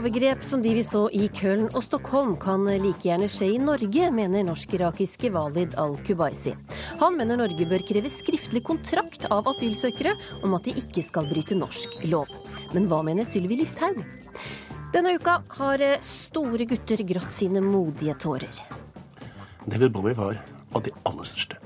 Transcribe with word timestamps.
Overgrep 0.00 0.42
som 0.42 0.62
de 0.62 0.70
vi 0.74 0.80
så 0.80 1.02
i 1.12 1.26
Köln 1.28 1.66
og 1.76 1.82
Stockholm 1.84 2.30
kan 2.40 2.62
like 2.64 3.04
gjerne 3.04 3.26
skje 3.28 3.50
i 3.52 3.58
Norge, 3.60 4.06
mener 4.16 4.46
norsk-irakiske 4.48 5.28
Walid 5.34 5.76
al-Kubaisi. 5.76 6.54
Han 7.02 7.18
mener 7.18 7.36
Norge 7.36 7.66
bør 7.68 7.84
kreve 7.84 8.08
skriftlig 8.08 8.62
kontrakt 8.64 9.26
av 9.28 9.50
asylsøkere 9.52 10.14
om 10.40 10.56
at 10.56 10.64
de 10.64 10.72
ikke 10.80 11.04
skal 11.04 11.28
bryte 11.28 11.58
norsk 11.58 12.00
lov. 12.08 12.32
Men 12.72 12.88
hva 12.88 13.02
mener 13.04 13.28
Sylvi 13.28 13.60
Listhaug? 13.60 14.00
Denne 14.96 15.18
uka 15.20 15.42
har 15.58 15.84
store 16.06 16.64
gutter 16.70 17.04
grått 17.04 17.36
sine 17.36 17.60
modige 17.60 18.16
tårer. 18.24 18.64
Det 19.66 19.74
David 19.76 19.92
Bowie 19.98 20.16
var 20.16 20.40
av 20.72 20.88
de 20.88 20.96
aller 21.04 21.28
største. 21.28 21.59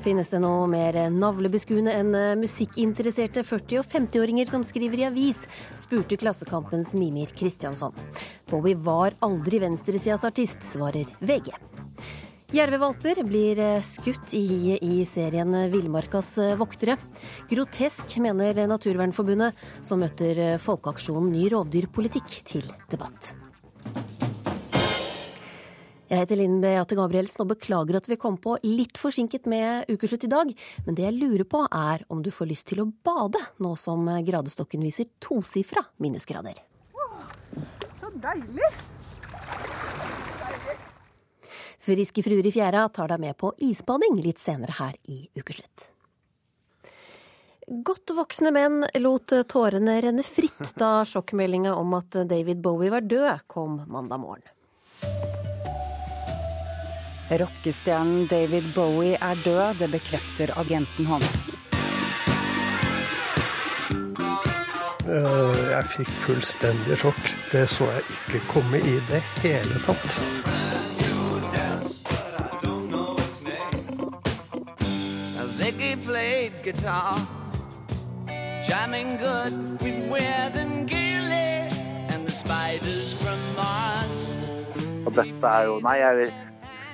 Finnes 0.00 0.30
det 0.32 0.38
noe 0.40 0.64
mer 0.70 0.96
navlebeskuende 1.12 1.92
enn 1.92 2.14
musikkinteresserte 2.40 3.42
40- 3.44 3.82
og 3.82 3.88
50-åringer 3.90 4.48
som 4.48 4.62
skriver 4.64 5.02
i 5.02 5.04
avis, 5.10 5.42
spurte 5.76 6.16
Klassekampens 6.16 6.94
Mimir 6.96 7.34
Kristiansson. 7.36 7.92
Bowie 8.48 8.78
var 8.80 9.12
aldri 9.20 9.60
venstresidas 9.60 10.24
artist, 10.24 10.64
svarer 10.64 11.04
VG. 11.20 11.52
Jervevalper 12.56 13.20
blir 13.28 13.60
skutt 13.86 14.32
i 14.34 14.40
hiet 14.48 14.82
i 14.82 15.04
serien 15.06 15.52
Villmarkas 15.70 16.32
voktere. 16.58 16.96
Grotesk, 17.52 18.16
mener 18.24 18.64
Naturvernforbundet, 18.72 19.60
som 19.84 20.00
møter 20.00 20.56
folkeaksjonen 20.64 21.28
Ny 21.36 21.44
rovdyrpolitikk 21.52 22.40
til 22.48 22.64
debatt. 22.88 23.34
Jeg 26.10 26.24
heter 26.24 26.40
Linn 26.40 26.56
Beate 26.58 26.96
Gabrielsen 26.98 27.44
og 27.44 27.52
beklager 27.52 28.00
at 28.00 28.08
vi 28.10 28.16
kom 28.18 28.34
på 28.42 28.56
litt 28.66 28.98
forsinket 28.98 29.44
med 29.46 29.86
ukeslutt 29.92 30.24
i 30.26 30.30
dag. 30.32 30.48
Men 30.82 30.96
det 30.98 31.04
jeg 31.04 31.14
lurer 31.14 31.46
på 31.46 31.60
er 31.70 32.02
om 32.10 32.24
du 32.24 32.32
får 32.34 32.50
lyst 32.50 32.66
til 32.72 32.82
å 32.82 32.88
bade, 33.06 33.38
nå 33.62 33.76
som 33.78 34.10
gradestokken 34.26 34.82
viser 34.82 35.06
tosifra 35.22 35.84
minusgrader. 36.02 36.58
Så 38.02 38.10
deilig! 38.18 38.72
Friske 41.80 42.26
fruer 42.26 42.50
i 42.50 42.56
fjæra 42.58 42.88
tar 42.90 43.14
deg 43.14 43.22
med 43.22 43.38
på 43.38 43.54
isbading 43.70 44.18
litt 44.20 44.42
senere 44.42 44.74
her 44.82 44.98
i 45.06 45.22
Ukeslutt. 45.38 45.92
Godt 47.86 48.10
voksne 48.18 48.50
menn 48.50 48.82
lot 48.98 49.30
tårene 49.46 50.00
renne 50.02 50.26
fritt 50.26 50.74
da 50.74 51.04
sjokkmeldinga 51.06 51.78
om 51.78 51.94
at 52.02 52.24
David 52.26 52.58
Bowie 52.66 52.90
var 52.90 53.06
død, 53.06 53.46
kom 53.46 53.84
mandag 53.86 54.26
morgen. 54.26 55.29
Rockestjernen 57.30 58.26
David 58.26 58.72
Bowie 58.74 59.18
er 59.22 59.38
død, 59.44 59.78
det 59.78 59.90
bekrefter 59.92 60.50
agenten 60.58 61.06
hans. 61.06 61.50
Jeg 65.10 65.84
fikk 65.90 66.10
fullstendig 66.24 66.98
sjokk. 66.98 67.22
Det 67.52 67.64
så 67.70 67.86
jeg 67.94 68.02
ikke 68.16 68.40
komme 68.50 68.78
i 68.82 68.98
det 69.10 69.22
hele 69.44 69.78
tatt. 69.86 70.18
Ziggy 75.60 75.96
played 76.02 76.52
guitar, 76.64 77.18
jamming 78.66 79.18
good 79.18 79.82
with 79.82 80.00
Weird 80.10 80.56
and 80.56 80.88
Gilly 80.88 81.68
and 82.10 82.26
the 82.26 82.32
spiders 82.32 83.14
from 83.22 83.38
Mars. 83.56 84.30
Og 85.06 85.12
dette 85.16 85.46
er 85.46 85.66
jo 85.68 85.80
Nei, 85.84 85.98
jeg, 86.00 86.32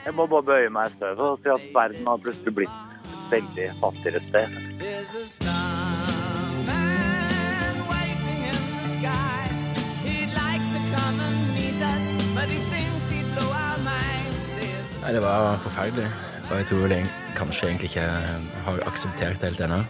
jeg 0.06 0.15
må 0.15 0.25
bare 0.31 0.44
bøye 0.47 0.69
meg 0.71 0.91
i 0.91 0.93
støvet 0.94 1.25
og 1.27 1.39
si 1.43 1.49
at 1.50 1.65
verden 1.75 2.06
har 2.06 2.19
plutselig 2.22 2.53
blitt 2.55 2.75
et 3.06 3.31
veldig 3.33 3.67
fattigere 3.81 4.21
sted. 4.28 4.49
There's 4.83 5.12
a 5.19 5.25
starman 5.27 6.77
waiting 7.91 8.41
in 8.50 8.59
the 8.77 8.87
sky. 8.93 9.41
He'd 10.06 10.33
like 10.39 10.65
to 10.75 10.81
come 10.95 11.16
and 11.27 11.39
meet 11.59 11.81
us, 11.95 12.06
but 12.37 12.47
he 12.55 12.61
thinks 12.71 13.11
he'd 13.11 13.28
blow 13.34 13.50
our 13.50 13.78
minds. 13.91 14.45
There's 14.61 14.87
Nei, 15.03 15.11
Det 15.19 15.22
var 15.27 15.56
forferdelig. 15.66 16.09
Og 16.50 16.56
jeg 16.56 16.66
tror 16.71 16.87
det 16.95 17.03
kanskje 17.37 17.66
egentlig 17.66 17.91
ikke 17.91 18.06
har 18.69 18.77
akseptert 18.87 19.41
det 19.41 19.50
helt 19.50 19.61
ennå. 19.66 19.81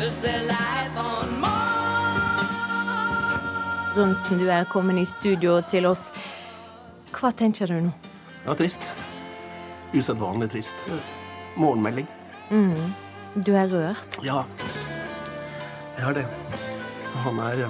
Is 0.00 0.18
there 0.22 0.42
life 0.46 0.77
Runsen, 3.98 4.38
du 4.38 4.46
er 4.46 4.64
kommet 4.70 5.00
i 5.00 5.04
studio 5.10 5.56
til 5.66 5.88
oss. 5.90 6.12
Hva 7.10 7.32
tenker 7.34 7.66
du 7.66 7.80
nå? 7.88 7.92
Det 8.44 8.46
var 8.46 8.58
trist. 8.60 8.84
Usedvanlig 9.90 10.50
trist. 10.52 10.84
Morgenmelding. 11.58 12.06
Mm. 12.50 12.92
Du 13.42 13.50
er 13.58 13.66
rørt. 13.72 14.18
Ja, 14.22 14.44
jeg 15.96 16.04
har 16.04 16.14
det. 16.14 16.26
For 17.10 17.18
han 17.26 17.40
er 17.42 17.64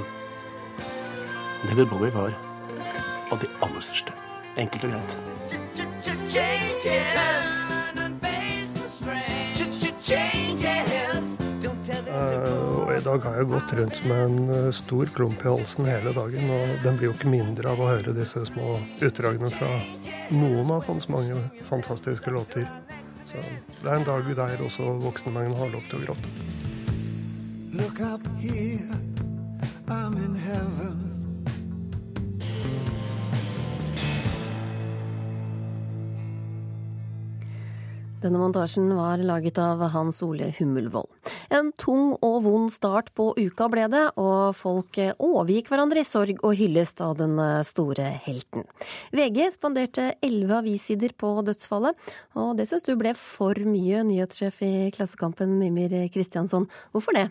Det 1.62 1.70
David 1.70 1.86
Bowie 1.86 2.12
var 2.12 2.36
av 3.32 3.40
de 3.40 3.48
aller 3.64 3.80
største. 3.80 4.12
Enkelt 4.56 4.84
og 4.84 4.90
greit. 4.92 5.18
Changes 10.08 11.40
and 12.20 12.77
i 12.98 13.04
dag 13.04 13.18
har 13.18 13.36
jeg 13.38 13.46
gått 13.46 13.72
rundt 13.78 13.98
med 14.10 14.20
en 14.24 14.48
eh, 14.54 14.70
stor 14.74 15.10
klump 15.14 15.42
i 15.44 15.48
halsen 15.48 15.86
hele 15.86 16.10
dagen, 16.16 16.48
og 16.50 16.70
den 16.82 16.96
blir 16.98 17.10
jo 17.10 17.14
ikke 17.14 17.30
mindre 17.30 17.70
av 17.70 17.82
å 17.82 17.90
høre 17.92 18.14
disse 18.16 18.42
små 18.48 18.72
utdragene 19.04 19.50
fra 19.52 19.68
noen 20.34 20.72
av 20.74 20.86
hans 20.88 21.06
mange 21.12 21.36
fantastiske 21.68 22.32
låter. 22.34 22.66
Så 23.28 23.38
det 23.82 23.86
er 23.86 24.00
en 24.00 24.08
dag 24.08 24.26
der 24.40 24.64
også 24.64 24.96
voksne 25.04 25.30
menn 25.36 25.54
har 25.54 25.70
lov 25.70 25.84
til 25.86 26.00
å 26.00 26.08
gråte. 26.08 26.32
Look 27.78 28.00
up 28.02 28.26
here, 28.42 28.98
I'm 29.86 30.18
in 30.18 30.34
heaven. 30.34 30.98
Denne 38.18 38.42
montasjen 38.42 38.90
var 38.98 39.22
laget 39.22 39.62
av 39.62 39.86
Hans 39.94 40.18
Ole 40.26 40.50
Hummelvold. 40.58 41.17
En 41.48 41.70
tung 41.80 42.10
og 42.20 42.42
vond 42.44 42.68
start 42.72 43.08
på 43.16 43.30
uka 43.38 43.68
ble 43.72 43.86
det, 43.88 44.04
og 44.20 44.52
folk 44.58 44.98
overgikk 45.16 45.70
hverandre 45.72 46.02
i 46.02 46.06
sorg 46.08 46.42
og 46.44 46.52
hyllest 46.58 47.00
av 47.00 47.16
den 47.20 47.40
store 47.64 48.10
helten. 48.26 48.66
VG 49.16 49.46
spanderte 49.56 50.10
elleve 50.24 50.60
avissider 50.60 51.16
på 51.16 51.32
dødsfallet, 51.46 51.96
og 52.36 52.54
det 52.58 52.68
syns 52.68 52.84
du 52.84 52.92
ble 53.00 53.14
for 53.16 53.56
mye, 53.64 54.04
nyhetssjef 54.04 54.60
i 54.66 54.72
Klassekampen 54.92 55.56
Mimir 55.56 55.96
Kristiansson. 56.12 56.68
Hvorfor 56.92 57.16
det? 57.16 57.30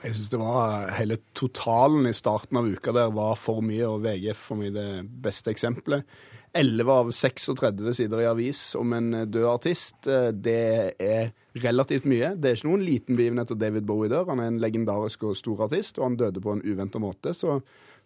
Jeg 0.00 0.16
syns 0.16 0.30
det 0.32 0.40
var 0.40 0.86
hele 0.96 1.18
totalen 1.36 2.08
i 2.08 2.16
starten 2.16 2.56
av 2.56 2.68
uka 2.72 2.94
der 2.96 3.12
var 3.12 3.34
for 3.36 3.60
mye, 3.60 3.84
og 3.84 4.00
VG 4.06 4.32
for 4.32 4.56
meg 4.62 4.72
det 4.72 4.88
beste 5.20 5.52
eksempelet. 5.52 6.08
11 6.56 6.90
av 6.90 7.10
36 7.14 7.92
sider 7.94 8.22
i 8.22 8.28
avis 8.30 8.62
om 8.78 8.92
en 8.96 9.12
død 9.30 9.46
artist. 9.50 10.08
Det 10.34 10.94
er 10.98 11.30
relativt 11.62 12.08
mye. 12.10 12.32
Det 12.34 12.50
er 12.50 12.58
ikke 12.58 12.68
noen 12.68 12.82
liten 12.86 13.18
begivenhet 13.18 13.52
at 13.54 13.60
David 13.60 13.86
Bowie 13.86 14.10
dør. 14.10 14.28
Han 14.32 14.42
er 14.42 14.50
en 14.50 14.60
legendarisk 14.62 15.28
og 15.28 15.38
stor 15.38 15.64
artist, 15.66 15.98
og 15.98 16.08
han 16.08 16.18
døde 16.20 16.42
på 16.42 16.56
en 16.56 16.64
uventa 16.66 17.02
måte. 17.02 17.34
Så 17.36 17.60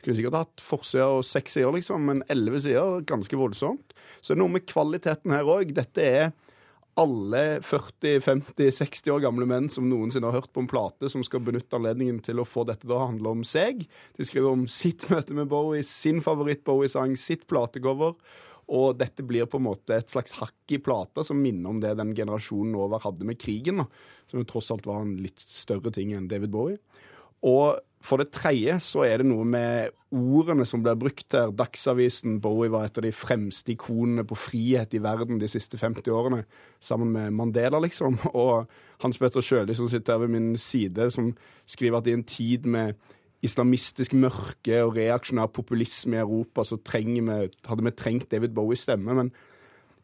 kunne 0.04 0.16
sikkert 0.18 0.40
hatt 0.42 0.64
forsida 0.64 1.08
og 1.16 1.24
seks 1.24 1.56
sider, 1.56 1.72
liksom, 1.72 2.04
men 2.10 2.24
11 2.28 2.66
sider, 2.66 3.04
ganske 3.08 3.40
voldsomt. 3.40 3.96
Så 4.20 4.32
det 4.32 4.38
er 4.38 4.42
noe 4.44 4.56
med 4.58 4.68
kvaliteten 4.68 5.32
her 5.32 5.48
òg. 5.48 5.72
Dette 5.76 6.04
er 6.04 6.26
alle 7.00 7.42
40, 7.62 8.20
50, 8.20 8.70
60 8.76 9.12
år 9.14 9.22
gamle 9.24 9.46
menn 9.50 9.66
som 9.72 9.86
noensinne 9.90 10.28
har 10.30 10.38
hørt 10.38 10.52
på 10.54 10.62
en 10.62 10.70
plate, 10.70 11.10
som 11.10 11.24
skal 11.26 11.42
benytte 11.44 11.76
anledningen 11.78 12.20
til 12.24 12.40
å 12.40 12.46
få 12.46 12.66
dette 12.68 12.86
til 12.86 12.94
å 12.96 13.02
handle 13.06 13.32
om 13.34 13.44
seg. 13.46 13.84
De 14.18 14.26
skriver 14.26 14.54
om 14.54 14.66
sitt 14.70 15.06
møte 15.12 15.36
med 15.36 15.50
Bowie, 15.50 15.84
sin 15.86 16.22
favoritt-Bowie-sang, 16.24 17.16
sitt 17.20 17.46
platecover. 17.50 18.14
Og 18.74 18.94
dette 18.96 19.24
blir 19.26 19.48
på 19.50 19.60
en 19.60 19.66
måte 19.66 19.98
et 19.98 20.12
slags 20.12 20.38
hakk 20.38 20.72
i 20.72 20.80
plata 20.80 21.24
som 21.26 21.40
minner 21.42 21.74
om 21.74 21.80
det 21.82 21.96
den 21.98 22.14
generasjonen 22.16 22.78
over 22.80 23.02
hadde 23.04 23.26
med 23.28 23.40
krigen, 23.42 23.82
som 24.30 24.40
jo 24.40 24.46
tross 24.48 24.70
alt 24.72 24.86
var 24.88 25.02
en 25.04 25.18
litt 25.20 25.42
større 25.42 25.92
ting 25.92 26.14
enn 26.16 26.30
David 26.30 26.54
Bowie. 26.54 26.80
Og 27.44 27.76
for 28.04 28.20
det 28.20 28.34
tredje 28.36 28.76
så 28.84 29.06
er 29.06 29.22
det 29.22 29.28
noe 29.30 29.46
med 29.48 29.94
ordene 30.14 30.66
som 30.68 30.82
blir 30.84 30.98
brukt 31.00 31.32
her. 31.32 31.52
Dagsavisen 31.56 32.36
Bowie 32.44 32.72
var 32.72 32.86
et 32.88 33.00
av 33.00 33.06
de 33.06 33.12
fremste 33.16 33.72
ikonene 33.72 34.26
på 34.28 34.36
frihet 34.36 34.92
i 34.94 35.00
verden 35.02 35.40
de 35.40 35.48
siste 35.48 35.80
50 35.80 36.12
årene, 36.12 36.42
sammen 36.84 37.14
med 37.14 37.32
Mandela, 37.32 37.80
liksom. 37.80 38.18
Og 38.44 38.68
Hans 39.02 39.20
Petter 39.20 39.44
Sjøli, 39.44 39.76
som 39.76 39.88
sitter 39.88 40.18
her 40.18 40.26
ved 40.26 40.34
min 40.36 40.52
side, 40.60 41.08
som 41.14 41.32
skriver 41.64 42.02
at 42.02 42.10
i 42.10 42.16
en 42.18 42.26
tid 42.28 42.68
med 42.68 43.00
islamistisk 43.44 44.14
mørke 44.16 44.78
og 44.84 44.94
reaksjonær 44.96 45.50
populisme 45.52 46.16
i 46.16 46.22
Europa, 46.22 46.64
så 46.64 46.78
vi, 46.80 47.10
hadde 47.20 47.84
vi 47.84 47.90
trengt 47.92 48.30
David 48.30 48.54
Bowies 48.56 48.84
stemme. 48.84 49.16
Men 49.16 49.32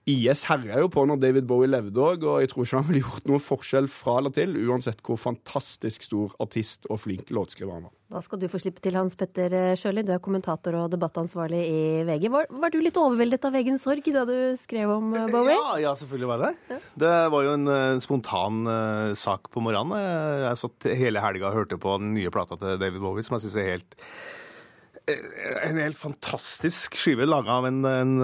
IS 0.08 0.46
herja 0.48 0.80
jo 0.80 0.88
på 0.92 1.04
når 1.04 1.20
David 1.20 1.46
Bowie 1.48 1.68
levde 1.68 2.00
òg, 2.00 2.24
og 2.24 2.40
jeg 2.40 2.50
tror 2.50 2.64
ikke 2.64 2.80
han 2.80 2.86
ville 2.88 3.02
gjort 3.04 3.26
noe 3.28 3.42
forskjell 3.44 3.88
fra 3.92 4.16
eller 4.20 4.32
til, 4.34 4.56
uansett 4.70 5.02
hvor 5.04 5.20
fantastisk 5.20 6.06
stor 6.06 6.32
artist 6.40 6.88
og 6.88 7.02
flink 7.02 7.28
låtskriver 7.34 7.76
han 7.76 7.88
var. 7.88 7.94
Da 8.10 8.22
skal 8.24 8.40
du 8.42 8.48
få 8.50 8.58
slippe 8.58 8.82
til, 8.82 8.96
Hans 8.98 9.14
Petter 9.14 9.52
Sjøli. 9.78 10.02
Du 10.02 10.10
er 10.10 10.22
kommentator 10.24 10.74
og 10.80 10.88
debattansvarlig 10.90 11.60
i 11.62 11.82
VG. 12.08 12.26
Var, 12.32 12.48
var 12.64 12.72
du 12.72 12.80
litt 12.82 12.98
overveldet 12.98 13.46
av 13.46 13.58
egen 13.60 13.78
sorg 13.78 14.08
da 14.16 14.24
du 14.26 14.34
skrev 14.58 14.90
om 14.96 15.12
eh, 15.14 15.28
Bowie? 15.30 15.54
Ja, 15.54 15.76
ja, 15.84 15.94
selvfølgelig 16.00 16.32
var 16.32 16.42
jeg 16.48 16.56
det. 16.72 16.80
Det 17.04 17.14
var 17.36 17.46
jo 17.46 17.54
en 17.54 17.70
eh, 17.76 18.00
spontan 18.02 18.64
uh, 18.66 19.12
sak 19.14 19.52
på 19.54 19.62
morgenen. 19.62 19.94
Jeg 20.00 20.48
har 20.48 20.58
satt 20.58 20.90
hele 21.04 21.22
helga 21.22 21.52
og 21.52 21.60
hørte 21.60 21.78
på 21.78 21.94
den 22.02 22.16
nye 22.16 22.34
plata 22.34 22.58
til 22.58 22.82
David 22.82 23.04
Bowie, 23.04 23.26
som 23.26 23.38
jeg 23.38 23.46
syns 23.46 23.60
er 23.60 23.72
helt 23.76 23.98
en 25.66 25.80
helt 25.80 25.98
fantastisk 26.00 26.96
skive 26.98 27.26
laga 27.28 27.58
av 27.60 27.68
en, 27.68 27.80
en, 27.84 28.14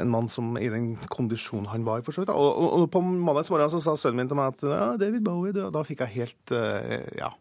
en 0.00 0.10
mann 0.12 0.28
som 0.32 0.54
i 0.60 0.68
den 0.72 0.94
kondisjonen 1.12 1.70
han 1.72 1.86
var. 1.86 2.02
for 2.06 2.16
så 2.16 2.24
vidt. 2.24 2.32
Og, 2.34 2.50
og, 2.52 2.72
og 2.84 2.90
på 2.92 3.02
mandags 3.04 3.52
morgen 3.52 3.72
så 3.72 3.82
sa 3.82 3.96
sønnen 3.98 4.22
min 4.24 4.32
til 4.32 4.40
meg 4.40 4.54
at 4.54 4.66
ja, 4.68 4.88
David 5.00 5.24
Bowie, 5.26 5.54
død. 5.56 5.72
da 5.74 5.84
fikk 5.86 6.04
jeg 6.06 6.16
helt 6.20 6.56
eh, 6.56 7.06
Ja. 7.20 7.32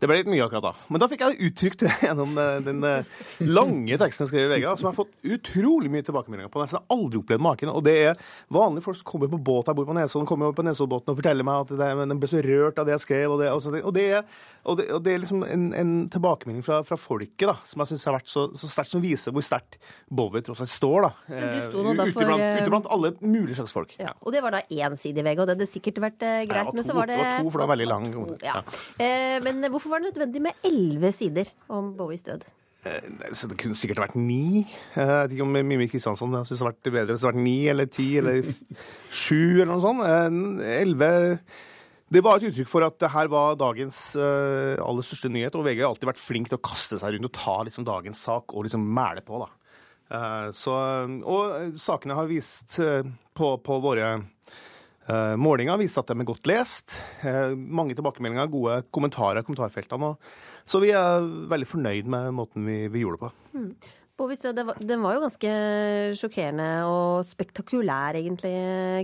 Det 0.00 0.08
ble 0.10 0.18
litt 0.20 0.30
mye 0.30 0.44
akkurat 0.44 0.66
da. 0.68 0.72
Men 0.92 1.02
da 1.02 1.08
fikk 1.10 1.24
jeg 1.24 1.38
uttrykt 1.48 1.84
det 1.86 1.92
gjennom 2.04 2.36
eh, 2.40 2.58
den 2.66 2.84
eh, 2.84 3.14
lange 3.46 3.98
teksten 4.00 4.26
jeg 4.26 4.32
skrev 4.32 4.46
i 4.46 4.50
VG, 4.54 4.66
som 4.76 4.86
jeg 4.86 4.92
har 4.92 4.98
fått 4.98 5.14
utrolig 5.36 5.92
mye 5.92 6.04
tilbakemeldinger 6.06 6.52
på. 6.52 6.62
Nesten 6.62 6.84
aldri 6.92 7.22
opplevd 7.22 7.44
maken. 7.46 7.72
Og 7.72 7.84
det 7.86 7.96
er 8.10 8.26
vanlige 8.52 8.86
folk 8.86 9.00
som 9.00 9.08
kommer 9.08 9.32
på 9.32 9.40
båt 9.48 9.70
jeg 9.70 9.78
bor 9.78 9.88
på 9.88 9.96
Nesodden, 9.96 10.28
kommer 10.28 10.52
på 10.56 10.66
Nesoddbåten 10.66 11.14
og 11.14 11.20
forteller 11.22 11.46
meg 11.46 11.64
at 11.64 11.74
det, 11.80 11.88
de 12.12 12.18
ble 12.20 12.30
så 12.30 12.44
rørt 12.44 12.82
av 12.82 12.88
det 12.88 12.96
jeg 12.98 13.04
skrev. 13.06 13.34
Og 13.34 13.42
det, 13.42 13.50
og 13.54 13.64
det, 13.72 13.82
og 13.82 14.00
er, 14.02 14.22
og 14.66 14.80
det, 14.80 14.88
og 14.98 15.02
det 15.06 15.14
er 15.14 15.24
liksom 15.24 15.46
en, 15.46 15.66
en 15.80 15.94
tilbakemelding 16.12 16.66
fra, 16.66 16.82
fra 16.86 17.00
folket 17.00 17.48
da, 17.48 17.56
som 17.66 17.82
jeg 17.82 17.94
syns 17.94 18.06
har 18.10 18.18
vært 18.18 18.30
så, 18.32 18.46
så 18.58 18.70
sterkt, 18.70 18.92
som 18.92 19.04
viser 19.04 19.34
hvor 19.34 19.44
sterkt 19.46 19.80
Bowie 20.12 20.44
tross 20.44 20.62
alt 20.64 20.72
står. 20.72 21.08
da. 21.08 21.12
Men 21.32 21.46
Eh, 21.46 21.68
ute, 21.70 22.24
blant, 22.26 22.42
ute 22.60 22.70
blant 22.70 22.88
alle 22.92 23.12
mulige 23.20 23.56
slags 23.58 23.74
folk. 23.74 23.94
Ja, 24.00 24.12
og 24.20 24.34
det 24.34 24.42
var 24.44 24.56
da 24.56 24.62
én 24.70 24.96
side 25.00 25.22
i 25.22 25.24
VG, 25.26 25.40
og 25.42 25.48
det 25.48 25.56
hadde 25.56 25.68
sikkert 25.70 26.00
vært 26.02 26.18
greit. 26.20 26.50
Ja, 26.52 26.64
men 26.72 26.82
to, 26.82 26.86
så 26.88 26.96
var 26.96 27.10
det 27.10 27.18
var 27.20 27.38
to, 27.40 27.50
for 27.50 27.62
det 27.62 27.66
var 27.66 27.72
veldig 27.74 27.88
lang. 27.90 28.06
Ja. 28.44 28.60
Eh, 29.02 29.36
men 29.44 29.64
hvorfor 29.72 29.85
var 29.90 30.00
det 30.02 30.12
nødvendig 30.12 30.42
med 30.48 30.54
elleve 30.66 31.12
sider 31.16 31.50
om 31.72 31.92
Bowies 31.98 32.22
død? 32.26 32.44
Eh, 32.86 33.06
Så 33.34 33.48
det 33.50 33.56
kunne 33.58 33.74
sikkert 33.78 33.98
vært 34.04 34.16
ni. 34.18 34.60
Eh, 34.94 35.00
Jeg 35.02 35.28
vet 35.28 35.32
ikke 35.36 35.46
om 35.46 35.52
Mimmi 35.56 35.88
Kristiansson 35.90 36.30
syns 36.44 36.48
det 36.52 36.58
hadde 36.58 36.72
vært 36.72 36.92
bedre 36.94 37.14
hvis 37.16 37.22
det 37.24 37.28
har 37.28 37.34
vært 37.34 37.46
ni 37.46 37.56
eller 37.72 37.86
ti 37.90 38.08
eller 38.20 38.42
sju 39.22 39.60
eller 39.62 39.72
noe 39.72 39.82
sånt. 39.84 40.04
Eh, 40.06 40.80
Elleve 40.82 41.10
Det 42.08 42.22
var 42.22 42.38
et 42.38 42.44
uttrykk 42.52 42.68
for 42.70 42.86
at 42.86 42.98
det 43.02 43.08
her 43.10 43.26
var 43.32 43.56
dagens 43.58 44.14
eh, 44.14 44.76
aller 44.78 45.02
største 45.02 45.26
nyhet, 45.34 45.56
og 45.58 45.64
VG 45.66 45.80
har 45.82 45.88
alltid 45.90 46.06
vært 46.12 46.22
flink 46.22 46.48
til 46.52 46.58
å 46.60 46.62
kaste 46.62 47.00
seg 47.02 47.16
rundt 47.16 47.26
og 47.26 47.34
ta 47.34 47.56
liksom, 47.66 47.82
dagens 47.88 48.22
sak 48.28 48.54
og 48.54 48.62
liksom 48.68 48.84
mæle 48.94 49.24
på. 49.26 49.40
da. 49.42 49.48
Eh, 50.14 50.50
Så, 50.54 50.70
og 51.26 51.56
eh, 51.56 51.72
sakene 51.82 52.14
har 52.14 52.28
vist 52.30 52.78
eh, 52.78 53.02
på, 53.34 53.56
på 53.58 53.80
våre 53.82 54.12
Uh, 55.06 55.36
målinger 55.38 55.78
viste 55.78 56.02
at 56.02 56.08
de 56.10 56.16
er 56.18 56.26
godt 56.26 56.48
lest. 56.50 56.96
Eh, 57.22 57.52
mange 57.54 57.94
tilbakemeldinger, 57.94 58.48
gode 58.50 58.80
kommentarer 58.94 59.38
i 59.42 59.46
kommentarfeltene. 59.46 60.08
Og, 60.10 60.64
så 60.66 60.80
vi 60.82 60.90
er 60.96 61.28
veldig 61.52 61.68
fornøyd 61.70 62.10
med 62.10 62.34
måten 62.34 62.66
vi, 62.66 62.80
vi 62.90 63.04
gjorde 63.04 63.20
det 63.20 63.28
på. 63.28 63.60
Mm. 63.60 63.70
Bovis, 64.16 64.40
det 64.40 64.64
var, 64.64 64.78
den 64.80 65.02
var 65.04 65.12
jo 65.12 65.22
ganske 65.26 65.50
sjokkerende 66.16 66.66
og 66.88 67.26
spektakulær, 67.28 68.16
egentlig, 68.16 68.54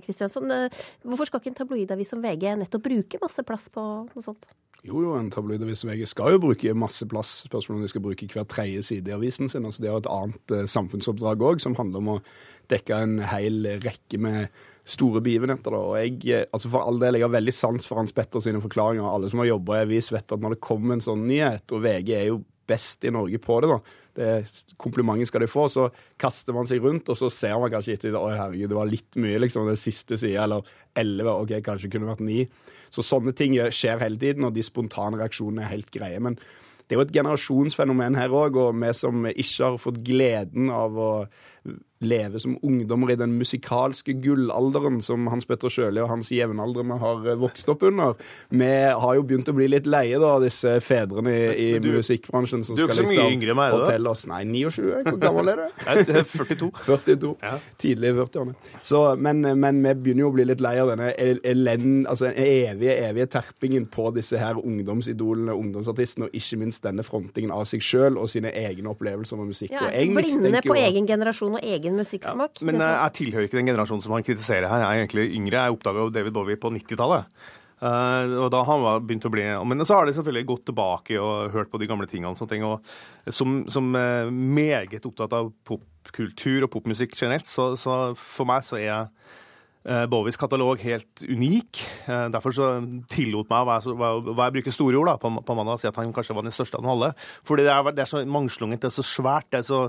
Kristiansson. 0.07 0.49
Eh, 0.51 0.83
Hvorfor 1.05 1.29
skal 1.29 1.43
ikke 1.43 1.53
en 1.53 1.59
tabloidavis 1.61 2.15
som 2.15 2.25
VG 2.25 2.49
nettopp 2.63 2.87
bruke 2.87 3.21
masse 3.21 3.45
plass 3.47 3.69
på 3.71 3.85
noe 4.09 4.25
sånt? 4.25 4.49
Jo, 4.83 4.97
jo, 5.05 5.13
en 5.15 5.31
tabloidavis 5.31 5.85
som 5.85 5.93
VG 5.93 6.09
skal 6.11 6.35
jo 6.35 6.43
bruke 6.49 6.73
masse 6.75 7.07
plass. 7.07 7.43
Spørsmålet 7.45 7.83
om 7.83 7.87
de 7.87 7.93
skal 7.93 8.07
bruke 8.09 8.31
hver 8.33 8.49
tredje 8.51 8.83
side 8.89 9.13
i 9.13 9.15
avisen 9.15 9.53
sin. 9.53 9.69
Altså, 9.69 9.85
de 9.85 9.93
har 9.93 10.01
et 10.01 10.11
annet 10.11 10.57
eh, 10.57 10.67
samfunnsoppdrag 10.73 11.45
òg, 11.53 11.63
som 11.63 11.77
handler 11.79 12.03
om 12.03 12.15
å 12.17 12.21
dekke 12.73 13.05
en 13.05 13.19
hel 13.29 13.69
rekke 13.85 14.19
med 14.23 14.65
store 14.85 15.23
begivenheter. 15.23 15.75
Da. 15.75 15.81
Og 15.81 15.99
jeg, 16.01 16.19
eh, 16.27 16.47
altså 16.53 16.71
for 16.73 16.87
all 16.87 17.01
del, 17.03 17.19
jeg 17.19 17.27
har 17.27 17.37
veldig 17.37 17.55
sans 17.55 17.87
for 17.87 18.01
Hans 18.01 18.15
Petter 18.15 18.43
sine 18.43 18.63
forklaringer. 18.63 19.07
Alle 19.07 19.31
som 19.31 19.43
har 19.43 19.53
jobba 19.53 19.79
i 19.79 19.85
avis, 19.87 20.13
vet 20.13 20.35
at 20.35 20.43
når 20.43 20.57
det 20.57 20.65
kommer 20.65 20.97
en 20.97 21.05
sånn 21.05 21.27
nyhet, 21.29 21.67
og 21.73 21.85
VG 21.85 22.15
er 22.19 22.31
jo 22.31 22.43
best 22.67 23.05
i 23.05 23.13
Norge 23.15 23.39
på 23.43 23.59
det, 23.61 23.73
da. 23.73 23.99
Det 24.13 24.77
Komplimenten 24.77 25.27
skal 25.27 25.45
de 25.45 25.51
få. 25.51 25.69
Så 25.73 25.89
kaster 26.21 26.57
man 26.57 26.69
seg 26.69 26.83
rundt, 26.83 27.09
og 27.09 27.19
så 27.19 27.31
ser 27.33 27.59
man 27.61 27.73
kanskje 27.73 27.97
etter 27.97 28.19
Oi, 28.19 28.35
herregud, 28.39 28.71
det 28.73 28.79
var 28.79 28.91
litt 28.91 29.21
mye, 29.23 29.39
liksom. 29.43 29.71
Den 29.71 29.81
siste 29.81 30.19
sida, 30.19 30.47
eller 30.47 30.75
elleve. 30.99 31.37
OK, 31.45 31.57
kanskje 31.65 31.93
kunne 31.93 32.11
vært 32.11 32.25
ni. 32.27 32.43
Så 32.93 33.05
sånne 33.07 33.33
ting 33.37 33.57
skjer 33.73 34.03
hele 34.03 34.21
tiden, 34.21 34.45
og 34.49 34.57
de 34.57 34.67
spontane 34.67 35.21
reaksjonene 35.21 35.65
er 35.65 35.73
helt 35.77 35.95
greie. 35.95 36.19
Men 36.21 36.37
det 36.37 36.97
er 36.97 37.01
jo 37.01 37.07
et 37.07 37.15
generasjonsfenomen 37.15 38.19
her 38.19 38.35
òg, 38.37 38.59
og 38.61 38.75
vi 38.83 38.91
som 38.99 39.25
ikke 39.31 39.65
har 39.65 39.79
fått 39.81 40.03
gleden 40.05 40.69
av 40.75 40.99
å 40.99 41.13
leve 42.07 42.41
som 42.43 42.57
ungdommer 42.63 43.13
i 43.13 43.17
den 43.21 43.35
musikalske 43.39 44.15
gullalderen 44.23 45.01
som 45.05 45.27
Hans 45.33 45.47
Petter 45.49 45.71
Sjøli 45.73 46.03
og 46.03 46.11
hans 46.11 46.31
jevnaldrende 46.35 46.99
har 47.01 47.27
eh, 47.33 47.39
vokst 47.41 47.69
opp 47.73 47.83
under. 47.89 48.15
Vi 48.51 48.69
har 48.69 49.15
jo 49.19 49.23
begynt 49.27 49.49
å 49.51 49.55
bli 49.57 49.69
litt 49.71 49.87
leie 49.91 50.19
da, 50.23 50.35
av 50.37 50.45
disse 50.45 50.77
fedrene 50.85 51.33
i, 51.33 51.69
i 51.77 51.79
du- 51.83 51.91
musikkbransjen 51.97 52.65
som 52.67 52.79
skal 52.79 52.97
liksom 52.99 53.29
yngre 53.33 53.55
fortelle 53.73 54.11
oss 54.13 54.27
Nei, 54.31 54.43
29. 54.49 55.03
Hvor 55.09 55.19
gammel 55.23 55.53
er 55.53 55.63
du? 55.63 55.65
Jeg 55.87 56.07
er 56.23 56.29
42. 56.29 56.71
42. 56.87 57.33
Tidlig 57.83 58.13
i 58.13 58.17
40-årene. 58.19 59.17
Men, 59.23 59.43
men 59.61 59.83
vi 59.85 59.95
begynner 60.07 60.25
jo 60.27 60.31
å 60.33 60.37
bli 60.37 60.47
litt 60.49 60.63
lei 60.65 60.75
av 60.83 60.91
denne 60.93 61.11
el- 61.19 61.41
altså 62.09 62.29
den 62.31 62.39
evige, 62.43 62.95
evige 63.09 63.27
terpingen 63.37 63.87
på 63.93 64.09
disse 64.17 64.39
her 64.41 64.59
ungdomsidolene, 64.61 65.55
ungdomsartistene, 65.55 66.29
og 66.29 66.37
ikke 66.37 66.59
minst 66.61 66.85
denne 66.87 67.05
frontingen 67.07 67.53
av 67.55 67.65
seg 67.71 67.83
sjøl 67.85 68.19
og 68.21 68.29
sine 68.33 68.51
egne 68.57 68.91
opplevelser 68.93 69.39
med 69.41 69.51
musikk. 69.53 69.73
Ja, 69.75 69.87
og 69.89 69.95
jeg 69.95 70.09
blinde 70.11 70.23
mistenker 70.23 70.69
på 70.73 70.79
egen 70.81 71.09
generasjon 71.11 71.59
og 71.59 71.67
egen 71.67 71.92
musikksmak. 71.99 72.63
Men 72.63 72.79
Det 72.79 72.85
som 72.85 72.91
eh, 72.91 73.01
jeg 73.01 73.17
tilhører 73.19 73.49
ikke 73.49 73.59
den 73.61 73.73
generasjonen 73.73 74.05
som 74.05 74.15
han 74.17 74.27
kritiserer 74.27 74.69
her. 74.71 74.85
Jeg 74.85 74.89
er 74.89 75.03
egentlig 75.05 75.27
yngre. 75.39 75.67
Jeg 75.67 75.77
oppdaga 75.77 76.07
David 76.15 76.37
Bowie 76.37 76.61
på 76.61 76.73
90-tallet. 76.75 77.43
Uh, 77.83 78.45
og 78.45 78.53
da 78.55 78.61
han 78.63 78.79
var 78.85 79.01
begynt 79.03 79.25
å 79.27 79.31
bli 79.33 79.43
Men 79.67 79.83
så 79.83 79.97
har 79.97 80.07
de 80.07 80.13
selvfølgelig 80.15 80.47
gått 80.47 80.69
tilbake 80.69 81.17
og 81.19 81.51
hørt 81.51 81.71
på 81.73 81.81
de 81.83 81.89
gamle 81.91 82.07
tingene. 82.07 82.31
og 82.31 82.39
sånne 82.39 82.53
ting, 82.53 82.63
og 82.63 83.35
Som, 83.35 83.65
som 83.67 83.91
uh, 83.99 84.31
meget 84.31 85.09
opptatt 85.09 85.35
av 85.35 85.51
popkultur 85.67 86.69
og 86.69 86.71
popmusikk 86.71 87.17
generelt, 87.19 87.51
så, 87.51 87.73
så 87.75 88.15
for 88.15 88.47
meg 88.47 88.63
så 88.63 88.79
er 88.79 89.09
uh, 89.89 90.07
Bowies 90.07 90.39
katalog 90.39 90.79
helt 90.87 91.25
unik. 91.27 91.83
Uh, 92.07 92.29
Derfor 92.31 92.55
så 92.55 92.71
tillot 93.11 93.51
meg, 93.51 93.67
hva 93.67 93.81
jeg, 93.81 93.97
hva, 93.99 94.13
hva 94.31 94.47
jeg 94.47 94.61
bruker 94.61 94.79
store 94.79 95.01
ord 95.03 95.11
da, 95.11 95.17
på, 95.19 95.33
på 95.43 95.59
mandag, 95.59 95.81
å 95.81 95.83
si 95.83 95.91
at 95.91 95.99
han 95.99 96.15
kanskje 96.15 96.39
var 96.39 96.47
den 96.47 96.55
største 96.55 96.79
av 96.79 96.87
dem 96.87 96.95
alle. 96.95 97.11
Fordi 97.49 97.67
det 97.67 97.75
er, 97.75 97.91
det 97.97 98.07
er 98.07 98.13
så 98.15 98.23
mangslungent, 98.23 98.85
det 98.85 98.93
er 98.93 99.01
så 99.01 99.07
svært. 99.07 99.51
det 99.51 99.65
er 99.65 99.71
så 99.73 99.89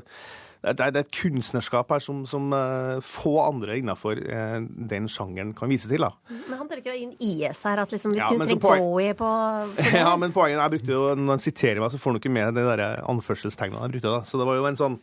det 0.64 0.80
er, 0.80 0.94
det 0.96 1.02
er 1.02 1.04
et 1.04 1.16
kunstnerskap 1.18 1.90
her 1.92 2.00
som, 2.04 2.22
som 2.30 2.54
eh, 2.56 3.02
få 3.04 3.34
andre 3.44 3.76
innafor 3.82 4.16
uh, 4.16 4.62
den 4.64 5.10
sjangeren 5.12 5.52
kan 5.58 5.68
vise 5.68 5.90
til. 5.92 6.06
da. 6.06 6.14
Men 6.48 6.62
han 6.62 6.70
da 6.72 6.94
inn 6.96 7.12
IS 7.20 7.66
her, 7.68 7.82
at 7.84 7.92
liksom 7.92 8.14
vi 8.14 8.22
Ja, 8.22 8.30
kunne 8.32 8.48
trengt 8.48 8.64
Bowie 8.64 9.12
på, 9.20 9.28
på. 9.76 9.90
Ja, 9.92 10.14
men 10.20 10.32
poenget 10.32 10.62
jeg 10.62 10.74
brukte 10.78 10.96
jo, 10.96 11.02
Når 11.20 11.36
han 11.36 11.44
siterer 11.44 11.84
meg, 11.84 11.92
så 11.92 12.00
får 12.00 12.14
han 12.14 12.22
ikke 12.22 12.32
med 12.38 12.56
de 12.56 12.64
der 12.70 13.04
anførselstegnene 13.12 13.90
jeg 13.90 13.96
brukte. 13.98 14.14
da. 14.16 14.22
Så 14.24 14.40
det 14.40 14.48
var 14.48 14.60
jo 14.60 14.70
en 14.70 14.80
sånn 14.80 14.96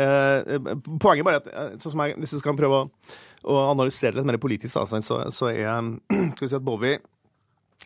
eh, 0.00 0.56
Poenget 1.02 1.28
bare 1.28 1.42
at 1.42 1.52
eh, 1.52 1.74
sånn 1.82 1.92
som 1.94 2.04
jeg, 2.06 2.16
hvis 2.22 2.32
jeg 2.38 2.44
skal 2.44 2.56
prøve 2.62 2.80
å, 2.80 2.88
å 3.52 3.58
analysere 3.74 4.16
litt 4.16 4.30
mer 4.32 4.40
politisk, 4.40 4.80
da, 4.80 5.02
så, 5.04 5.20
så 5.28 5.52
er 5.52 5.68
skal 6.32 6.46
vi 6.46 6.52
si 6.54 6.56
at 6.56 6.64
Bowie 6.64 6.96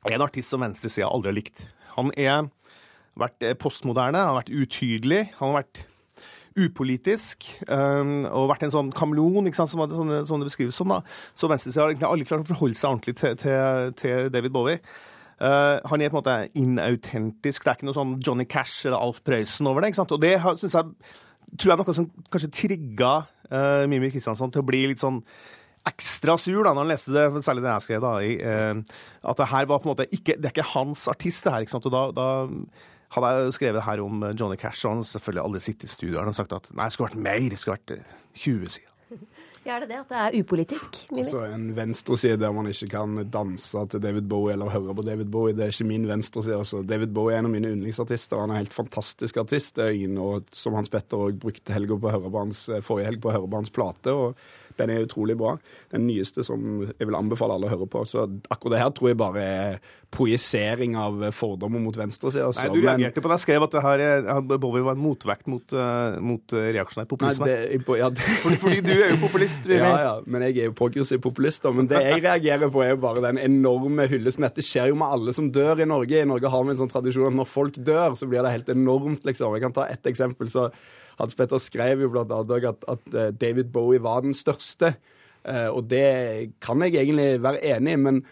er 0.06 0.14
en 0.14 0.28
artist 0.28 0.52
som 0.52 0.62
venstresida 0.62 1.11
aldri 1.11 1.33
har 1.33 1.38
likt. 1.40 1.66
Han 1.97 2.14
er 2.14 2.47
vært 3.18 3.42
eh, 3.42 3.59
postmoderne, 3.59 4.23
han 4.23 4.35
har 4.35 4.40
vært 4.45 4.54
utydelig, 4.54 5.23
han 5.40 5.50
har 5.50 5.62
vært 5.64 5.85
upolitisk 6.56 7.44
um, 7.68 8.25
og 8.30 8.48
vært 8.50 8.64
en 8.66 8.72
sånn 8.75 8.92
kameleon, 8.96 9.46
ikke 9.50 9.60
sant, 9.60 9.70
som, 9.72 9.82
det- 9.88 10.25
sånn 10.28 10.40
det 10.42 10.48
beskrives 10.50 10.78
som. 10.78 10.88
da. 10.94 11.02
Så 11.36 11.50
venstresida 11.50 11.82
har 11.84 11.92
egentlig 11.92 12.08
aldri 12.08 12.28
klart 12.30 12.46
å 12.46 12.50
forholde 12.54 12.78
seg 12.80 12.90
ordentlig 12.94 13.16
til, 13.20 13.36
til, 13.42 13.92
til 14.00 14.30
David 14.34 14.54
Bowie. 14.56 14.80
Uh, 15.36 15.76
han 15.90 16.00
er 16.00 16.08
på 16.08 16.16
en 16.16 16.22
måte 16.22 16.36
inautentisk. 16.56 17.64
Det 17.66 17.68
er 17.72 17.76
ikke 17.76 17.88
noe 17.90 17.98
sånn 17.98 18.14
Johnny 18.25 18.46
Cash 18.48 18.86
eller 18.88 18.96
Alf 19.04 19.20
Prøysen 19.26 19.68
over 19.68 19.84
det. 19.84 19.90
ikke 19.92 20.00
sant? 20.00 20.14
Og 20.16 20.22
det 20.22 20.32
synes 20.62 20.78
jeg, 20.78 21.12
tror 21.58 21.68
jeg 21.70 21.76
er 21.76 21.82
noe 21.84 21.96
som 21.98 22.08
kanskje 22.32 22.52
trigga 22.56 23.12
uh, 23.52 23.84
Mimmi 23.90 24.08
Kristiansson 24.14 24.50
til 24.54 24.64
å 24.64 24.68
bli 24.68 24.86
litt 24.94 25.04
sånn 25.04 25.20
ekstra 25.86 26.34
sur 26.40 26.64
da 26.66 26.72
når 26.75 26.82
han 26.82 26.88
leste 26.90 27.12
det, 27.14 27.26
særlig 27.46 27.62
det 27.62 27.70
jeg 27.75 27.84
skrev. 27.84 28.02
da, 28.06 28.14
i, 28.25 28.32
uh, 28.40 29.04
At 29.28 29.38
det 29.42 29.50
her 29.52 29.68
var 29.70 29.78
på 29.84 29.90
en 29.90 29.92
måte 29.92 30.08
ikke, 30.10 30.38
det 30.40 30.48
er 30.48 30.56
ikke 30.56 30.70
hans 30.72 31.04
artist, 31.12 31.44
det 31.44 31.52
her. 31.52 31.66
ikke 31.66 31.76
sant? 31.76 31.86
Og 31.86 31.94
da, 31.94 32.06
da 32.16 32.28
hadde 33.14 33.32
jeg 33.36 33.56
skrevet 33.56 33.86
her 33.86 34.02
om 34.04 34.26
eh, 34.26 34.34
Johnny 34.38 34.58
Cash, 34.60 34.84
og 34.84 34.96
han 34.96 35.04
har 35.04 35.10
selvfølgelig 35.12 35.44
aldri 35.44 35.62
sittet 35.64 35.88
i 35.88 35.94
studio 35.94 36.20
og 36.22 36.36
sagt 36.36 36.54
at 36.56 36.68
nei, 36.72 36.88
det 36.88 36.96
skulle 36.96 37.12
vært 37.12 37.25
mer, 37.28 37.48
det 37.52 37.60
skulle 37.60 37.78
vært 37.78 37.96
eh, 37.98 38.14
20 38.44 38.76
sider. 38.76 38.92
Ja, 39.66 39.76
er 39.76 39.82
det 39.82 39.88
det? 39.90 39.98
At 39.98 40.12
det 40.12 40.18
er 40.22 40.34
upolitisk? 40.38 40.98
Mimmi? 41.10 41.25
Altså 41.25 41.40
en 41.50 41.64
venstreside 41.75 42.38
der 42.38 42.52
man 42.54 42.68
ikke 42.70 42.86
kan 42.92 43.16
danse 43.34 43.80
til 43.90 44.02
David 44.02 44.28
Bowie 44.30 44.54
eller 44.54 44.70
høre 44.70 44.94
på 44.94 45.02
David 45.02 45.32
Bowie. 45.34 45.56
Det 45.58 45.64
er 45.64 45.72
ikke 45.75 45.88
min 45.88 46.06
venstreside. 46.06 46.60
Altså. 46.60 46.84
David 46.86 47.10
Bowie 47.14 47.34
er 47.34 47.42
en 47.42 47.48
av 47.48 47.54
mine 47.54 47.72
yndlingsartister. 47.75 48.38
Han 48.38 48.52
er 48.52 48.60
en 48.60 48.62
helt 48.62 48.76
fantastisk 48.76 49.40
artist. 49.42 49.75
Det 49.76 49.84
er 49.84 49.96
ingen, 49.96 50.20
og 50.22 50.46
som 50.54 50.78
Hans 50.78 50.92
Petter 50.92 51.18
òg 51.18 51.40
brukte 51.42 51.75
helga 51.75 51.98
på 51.98 52.06
å 52.06 52.14
høre 52.14 52.30
på 52.30 52.44
hans, 52.44 52.68
eh, 52.68 52.84
forrige 52.84 53.10
helg 53.10 53.25
på 53.25 53.32
å 53.32 53.34
høre 53.40 53.50
på 53.50 53.60
hans 53.64 53.75
plate. 53.75 54.14
og 54.14 54.38
Den 54.78 54.92
er 54.92 55.04
utrolig 55.06 55.37
bra. 55.38 55.56
Den 55.92 56.06
nyeste 56.09 56.45
som 56.47 56.83
jeg 56.87 57.06
vil 57.06 57.18
anbefale 57.18 57.56
alle 57.56 57.68
å 57.68 57.75
høre 57.75 57.88
på. 57.90 58.04
Så 58.09 58.26
akkurat 58.52 58.76
det 58.76 58.83
her 58.83 58.92
tror 58.97 59.12
jeg 59.12 59.21
bare 59.21 59.45
er 59.45 59.78
projisering 60.12 60.95
av 60.97 61.25
fordommer 61.35 61.83
mot 61.83 61.97
venstresida. 61.97 62.49
Nei, 62.54 62.68
Du 62.73 62.85
reagerte 62.85 63.23
på 63.23 63.28
det. 63.28 63.38
Jeg 63.38 63.45
skrev 63.47 63.66
at 63.66 63.75
det 63.75 63.83
her 63.85 64.02
er, 64.04 64.40
Bowie 64.47 64.85
var 64.87 64.97
en 64.97 65.02
motvekt 65.02 65.49
mot, 65.50 65.64
uh, 65.75 66.16
mot 66.23 66.54
uh, 66.54 66.62
reaksjonær 66.76 67.09
populisme. 67.11 67.49
Nei, 67.49 67.78
det, 67.78 67.99
ja, 68.00 68.11
det... 68.14 68.26
fordi, 68.45 68.61
fordi, 68.62 68.80
du 68.87 68.92
er 68.95 69.14
jo 69.14 69.21
populist. 69.25 69.66
ja, 69.71 69.92
ja, 70.06 70.12
men 70.25 70.47
jeg 70.47 70.61
er 70.62 70.71
jo 70.71 70.76
progressiv 70.78 71.21
populist. 71.25 71.64
Da. 71.66 71.75
Men 71.76 71.90
det 71.90 72.02
jeg 72.04 72.23
reagerer 72.25 72.73
på, 72.73 72.85
er 72.85 72.95
jo 72.95 73.00
bare 73.02 73.25
den 73.26 73.40
enorme 73.42 74.09
hyllesten. 74.11 74.47
Dette 74.47 74.64
skjer 74.64 74.92
jo 74.92 75.00
med 75.00 75.16
alle 75.18 75.35
som 75.37 75.50
dør 75.52 75.83
i 75.83 75.88
Norge. 75.88 76.23
I 76.23 76.28
Norge 76.28 76.52
har 76.52 76.68
vi 76.68 76.76
en 76.76 76.85
sånn 76.85 76.92
tradisjon 76.92 77.33
at 77.33 77.40
når 77.40 77.50
folk 77.50 77.80
dør, 77.80 78.16
så 78.18 78.30
blir 78.30 78.47
det 78.47 78.54
helt 78.54 78.73
enormt, 78.73 79.26
liksom. 79.26 79.59
Jeg 79.59 79.66
kan 79.66 79.76
ta 79.76 79.88
ett 79.90 80.06
eksempel. 80.09 80.50
så 80.52 80.71
Hans 81.20 81.37
Petter 81.38 81.62
skrev 81.62 82.04
jo 82.04 82.11
blant 82.12 82.32
annet 82.35 82.66
at, 82.68 82.88
at 82.92 83.38
David 83.40 83.70
Bowie 83.75 84.02
var 84.04 84.25
den 84.25 84.35
største. 84.37 84.94
Og 85.46 85.87
det 85.88 86.06
kan 86.61 86.82
jeg 86.82 86.99
egentlig 86.99 87.42
være 87.44 87.62
enig 87.76 87.94
i, 87.94 88.00
men 88.02 88.25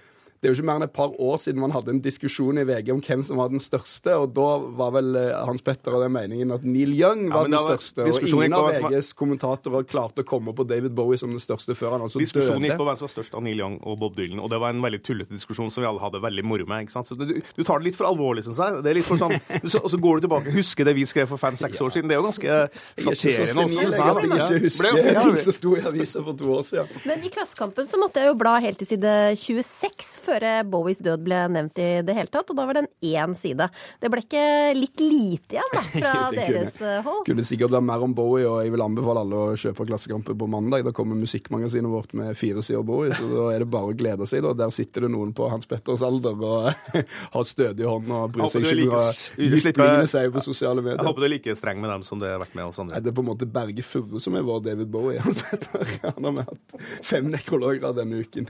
det 0.45 0.51
er 0.51 0.53
jo 0.53 0.61
ikke 0.61 0.69
mer 0.69 0.77
enn 0.77 0.85
et 0.85 0.93
par 0.93 1.13
år 1.25 1.39
siden 1.41 1.63
man 1.63 1.73
hadde 1.73 1.89
en 1.95 2.01
diskusjon 2.05 2.61
i 2.61 2.67
VG 2.69 2.91
om 2.93 2.99
hvem 3.01 3.23
som 3.25 3.39
var 3.41 3.49
den 3.49 3.63
største, 3.63 4.13
og 4.21 4.35
da 4.37 4.49
var 4.77 4.91
vel 4.93 5.17
eh, 5.17 5.31
Hans 5.49 5.65
Petter 5.65 5.97
av 5.97 6.03
den 6.05 6.13
meningen 6.13 6.53
at 6.53 6.67
Neil 6.69 6.93
Young 6.93 7.31
var 7.33 7.49
ja, 7.49 7.55
den 7.55 7.63
største. 7.65 8.05
Og 8.11 8.27
ingen 8.29 8.57
av 8.59 8.69
VGs 8.69 9.15
kommentatorer 9.17 9.87
klarte 9.89 10.21
å 10.21 10.29
komme 10.29 10.53
på 10.53 10.67
David 10.69 10.93
Bowie 10.99 11.17
som 11.17 11.33
den 11.33 11.41
største 11.41 11.73
før 11.79 11.97
han 11.97 12.05
altså 12.05 12.21
Diskusjonen 12.21 12.61
døde. 12.61 12.75
gikk 12.75 12.83
på 12.83 12.89
hvem 12.91 12.99
som 13.01 13.09
var 13.09 13.15
størst 13.15 13.39
av 13.39 13.47
Neil 13.47 13.63
Young 13.63 13.79
og 13.89 13.97
Bob 14.03 14.19
Dylan, 14.19 14.43
og 14.45 14.53
det 14.53 14.61
var 14.61 14.77
en 14.77 14.85
veldig 14.85 15.01
tullete 15.07 15.33
diskusjon 15.33 15.73
som 15.73 15.81
vi 15.81 15.89
alle 15.89 16.05
hadde 16.05 16.21
veldig 16.27 16.45
moro 16.45 16.69
med. 16.69 16.85
ikke 16.85 16.97
sant? 16.99 17.09
Så 17.09 17.17
du, 17.17 17.33
du 17.41 17.65
tar 17.65 17.81
det 17.81 17.89
litt 17.89 17.97
for 17.97 18.11
alvorlig, 18.11 18.45
syns 18.45 18.61
jeg. 18.61 18.85
Det 18.85 18.93
er 18.93 19.01
litt 19.01 19.09
for 19.09 19.25
sånn, 19.25 19.33
Og 19.85 19.91
så 19.95 20.03
går 20.05 20.21
du 20.21 20.27
tilbake 20.27 20.53
og 20.53 20.59
husker 20.61 20.91
det 20.91 20.97
vi 21.01 21.09
skrev 21.09 21.33
for 21.33 21.41
fem-seks 21.41 21.81
år 21.81 21.97
siden. 21.97 22.13
Det 22.13 22.19
er 22.19 22.21
jo 22.21 22.29
ganske 22.29 22.61
flatterende. 23.01 23.65
Jeg 23.65 24.05
kan 24.05 24.21
ikke 24.29 24.61
huske 24.69 25.17
ting 25.25 25.41
som 25.41 25.57
sto 25.57 25.75
i 25.79 25.83
avisa 25.89 26.21
for 26.25 26.37
to 26.37 26.53
år 26.59 26.65
siden. 26.69 27.03
Men 27.09 27.25
i 27.25 27.33
Klassekampen 27.33 27.89
så 27.89 28.01
måtte 28.01 28.21
jeg 28.21 28.33
jo 28.33 28.39
bla 28.45 28.59
helt 28.61 28.81
til 28.83 28.93
side 28.93 29.15
26 29.41 30.13
før 30.25 30.34
Bowies 30.71 31.00
død 31.05 31.25
ble 31.25 31.41
nevnt 31.55 31.79
i 31.83 31.88
det 32.07 32.17
hele 32.17 32.33
tatt, 32.33 32.50
og 32.50 32.59
da 32.59 32.67
var 32.67 32.79
det 32.79 32.85
en 32.85 32.91
én 33.14 33.35
side. 33.38 33.69
Det 34.00 34.11
ble 34.12 34.23
ikke 34.25 34.45
litt 34.76 35.03
lite 35.03 35.59
igjen, 35.59 35.73
da, 35.75 35.83
fra 36.00 36.14
deres 36.35 36.79
kunne, 36.79 36.97
hold? 37.07 37.23
kunne 37.29 37.47
sikkert 37.47 37.75
vært 37.76 37.88
mer 37.88 38.05
om 38.07 38.14
Bowie, 38.17 38.49
og 38.49 38.64
jeg 38.64 38.75
vil 38.75 38.85
anbefale 38.85 39.25
alle 39.25 39.41
å 39.41 39.59
kjøpe 39.61 39.88
Klassekampen 39.88 40.38
på 40.41 40.49
mandag. 40.50 40.85
Da 40.87 40.95
kommer 40.97 41.19
musikkmagasinet 41.19 41.93
vårt 41.93 42.14
med 42.19 42.35
fire 42.38 42.64
sider 42.64 42.85
Bowie, 42.87 43.14
så 43.17 43.29
da 43.31 43.49
er 43.55 43.64
det 43.64 43.71
bare 43.73 43.93
å 43.93 43.97
glede 43.97 44.29
seg. 44.31 44.45
Da. 44.45 44.55
Der 44.64 44.75
sitter 44.75 45.07
det 45.07 45.12
noen 45.14 45.35
på 45.37 45.49
Hans 45.53 45.69
Petters 45.71 46.05
alder 46.05 46.41
og 46.41 46.71
har 47.37 47.49
stødig 47.49 47.88
hånd 47.88 48.11
og 48.14 48.35
bryr 48.35 48.50
seg 48.53 48.67
ikke 48.75 48.99
om 48.99 49.49
utligne 49.49 50.09
seg 50.11 50.33
på 50.35 50.45
sosiale 50.45 50.83
medier. 50.85 51.00
Jeg 51.00 51.11
håper 51.11 51.25
du 51.25 51.29
er 51.29 51.35
like 51.37 51.57
streng 51.59 51.81
med 51.83 51.93
dem 51.93 52.05
som 52.07 52.21
det 52.23 52.33
har 52.33 52.43
vært 52.43 52.57
med 52.59 52.69
oss 52.69 52.81
andre. 52.83 52.97
Nei, 52.97 53.05
det 53.05 53.12
er 53.12 53.19
på 53.19 53.25
en 53.25 53.31
måte 53.31 53.49
Berge 53.50 53.87
Furre 53.87 54.23
som 54.23 54.37
er 54.38 54.47
vår 54.47 54.62
David 54.69 54.93
Bowie. 54.95 55.23
Hans 55.25 55.43
Petter. 55.45 55.97
Han 56.17 56.31
har 56.31 56.49
hatt 56.49 56.79
fem 57.05 57.31
nekrologer 57.33 57.95
denne 57.97 58.23
uken. 58.25 58.49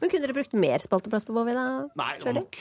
Men 0.00 0.10
kunne 0.10 0.24
dere 0.24 0.36
brukt 0.36 0.56
mer 0.56 0.82
spalteplass 0.82 1.26
på 1.28 1.36
Bowie, 1.36 1.56
da? 1.56 1.86
Nei, 1.98 2.12
det 2.18 2.28
var 2.28 2.38
nok. 2.40 2.60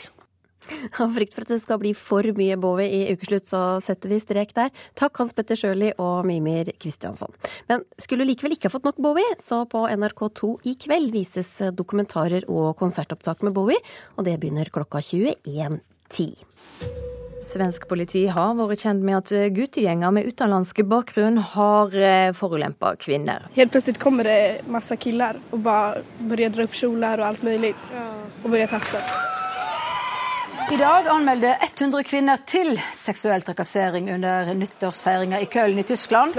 Av 1.04 1.14
frykt 1.14 1.36
for 1.36 1.46
at 1.46 1.54
det 1.54 1.60
skal 1.62 1.80
bli 1.82 1.92
for 1.98 2.26
mye 2.38 2.58
Bowie 2.62 2.90
i 2.90 3.14
ukeslutt, 3.14 3.48
så 3.52 3.62
setter 3.86 4.12
vi 4.12 4.20
strek 4.22 4.56
der. 4.58 4.74
Takk 4.98 5.22
Hans 5.22 5.36
Petter 5.38 5.60
Sjøli 5.60 5.92
og 6.02 6.26
Mimir 6.28 6.72
Kristiansson. 6.82 7.34
Men 7.70 7.86
skulle 8.02 8.28
likevel 8.28 8.58
ikke 8.58 8.70
ha 8.70 8.76
fått 8.76 8.88
nok 8.88 9.02
Bowie, 9.06 9.38
så 9.42 9.64
på 9.70 9.86
NRK2 9.92 10.52
i 10.72 10.78
kveld 10.88 11.14
vises 11.16 11.52
dokumentarer 11.78 12.48
og 12.50 12.74
konsertopptak 12.82 13.46
med 13.46 13.56
Bowie, 13.58 13.82
og 14.18 14.28
det 14.28 14.40
begynner 14.42 14.74
klokka 14.74 15.04
21.10. 15.06 17.05
Svensk 17.46 17.86
politi 17.88 18.26
har 18.34 18.56
vært 18.58 18.82
kjent 18.82 19.06
med 19.06 19.20
at 19.20 19.32
guttegjenger 19.54 20.12
med 20.16 20.32
utenlandsk 20.32 20.82
bakgrunn 20.90 21.38
har 21.54 21.94
forulempa 22.36 22.96
kvinner. 23.00 23.46
Helt 23.56 23.72
plutselig 23.72 24.02
kommer 24.02 24.28
det 24.28 24.66
masse 24.72 24.98
killer 24.98 25.38
og 25.52 25.62
bare 25.66 26.02
begynner 26.26 26.58
dra 26.58 26.66
opp 26.66 26.76
kjoler 26.76 27.22
og 27.22 27.30
alt 27.30 27.46
mulig. 27.46 27.76
Og 28.42 28.50
begynner 28.50 28.74
tafse. 28.74 29.04
I 30.72 30.78
dag 30.82 31.08
anmeldte 31.14 31.52
100 31.62 32.04
kvinner 32.10 32.40
til 32.50 32.72
seksuell 32.98 33.44
trakassering 33.46 34.08
under 34.16 34.50
nyttårsfeiringa 34.58 35.38
i 35.40 35.46
Köln 35.46 35.78
i 35.78 35.84
Tyskland. 35.86 36.34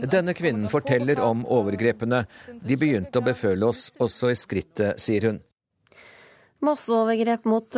Denne 0.00 0.34
kvinnen 0.34 0.68
forteller 0.72 1.20
om 1.20 1.44
overgrepene. 1.44 2.24
De 2.56 2.78
begynte 2.80 3.20
å 3.20 3.26
beføle 3.26 3.68
oss 3.68 3.90
også 4.00 4.32
i 4.32 4.38
skrittet, 4.38 4.96
sier 4.96 5.28
hun. 5.28 5.42
Masseovergrep 6.64 7.44
mot 7.48 7.76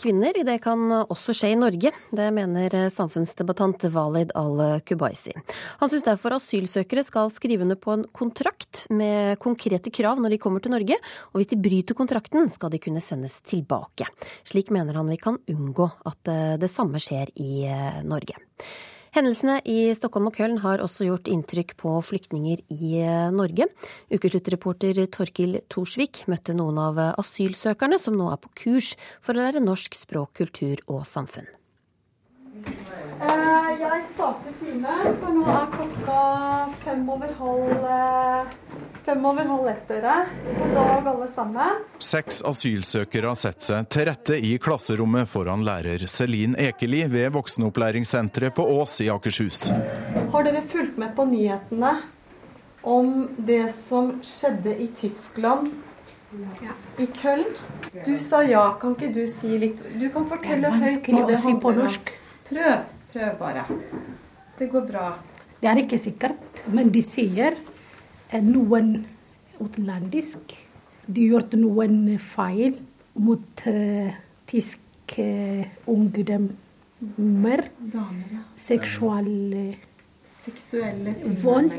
kvinner, 0.00 0.38
det 0.46 0.56
kan 0.64 0.86
også 1.02 1.34
skje 1.36 1.52
i 1.52 1.58
Norge. 1.58 1.92
Det 2.10 2.28
mener 2.34 2.76
samfunnsdebattant 2.92 3.86
Walid 3.94 4.32
al-Kubaisi. 4.38 5.34
Han 5.82 5.92
syns 5.92 6.06
derfor 6.06 6.36
asylsøkere 6.36 7.04
skal 7.06 7.32
skrive 7.34 7.66
under 7.66 7.78
på 7.80 7.94
en 7.96 8.06
kontrakt 8.16 8.86
med 8.90 9.36
konkrete 9.42 9.92
krav 9.94 10.22
når 10.22 10.34
de 10.34 10.40
kommer 10.42 10.64
til 10.64 10.74
Norge, 10.74 10.96
og 11.32 11.40
hvis 11.40 11.52
de 11.52 11.60
bryter 11.60 11.98
kontrakten, 11.98 12.48
skal 12.52 12.72
de 12.72 12.80
kunne 12.82 13.04
sendes 13.04 13.40
tilbake. 13.44 14.08
Slik 14.48 14.72
mener 14.74 14.96
han 14.98 15.12
vi 15.12 15.20
kan 15.20 15.40
unngå 15.52 15.90
at 16.08 16.32
det 16.62 16.72
samme 16.72 17.02
skjer 17.02 17.32
i 17.36 17.66
Norge. 18.08 18.40
Hendelsene 19.12 19.58
i 19.68 19.90
Stockholm 19.92 20.30
og 20.30 20.38
Köln 20.40 20.54
har 20.62 20.80
også 20.80 21.04
gjort 21.04 21.28
inntrykk 21.28 21.74
på 21.76 21.90
flyktninger 22.00 22.62
i 22.72 22.92
Norge. 23.36 23.66
Ukesluttreporter 24.08 25.02
Torkil 25.12 25.58
Thorsvik 25.68 26.22
møtte 26.32 26.54
noen 26.56 26.80
av 26.80 27.00
asylsøkerne 27.20 27.98
som 28.00 28.16
nå 28.16 28.30
er 28.32 28.40
på 28.40 28.52
kurs 28.62 28.94
for 29.20 29.36
å 29.36 29.42
lære 29.42 29.60
norsk 29.60 29.98
språk, 30.00 30.32
kultur 30.40 30.80
og 30.86 31.04
samfunn. 31.04 31.50
Jeg 32.64 34.02
starter 34.14 34.56
time, 34.62 34.96
for 35.20 35.36
nå 35.36 35.44
er 35.58 35.70
klokka 35.76 36.18
fem 36.80 37.04
over 37.12 37.36
halv 37.42 37.86
Fem 39.04 39.24
over 39.26 39.44
halv 39.44 39.68
ett, 39.68 39.88
dere. 39.88 40.26
God 40.58 40.74
dag, 40.74 41.06
alle 41.06 41.26
sammen. 41.28 41.78
Seks 41.98 42.36
asylsøkere 42.46 43.32
setter 43.34 43.64
seg 43.66 43.88
til 43.90 44.04
rette 44.06 44.36
i 44.38 44.52
klasserommet 44.62 45.26
foran 45.26 45.64
lærer 45.66 46.04
Selin 46.06 46.54
Ekeli 46.54 47.00
ved 47.10 47.32
voksenopplæringssenteret 47.34 48.54
på 48.54 48.66
Ås 48.76 49.00
i 49.02 49.08
Akershus. 49.10 49.64
Har 50.30 50.46
dere 50.46 50.62
fulgt 50.62 51.00
med 51.02 51.16
på 51.16 51.26
nyhetene 51.26 51.96
om 52.86 53.10
det 53.42 53.64
som 53.74 54.12
skjedde 54.22 54.76
i 54.78 54.86
Tyskland? 54.94 55.72
I 57.02 57.08
Köln? 57.18 57.50
Du 58.06 58.14
sa 58.22 58.44
ja, 58.46 58.68
kan 58.78 58.94
ikke 58.94 59.10
du 59.12 59.26
si 59.28 59.58
litt 59.60 59.82
Du 59.98 60.06
kan 60.14 60.30
fortelle 60.30 60.70
høyt 60.78 61.10
hva 61.10 61.26
det 61.26 61.42
handler 61.42 61.82
norsk. 61.82 62.14
Prøv. 62.52 62.86
Prøv 63.12 63.34
bare. 63.42 63.66
Det 64.62 64.70
går 64.70 64.86
bra. 64.94 65.10
Det 65.58 65.68
er 65.74 65.82
ikke 65.82 65.98
sikkert, 65.98 66.64
men 66.70 66.94
de 66.94 67.02
sier 67.02 67.58
noen 68.40 68.94
utenlandisk. 69.60 70.54
De 71.06 71.28
gjort 71.28 71.54
noen 71.58 72.18
feil 72.22 72.78
mot 73.20 73.64
uh, 73.68 74.12
tysk 74.48 75.16
uh, 75.18 75.64
ungdommer. 75.90 77.66
Seksual 78.54 79.32
Seksuelle 80.42 81.14
vold. 81.42 81.74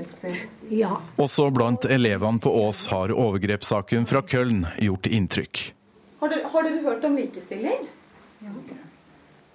Ja. 0.72 0.94
Også 1.20 1.50
blant 1.52 1.84
elevene 1.92 2.40
på 2.40 2.52
Ås 2.62 2.86
har 2.94 3.12
overgrepssaken 3.12 4.08
fra 4.08 4.22
Köln 4.24 4.64
gjort 4.80 5.10
inntrykk. 5.12 5.64
Har 6.22 6.32
dere, 6.32 6.48
har 6.54 6.64
dere 6.70 6.84
hørt 6.86 7.04
om 7.04 7.18
likestilling? 7.20 7.84
Ja. 8.40 8.56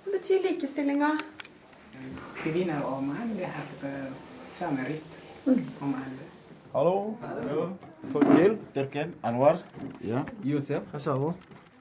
Hva 0.05 0.13
betyr 0.13 0.45
likestillinga? 0.45 1.15
Kvinner 2.43 2.85
og 2.85 3.07
menn 3.09 3.33
har 3.41 3.73
samme 4.53 4.85
rett 4.91 5.49
om 5.49 5.95
alle. 5.97 6.28
Hallo. 6.73 7.17
Hallo. 7.23 7.71
Torkil. 8.13 8.57
Torkil. 8.75 9.13
Anwar. 9.21 9.57
Ja. 10.01 10.25
Josef. 10.43 10.83
Hasabo. 10.93 11.33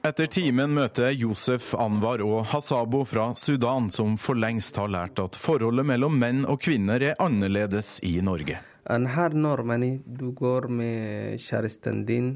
Etter 0.02 0.26
timen 0.32 0.72
møter 0.72 1.10
Josef 1.12 1.74
Anwar 1.76 2.22
og 2.24 2.46
Hasabo 2.54 3.02
fra 3.04 3.34
Sudan, 3.36 3.90
som 3.92 4.14
for 4.16 4.38
lengst 4.38 4.78
har 4.80 4.88
lært 4.88 5.20
at 5.20 5.36
forholdet 5.36 5.84
mellom 5.90 6.16
menn 6.16 6.46
og 6.48 6.62
kvinner 6.64 7.04
er 7.04 7.18
annerledes 7.20 7.98
i 8.06 8.14
Norge. 8.24 8.62
Her 8.88 9.36
nordmenn 9.36 10.00
du 10.06 10.30
går 10.32 10.70
med 10.72 11.36
kjæresten 11.44 12.06
din. 12.08 12.32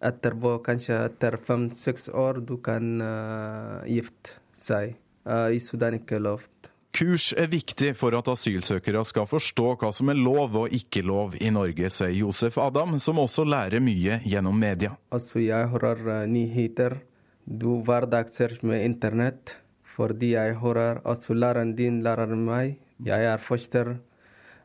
Etterpå, 0.00 0.56
kanskje 0.64 1.02
etter 1.10 1.36
fem-seks 1.44 2.08
år, 2.16 2.40
du 2.40 2.56
kan 2.64 2.94
uh, 3.04 3.84
gifte 3.84 4.38
seg. 4.56 4.96
Uh, 5.28 5.52
I 5.52 5.60
Sudan 5.60 5.98
ikke 6.00 6.22
lov. 6.22 6.46
Kurs 6.90 7.30
er 7.38 7.46
viktig 7.52 7.92
for 7.96 8.14
at 8.18 8.28
asylsøkere 8.28 9.04
skal 9.06 9.28
forstå 9.30 9.68
hva 9.80 9.92
som 9.94 10.10
er 10.10 10.18
lov 10.18 10.56
og 10.64 10.74
ikke 10.74 11.04
lov 11.06 11.36
i 11.38 11.52
Norge, 11.54 11.90
sier 11.94 12.12
Josef 12.18 12.58
Adam, 12.58 12.98
som 12.98 13.22
også 13.22 13.46
lærer 13.46 13.82
mye 13.84 14.18
gjennom 14.26 14.58
media. 14.58 14.96
Altså, 15.14 15.38
jeg 15.44 15.70
hører 15.70 16.02
uh, 16.08 16.28
nyheter. 16.28 16.98
Du 17.46 17.80
hverdagsser 17.86 18.58
med 18.66 18.84
internett. 18.84 19.56
Fordi 19.90 20.32
jeg 20.32 20.54
hører 20.62 21.00
altså 21.04 21.34
læreren 21.34 21.74
din 21.76 21.98
lærer 22.06 22.34
meg. 22.36 22.78
Jeg 23.04 23.26
er 23.26 23.42
forsker. 23.42 23.96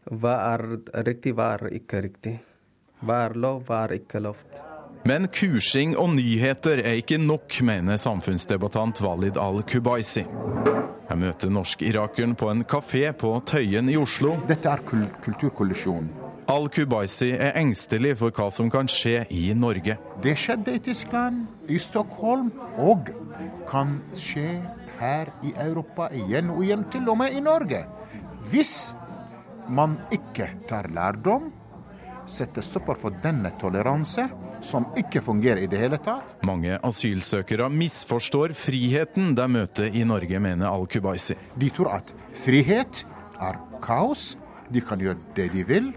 Hva 0.06 0.36
er 0.54 0.66
riktig, 1.08 1.34
hva 1.36 1.56
er 1.58 1.74
ikke 1.80 2.04
riktig? 2.06 2.38
Hva 3.02 3.26
er 3.26 3.36
lov, 3.48 3.66
hva 3.68 3.86
er 3.88 3.98
ikke 3.98 4.22
lov? 4.22 4.46
Men 5.06 5.28
kursing 5.30 5.92
og 6.02 6.16
nyheter 6.18 6.80
er 6.82 6.96
ikke 6.98 7.20
nok, 7.22 7.60
mener 7.62 8.00
samfunnsdebattant 8.02 8.98
Walid 9.06 9.36
al-Kubaisi. 9.38 10.24
Jeg 10.26 11.18
møter 11.22 11.52
norsk-irakeren 11.54 12.32
på 12.34 12.48
en 12.50 12.64
kafé 12.66 13.04
på 13.14 13.36
Tøyen 13.46 13.92
i 13.94 14.00
Oslo. 14.02 14.32
Dette 14.50 14.72
er 14.72 14.82
kul 14.88 15.04
kulturkollisjon. 15.22 16.08
Al-Kubaisi 16.50 17.30
er 17.38 17.54
engstelig 17.62 18.16
for 18.18 18.34
hva 18.34 18.48
som 18.50 18.72
kan 18.74 18.90
skje 18.90 19.28
i 19.30 19.44
Norge. 19.54 20.00
Det 20.26 20.34
skjedde 20.42 20.74
i 20.74 20.82
Tyskland, 20.88 21.44
i 21.70 21.78
Stockholm, 21.78 22.50
og 22.82 23.12
kan 23.70 24.00
skje 24.18 24.56
her 24.98 25.30
i 25.46 25.54
Europa 25.68 26.10
igjen 26.18 26.50
og 26.56 26.64
igjen, 26.66 26.88
til 26.90 27.14
og 27.14 27.22
med 27.22 27.38
i 27.38 27.46
Norge. 27.46 27.84
Hvis 28.50 28.96
man 29.70 30.00
ikke 30.10 30.50
tar 30.66 30.90
lærdom, 30.90 31.52
setter 32.26 32.66
stopper 32.66 32.98
for 32.98 33.14
denne 33.22 33.54
toleranse, 33.62 34.26
som 34.66 34.88
ikke 34.98 35.22
fungerer 35.24 35.64
i 35.64 35.70
det 35.70 35.80
hele 35.80 36.00
tatt. 36.02 36.36
Mange 36.48 36.80
asylsøkere 36.86 37.70
misforstår 37.72 38.56
friheten 38.58 39.34
de 39.38 39.46
møter 39.52 39.94
i 39.94 40.04
Norge, 40.08 40.42
mener 40.42 40.72
al-Kubaisi. 40.72 41.38
De 41.56 41.70
tror 41.74 41.94
at 42.00 42.16
frihet 42.36 43.04
er 43.42 43.60
kaos, 43.86 44.34
de 44.74 44.82
kan 44.82 45.02
gjøre 45.02 45.22
det 45.38 45.52
de 45.54 45.66
vil, 45.70 45.92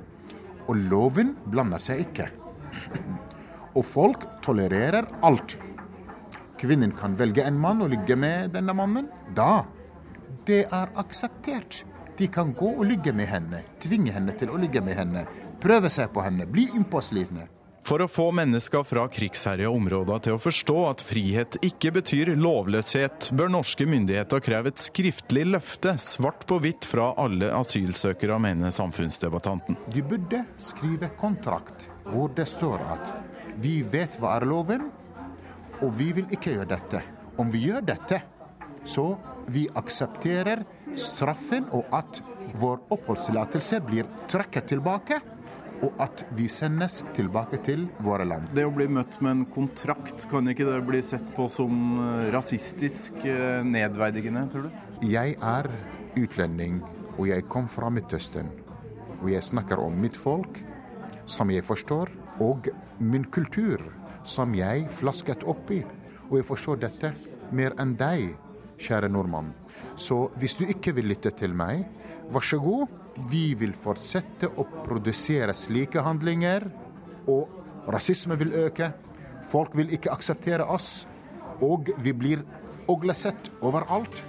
og 0.68 0.76
loven 0.90 1.32
blander 1.48 1.82
seg 1.82 2.04
ikke. 2.08 2.28
Og 3.78 3.84
folk 3.86 4.24
tolererer 4.42 5.06
alt. 5.22 5.54
Kvinnen 6.58 6.90
kan 6.98 7.12
velge 7.14 7.44
en 7.46 7.58
mann 7.60 7.84
og 7.84 7.92
ligge 7.92 8.16
med 8.18 8.50
denne 8.56 8.74
mannen. 8.74 9.06
Da 9.36 9.62
det 10.48 10.64
er 10.72 10.90
akseptert. 10.96 11.84
De 12.18 12.26
kan 12.32 12.54
gå 12.56 12.70
og 12.72 12.86
ligge 12.88 13.12
med 13.12 13.28
henne, 13.30 13.60
tvinge 13.80 14.14
henne 14.14 14.32
til 14.34 14.50
å 14.50 14.58
ligge 14.58 14.80
med 14.82 14.96
henne, 14.98 15.22
prøve 15.62 15.90
seg 15.92 16.10
på 16.14 16.24
henne, 16.24 16.48
bli 16.50 16.64
innpåslitne. 16.74 17.44
For 17.88 18.02
å 18.04 18.06
få 18.10 18.26
mennesker 18.36 18.82
fra 18.84 19.06
krigsherja 19.08 19.70
områder 19.72 20.18
til 20.26 20.34
å 20.36 20.40
forstå 20.42 20.74
at 20.90 21.00
frihet 21.08 21.54
ikke 21.64 21.94
betyr 21.96 22.34
lovløshet, 22.36 23.30
bør 23.32 23.48
norske 23.54 23.86
myndigheter 23.88 24.42
kreve 24.44 24.68
et 24.74 24.82
skriftlig 24.82 25.46
løfte, 25.48 25.94
svart 25.96 26.44
på 26.50 26.58
hvitt 26.60 26.84
fra 26.84 27.14
alle 27.16 27.48
asylsøkere, 27.56 28.36
mener 28.44 28.74
samfunnsdebattanten. 28.76 29.78
De 29.88 30.04
burde 30.04 30.42
skrive 30.60 31.08
kontrakt 31.16 31.88
hvor 32.10 32.28
det 32.36 32.44
står 32.52 32.84
at 32.92 33.14
vi 33.56 33.78
vet 33.88 34.20
hva 34.20 34.34
er 34.36 34.44
loven, 34.52 34.84
og 35.80 35.88
vi 35.96 36.10
vil 36.18 36.28
ikke 36.36 36.58
gjøre 36.58 36.74
dette. 36.74 37.00
Om 37.40 37.48
vi 37.54 37.64
gjør 37.70 37.88
dette, 37.88 38.20
så 38.84 39.14
vi 39.48 39.64
aksepterer 39.80 40.66
straffen 40.92 41.72
og 41.72 41.88
at 41.96 42.20
vår 42.60 42.84
oppholdstillatelse 42.92 43.80
blir 43.88 44.12
trekket 44.28 44.74
tilbake 44.76 45.22
og 45.84 46.00
at 46.02 46.24
vi 46.36 46.48
sendes 46.50 47.02
tilbake 47.16 47.60
til 47.64 47.86
våre 48.04 48.26
land. 48.28 48.48
Det 48.54 48.66
å 48.66 48.72
bli 48.74 48.88
møtt 48.90 49.20
med 49.22 49.34
en 49.34 49.44
kontrakt, 49.52 50.26
kan 50.30 50.48
ikke 50.50 50.66
det 50.68 50.78
bli 50.88 51.02
sett 51.04 51.30
på 51.36 51.48
som 51.52 51.74
eh, 52.02 52.30
rasistisk 52.34 53.20
eh, 53.28 53.60
nedverdigende, 53.66 54.46
tror 54.52 54.68
du? 54.68 54.80
Jeg 55.06 55.36
er 55.38 55.70
utlending, 56.18 56.80
og 57.16 57.28
jeg 57.30 57.46
kom 57.50 57.68
fra 57.70 57.90
Midtøsten. 57.94 58.50
Og 59.20 59.30
jeg 59.32 59.46
snakker 59.46 59.80
om 59.82 59.94
mitt 59.98 60.18
folk, 60.18 60.58
som 61.28 61.50
jeg 61.52 61.66
forstår, 61.66 62.10
og 62.42 62.70
min 62.98 63.26
kultur, 63.34 63.82
som 64.26 64.54
jeg 64.54 64.86
flasket 64.94 65.46
opp 65.48 65.70
i. 65.74 65.82
Og 66.28 66.40
jeg 66.40 66.46
forstår 66.48 66.82
dette 66.84 67.12
mer 67.54 67.74
enn 67.80 67.94
deg, 67.98 68.34
kjære 68.78 69.10
nordmann. 69.10 69.50
Så 69.98 70.28
hvis 70.38 70.54
du 70.58 70.66
ikke 70.68 70.92
vil 70.94 71.08
lytte 71.10 71.32
til 71.34 71.54
meg, 71.56 71.86
vær 72.28 72.44
så 72.44 72.58
god, 72.60 72.92
vi 73.30 73.52
vil 73.58 73.74
fortsette 73.76 74.50
å 74.58 74.66
produsere 74.84 75.54
slike 75.56 76.02
handlinger, 76.04 76.66
og 77.28 77.88
rasisme 77.92 78.36
vil 78.40 78.54
øke. 78.66 78.92
Folk 79.48 79.76
vil 79.78 79.92
ikke 79.96 80.12
akseptere 80.12 80.66
oss, 80.68 81.06
og 81.64 81.90
vi 82.04 82.12
blir 82.12 82.44
oglesett 82.88 83.50
overalt. 83.64 84.22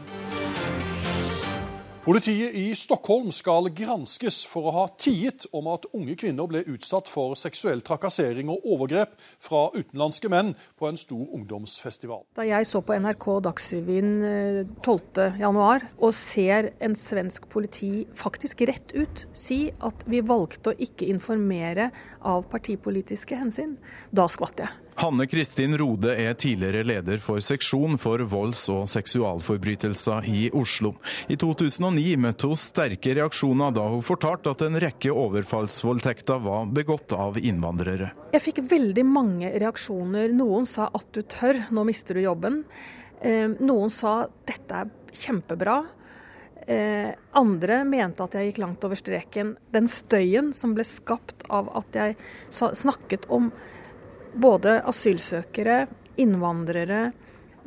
Politiet 2.10 2.56
i 2.58 2.72
Stockholm 2.74 3.28
skal 3.30 3.68
granskes 3.78 4.40
for 4.50 4.66
å 4.66 4.72
ha 4.74 4.86
tiet 4.98 5.44
om 5.54 5.68
at 5.70 5.84
unge 5.94 6.16
kvinner 6.18 6.48
ble 6.50 6.64
utsatt 6.74 7.06
for 7.06 7.36
seksuell 7.38 7.84
trakassering 7.86 8.50
og 8.50 8.66
overgrep 8.66 9.14
fra 9.46 9.68
utenlandske 9.76 10.32
menn 10.34 10.56
på 10.82 10.90
en 10.90 10.98
stor 10.98 11.22
ungdomsfestival. 11.38 12.24
Da 12.34 12.48
jeg 12.50 12.66
så 12.66 12.82
på 12.82 12.98
NRK 12.98 13.28
Dagsrevyen 13.46 14.10
eh, 14.26 14.74
12.1 14.82 15.86
og 16.00 16.18
ser 16.18 16.72
en 16.82 16.98
svensk 16.98 17.46
politi 17.54 18.08
faktisk 18.18 18.66
rett 18.72 18.98
ut 18.98 19.28
si 19.30 19.68
at 19.70 20.02
vi 20.10 20.26
valgte 20.26 20.74
å 20.74 20.80
ikke 20.82 21.14
informere 21.14 21.92
av 22.26 22.50
partipolitiske 22.50 23.38
hensyn, 23.38 23.78
da 24.10 24.26
skvatt 24.26 24.66
jeg. 24.66 24.89
Hanne 25.00 25.28
Kristin 25.28 25.78
Rode 25.78 26.12
er 26.12 26.34
tidligere 26.36 26.82
leder 26.84 27.22
for 27.24 27.40
seksjon 27.40 27.96
for 27.98 28.20
volds- 28.28 28.66
og 28.74 28.82
seksualforbrytelser 28.92 30.26
i 30.28 30.50
Oslo. 30.52 30.92
I 31.32 31.38
2009 31.40 32.18
møtte 32.20 32.50
hun 32.52 32.60
sterke 32.60 33.14
reaksjoner 33.16 33.72
da 33.78 33.86
hun 33.94 34.04
fortalte 34.04 34.52
at 34.52 34.66
en 34.68 34.76
rekke 34.84 35.14
overfallsvoldtekter 35.16 36.44
var 36.44 36.68
begått 36.76 37.16
av 37.16 37.40
innvandrere. 37.40 38.12
Jeg 38.36 38.44
fikk 38.44 38.60
veldig 38.74 39.08
mange 39.08 39.54
reaksjoner. 39.56 40.36
Noen 40.36 40.68
sa 40.68 40.90
at 40.92 41.08
du 41.16 41.22
tør, 41.24 41.62
nå 41.72 41.88
mister 41.88 42.20
du 42.20 42.26
jobben. 42.26 42.66
Eh, 43.24 43.48
Noen 43.56 43.96
sa 43.96 44.26
dette 44.52 44.84
er 44.84 44.92
kjempebra. 45.16 45.80
Eh, 46.68 47.16
andre 47.40 47.86
mente 47.88 48.28
at 48.28 48.36
jeg 48.36 48.52
gikk 48.52 48.64
langt 48.68 48.84
over 48.84 49.00
streken. 49.00 49.56
Den 49.72 49.88
støyen 49.88 50.52
som 50.52 50.76
ble 50.76 50.84
skapt 50.84 51.48
av 51.48 51.72
at 51.80 51.96
jeg 52.04 52.20
snakket 52.52 53.32
om 53.32 53.54
både 54.34 54.80
asylsøkere, 54.90 55.86
innvandrere, 56.20 57.10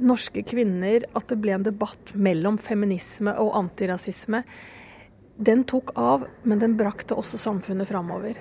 norske 0.02 0.42
kvinner, 0.46 1.04
at 1.16 1.28
det 1.30 1.38
ble 1.42 1.56
en 1.56 1.66
debatt 1.66 2.14
mellom 2.14 2.58
feminisme 2.60 3.34
og 3.40 3.54
antirasisme. 3.58 4.42
Den 5.42 5.64
tok 5.68 5.94
av, 5.98 6.26
men 6.44 6.60
den 6.62 6.76
brakte 6.78 7.16
også 7.18 7.40
samfunnet 7.40 7.88
framover. 7.88 8.38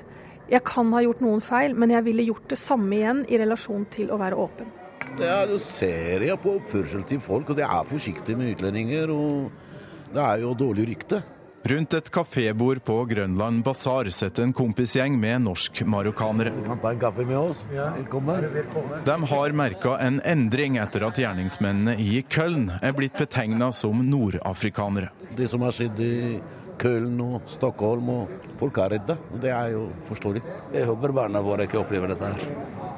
Jeg 0.52 0.66
kan 0.68 0.90
ha 0.92 1.02
gjort 1.06 1.22
noen 1.24 1.44
feil, 1.44 1.76
men 1.78 1.94
jeg 1.94 2.06
ville 2.08 2.28
gjort 2.28 2.50
det 2.52 2.60
samme 2.60 2.98
igjen 2.98 3.26
i 3.32 3.40
relasjon 3.40 3.86
til 3.94 4.12
å 4.12 4.20
være 4.20 4.40
åpen. 4.40 4.72
Ja, 5.20 5.44
er 5.48 5.58
ser 5.64 6.24
jeg 6.26 6.40
på 6.44 6.58
oppførsel 6.60 7.06
til 7.08 7.22
folk, 7.24 7.52
og 7.52 7.58
det 7.60 7.66
er 7.66 7.88
forsiktig 7.88 8.36
med 8.38 8.54
utlendinger. 8.56 9.12
Og 9.12 10.12
det 10.12 10.24
er 10.24 10.44
jo 10.44 10.52
dårlig 10.58 10.90
rykte. 10.92 11.22
Rundt 11.64 11.94
et 11.94 12.10
kafébord 12.12 12.80
på 12.84 12.96
Grønland 13.06 13.64
basar 13.64 14.10
sitter 14.10 14.48
en 14.48 14.54
kompisgjeng 14.54 15.20
med 15.20 15.44
norsk-marokkanere. 15.46 16.54
De 19.06 19.18
har 19.34 19.54
merka 19.54 19.98
en 20.02 20.18
endring 20.26 20.80
etter 20.82 21.06
at 21.06 21.20
gjerningsmennene 21.22 21.94
i 22.02 22.24
Köln 22.26 22.72
er 22.82 22.96
blitt 22.98 23.14
betegna 23.20 23.70
som 23.72 24.02
nordafrikanere. 24.02 25.12
Det 25.38 25.48
som 25.52 25.62
har 25.62 25.78
skjedd 25.78 26.02
i 26.02 26.16
Köln 26.82 27.20
og 27.22 27.46
Stockholm, 27.52 28.10
og 28.10 28.48
folk 28.58 28.80
er 28.82 28.96
redde. 28.96 29.18
Det 29.42 29.52
er 29.54 29.76
jo 29.76 29.86
forståelig. 30.10 30.42
Jeg 30.74 30.90
håper 30.90 31.14
barna 31.14 31.44
våre 31.46 31.68
ikke 31.70 31.84
opplever 31.84 32.16
dette 32.16 32.32
her. 32.34 32.48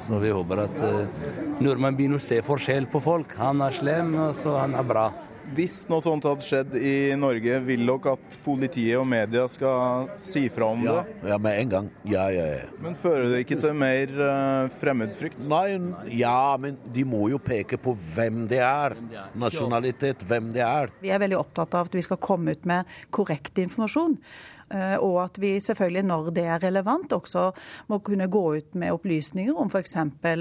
Så 0.00 0.18
vi 0.22 0.32
håper 0.32 0.64
at 0.64 0.80
uh, 0.88 1.26
nordmenn 1.60 1.98
begynner 1.98 2.22
å 2.22 2.24
se 2.24 2.40
forskjell 2.44 2.88
på 2.88 3.02
folk. 3.04 3.36
Han 3.40 3.60
er 3.64 3.76
slem, 3.76 4.14
og 4.16 4.38
så 4.40 4.56
han 4.56 4.76
er 4.78 4.88
bra. 4.88 5.04
Hvis 5.54 5.84
noe 5.86 6.02
sånt 6.02 6.24
hadde 6.26 6.42
skjedd 6.42 6.72
i 6.80 7.14
Norge, 7.18 7.60
vil 7.62 7.84
dere 7.86 8.14
at 8.16 8.36
politiet 8.42 8.96
og 8.98 9.06
media 9.06 9.44
skal 9.48 10.08
si 10.18 10.48
fra 10.50 10.66
om 10.74 10.82
Ja, 10.82 10.96
det? 11.04 11.28
ja 11.30 11.38
med 11.38 11.60
en 11.60 11.68
gang. 11.74 11.90
Ja, 12.10 12.24
ja, 12.34 12.46
ja. 12.56 12.64
Men 12.82 12.96
fører 12.98 13.28
det 13.30 13.44
ikke 13.44 13.60
til 13.62 13.76
mer 13.78 14.10
eh, 14.10 14.68
fremmedfrykt? 14.74 15.44
Nei, 15.46 15.78
ja, 16.18 16.56
men 16.58 16.76
de 16.94 17.04
må 17.06 17.28
jo 17.30 17.38
peke 17.38 17.78
på 17.78 17.94
hvem 18.16 18.48
det 18.50 18.58
er. 18.66 18.96
Nasjonalitet, 19.38 20.24
hvem 20.26 20.50
det 20.54 20.64
er. 20.66 20.90
Vi 21.04 21.12
er 21.14 21.22
veldig 21.22 21.38
opptatt 21.38 21.74
av 21.78 21.86
at 21.88 21.94
vi 22.00 22.02
skal 22.02 22.18
komme 22.22 22.56
ut 22.56 22.66
med 22.66 22.90
korrekt 23.14 23.58
informasjon. 23.62 24.18
eh, 24.74 24.96
Og 24.98 25.20
at 25.24 25.38
vi 25.38 25.54
selvfølgelig, 25.60 26.04
når 26.10 26.32
det 26.34 26.44
er 26.50 26.58
relevant, 26.66 27.12
også 27.12 27.52
må 27.88 28.00
kunne 28.02 28.26
gå 28.26 28.44
ut 28.56 28.74
med 28.74 28.90
opplysninger 28.96 29.54
om 29.54 29.70
f.eks. 29.70 29.94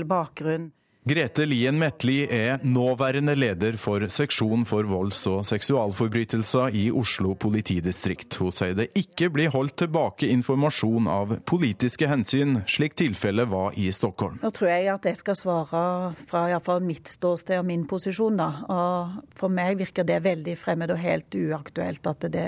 bakgrunn. 0.10 0.72
Grete 1.04 1.44
Lien 1.44 1.76
Metli 1.76 2.22
er 2.32 2.62
nåværende 2.64 3.34
leder 3.36 3.76
for 3.76 4.06
seksjon 4.08 4.62
for 4.64 4.88
volds- 4.88 5.26
og 5.28 5.42
seksualforbrytelser 5.44 6.78
i 6.80 6.84
Oslo 6.96 7.34
politidistrikt. 7.36 8.38
Hun 8.40 8.56
sier 8.56 8.72
det 8.78 8.86
ikke 8.96 9.28
blir 9.36 9.52
holdt 9.52 9.76
tilbake 9.82 10.30
informasjon 10.32 11.10
av 11.12 11.34
politiske 11.44 12.08
hensyn, 12.08 12.62
slik 12.72 12.96
tilfellet 13.02 13.52
var 13.52 13.76
i 13.76 13.90
Stockholm. 13.92 14.40
Nå 14.40 14.54
tror 14.56 14.72
jeg 14.72 14.88
at 14.94 15.10
jeg 15.12 15.20
skal 15.20 15.38
svare 15.42 15.84
fra 16.24 16.46
iallfall 16.54 16.80
mitt 16.88 17.12
ståsted 17.12 17.60
og 17.60 17.68
min 17.68 17.84
posisjon. 17.84 18.40
da. 18.40 18.50
Og 18.72 19.36
for 19.36 19.52
meg 19.52 19.84
virker 19.84 20.08
det 20.08 20.22
veldig 20.24 20.56
fremmed 20.56 20.96
og 20.96 21.04
helt 21.04 21.36
uaktuelt 21.36 22.12
at 22.14 22.32
det 22.32 22.48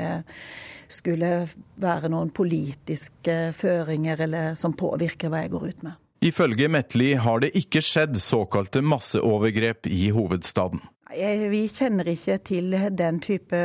skulle 0.87 1.43
være 1.75 2.07
noen 2.07 2.31
politiske 2.31 3.51
føringer 3.51 4.27
eller 4.29 4.55
som 4.55 4.79
påvirker 4.79 5.27
hva 5.27 5.43
jeg 5.43 5.55
går 5.59 5.71
ut 5.73 5.87
med. 5.89 5.99
Ifølge 6.25 6.65
Metli 6.73 7.11
har 7.21 7.43
det 7.43 7.51
ikke 7.53 7.83
skjedd 7.85 8.15
såkalte 8.17 8.81
masseovergrep 8.81 9.85
i 9.93 10.07
hovedstaden. 10.15 10.81
Eh, 11.13 11.43
Vi 11.49 11.67
kjenner 11.69 12.07
ikke 12.09 12.39
til 12.43 12.73
den 12.97 13.19
type 13.21 13.59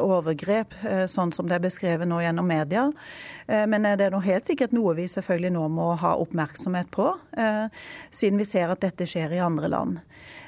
overgrep, 0.00 0.72
eh, 0.82 1.04
sånn 1.06 1.34
som 1.34 1.46
det 1.46 1.58
er 1.58 1.66
beskrevet 1.68 2.08
nå 2.08 2.22
gjennom 2.24 2.46
media. 2.48 2.90
Eh, 3.46 3.66
Men 3.66 3.82
det 3.82 4.00
er 4.00 4.10
nå 4.10 4.22
helt 4.24 4.46
sikkert 4.46 4.72
noe 4.72 4.94
vi 4.94 5.04
selvfølgelig 5.04 5.52
nå 5.52 5.68
må 5.68 5.94
ha 5.98 6.16
oppmerksomhet 6.16 6.90
på, 6.90 7.12
eh, 7.36 7.68
siden 8.10 8.38
vi 8.38 8.44
ser 8.44 8.70
at 8.70 8.80
dette 8.80 9.04
skjer 9.04 9.32
i 9.36 9.44
andre 9.44 9.68
land. 9.68 10.00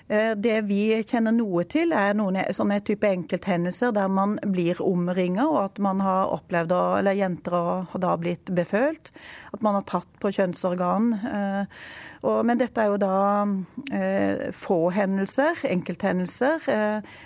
Eh, 0.08 0.34
Det 0.36 0.60
vi 0.64 1.02
kjenner 1.04 1.34
noe 1.36 1.64
til, 1.68 1.92
er 1.92 2.14
noen 2.16 2.38
sånne 2.56 2.80
type 2.84 3.04
enkelthendelser 3.08 3.92
der 3.92 4.08
man 4.08 4.38
blir 4.48 4.80
omringa, 4.80 5.44
og 5.48 5.58
at 5.66 5.78
man 5.84 6.00
har 6.00 6.32
opplevd, 6.32 6.72
eller 6.72 7.12
jenter 7.18 7.56
har 7.92 8.00
da 8.00 8.14
blitt 8.16 8.48
befølt. 8.56 9.10
At 9.52 9.62
man 9.62 9.74
har 9.76 9.84
tatt 9.88 10.08
på 10.20 10.32
kjønnsorgan. 10.32 11.12
eh, 11.28 11.66
men 12.42 12.58
dette 12.58 12.80
er 12.82 12.88
jo 12.90 12.96
da 12.98 13.46
eh, 13.92 14.48
få 14.52 14.90
hendelser, 14.90 15.60
enkelthendelser. 15.68 16.64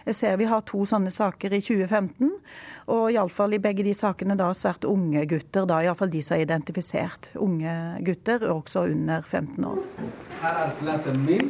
Jeg 0.07 0.15
ser 0.15 0.37
vi 0.37 0.45
har 0.51 0.61
to 0.69 0.83
sånne 0.85 1.11
saker 1.11 1.55
i 1.55 1.61
2015. 1.63 2.31
Og 2.93 3.13
iallfall 3.15 3.55
i 3.55 3.59
begge 3.63 3.85
de 3.87 3.95
sakene 3.95 4.37
da 4.37 4.51
svært 4.53 4.85
unge 4.85 5.25
gutter, 5.31 5.65
da 5.67 5.81
iallfall 5.87 6.11
de 6.13 6.21
som 6.23 6.37
er 6.37 6.45
identifisert. 6.45 7.31
Unge 7.41 7.73
gutter, 8.05 8.45
også 8.51 8.85
under 8.91 9.23
15 9.23 9.65
år. 9.65 9.81
Her 10.43 10.61
er 10.67 10.75
klassen 10.83 11.25
min, 11.25 11.49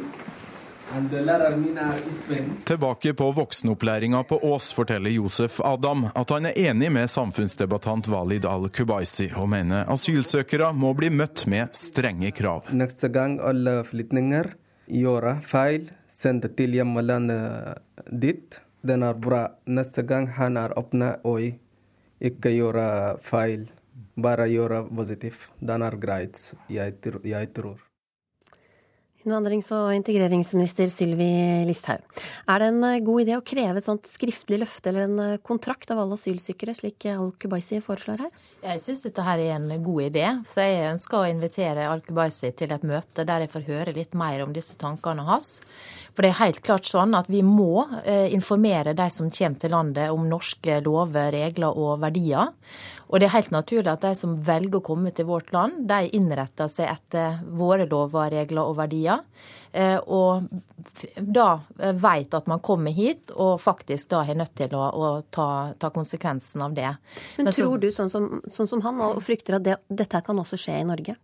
Tilbake 2.65 3.13
på 3.13 3.31
voksenopplæringa 3.31 4.23
på 4.23 4.37
Ås 4.45 4.73
forteller 4.73 5.09
Josef 5.09 5.59
Adam 5.65 6.05
at 6.13 6.29
han 6.29 6.45
er 6.45 6.57
enig 6.69 6.91
med 6.93 7.09
samfunnsdebattant 7.09 8.07
Walid 8.13 8.45
al-Kubaisi, 8.45 9.31
og 9.33 9.49
mener 9.49 9.89
asylsøkere 9.89 10.69
må 10.77 10.91
bli 10.93 11.09
møtt 11.09 11.47
med 11.49 11.73
strenge 11.73 12.29
krav. 12.37 12.69
Neste 12.77 13.09
gang 13.09 13.39
alle 13.41 13.79
flyktninger 13.89 14.51
gjør 14.93 15.27
feil, 15.49 15.87
send 16.07 16.45
det 16.45 16.53
til 16.59 16.75
hjemlandet 16.77 17.81
ditt. 18.11 18.59
Den 18.85 19.05
er 19.07 19.17
bra. 19.17 19.47
Neste 19.65 20.03
gang 20.05 20.27
han 20.37 20.59
er 20.61 20.75
åpne 20.77 21.15
og 21.25 21.41
ikke 22.21 22.51
gjør 22.53 23.17
feil, 23.23 23.65
bare 24.13 24.45
gjør 24.51 24.83
positivt. 24.93 25.49
Den 25.57 25.81
er 25.81 25.97
greit, 25.97 26.51
jeg 26.69 27.49
tror. 27.57 27.81
Innvandrings- 29.23 29.71
og 29.71 29.93
integreringsminister 29.95 30.89
Sylvi 30.91 31.29
Listhaug. 31.67 32.03
Er 32.51 32.59
det 32.59 32.67
en 32.73 32.81
eh, 32.83 32.99
god 33.05 33.23
idé 33.23 33.37
å 33.37 33.45
kreve 33.45 33.79
et 33.79 33.87
sånt 33.87 34.07
skriftlig 34.09 34.59
løfte 34.59 34.91
eller 34.91 35.07
en 35.07 35.21
eh, 35.23 35.37
kontrakt 35.39 35.93
av 35.93 36.01
alle 36.03 36.17
asylsøkere, 36.19 36.75
slik 36.75 37.07
Al-Kubaisi 37.13 37.79
foreslår 37.85 38.25
her? 38.25 38.33
Jeg 38.63 38.83
syns 38.83 39.05
dette 39.05 39.23
her 39.23 39.39
er 39.39 39.55
en 39.55 39.71
god 39.83 40.09
idé, 40.09 40.25
så 40.47 40.67
jeg 40.67 40.89
ønsker 40.91 41.21
å 41.21 41.29
invitere 41.31 41.87
Al-Kubaisi 41.87 42.51
til 42.59 42.75
et 42.75 42.83
møte 42.87 43.23
der 43.27 43.45
jeg 43.45 43.53
får 43.55 43.67
høre 43.69 43.95
litt 43.95 44.17
mer 44.19 44.43
om 44.43 44.51
disse 44.55 44.75
tankene 44.79 45.23
hans. 45.27 45.53
For 46.13 46.21
det 46.21 46.29
er 46.29 46.39
helt 46.43 46.59
klart 46.61 46.85
sånn 46.85 47.15
at 47.17 47.25
vi 47.31 47.39
må 47.41 47.87
eh, 48.05 48.27
informere 48.35 48.93
de 48.93 49.07
som 49.09 49.31
kommer 49.33 49.59
til 49.63 49.71
landet 49.73 50.11
om 50.13 50.27
norske 50.29 50.75
lover, 50.85 51.31
regler 51.33 51.73
og 51.73 51.99
verdier. 52.03 52.51
Og 53.09 53.19
det 53.19 53.27
er 53.27 53.33
helt 53.35 53.51
naturlig 53.53 53.89
at 53.91 54.01
de 54.05 54.11
som 54.17 54.35
velger 54.45 54.77
å 54.79 54.85
komme 54.85 55.09
til 55.13 55.25
vårt 55.29 55.49
land, 55.53 55.87
de 55.89 56.07
innretter 56.17 56.69
seg 56.69 56.89
etter 56.91 57.39
våre 57.57 57.85
lover, 57.89 58.29
regler 58.33 58.61
og 58.69 58.77
verdier. 58.77 59.23
Eh, 59.73 59.97
Og 60.05 60.45
da 61.17 61.47
eh, 61.81 61.93
vet 61.97 62.33
at 62.37 62.45
man 62.47 62.61
kommer 62.61 62.93
hit 62.93 63.33
og 63.33 63.57
faktisk 63.61 64.09
da 64.13 64.21
er 64.29 64.37
nødt 64.37 64.53
til 64.55 64.73
å, 64.77 64.85
å 64.93 65.11
ta, 65.33 65.49
ta 65.81 65.89
konsekvensen 65.89 66.61
av 66.61 66.73
det. 66.77 66.91
Men 67.39 67.49
så- 67.53 67.63
tror 67.65 67.81
du, 67.81 67.89
sånn 67.91 68.09
som, 68.13 68.29
sånn 68.53 68.69
som 68.69 68.81
han, 68.85 69.01
og 69.01 69.21
frykter 69.25 69.57
at 69.57 69.65
det, 69.65 69.79
dette 69.89 70.21
kan 70.21 70.37
også 70.45 70.61
skje 70.61 70.77
i 70.81 70.85
Norge? 70.85 71.17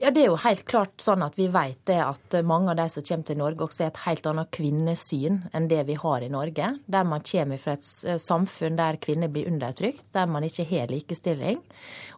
Ja, 0.00 0.08
Det 0.10 0.22
er 0.22 0.30
jo 0.30 0.36
helt 0.40 0.62
klart 0.64 1.02
sånn 1.04 1.20
at 1.20 1.34
vi 1.36 1.44
vet 1.52 1.82
det 1.84 1.98
at 2.00 2.32
mange 2.48 2.70
av 2.72 2.78
de 2.78 2.86
som 2.88 3.04
kommer 3.04 3.26
til 3.28 3.36
Norge, 3.36 3.66
også 3.66 3.82
er 3.84 3.90
et 3.90 3.98
helt 4.06 4.28
annet 4.30 4.48
kvinnesyn 4.56 5.34
enn 5.52 5.66
det 5.68 5.82
vi 5.90 5.96
har 6.00 6.24
i 6.24 6.30
Norge. 6.32 6.70
Der 6.88 7.04
man 7.04 7.20
kommer 7.20 7.60
fra 7.60 7.74
et 7.76 7.84
samfunn 8.24 8.78
der 8.78 8.96
kvinner 8.96 9.28
blir 9.28 9.50
undertrykt, 9.50 10.06
der 10.16 10.24
man 10.26 10.46
ikke 10.48 10.64
har 10.70 10.88
likestilling. 10.88 11.60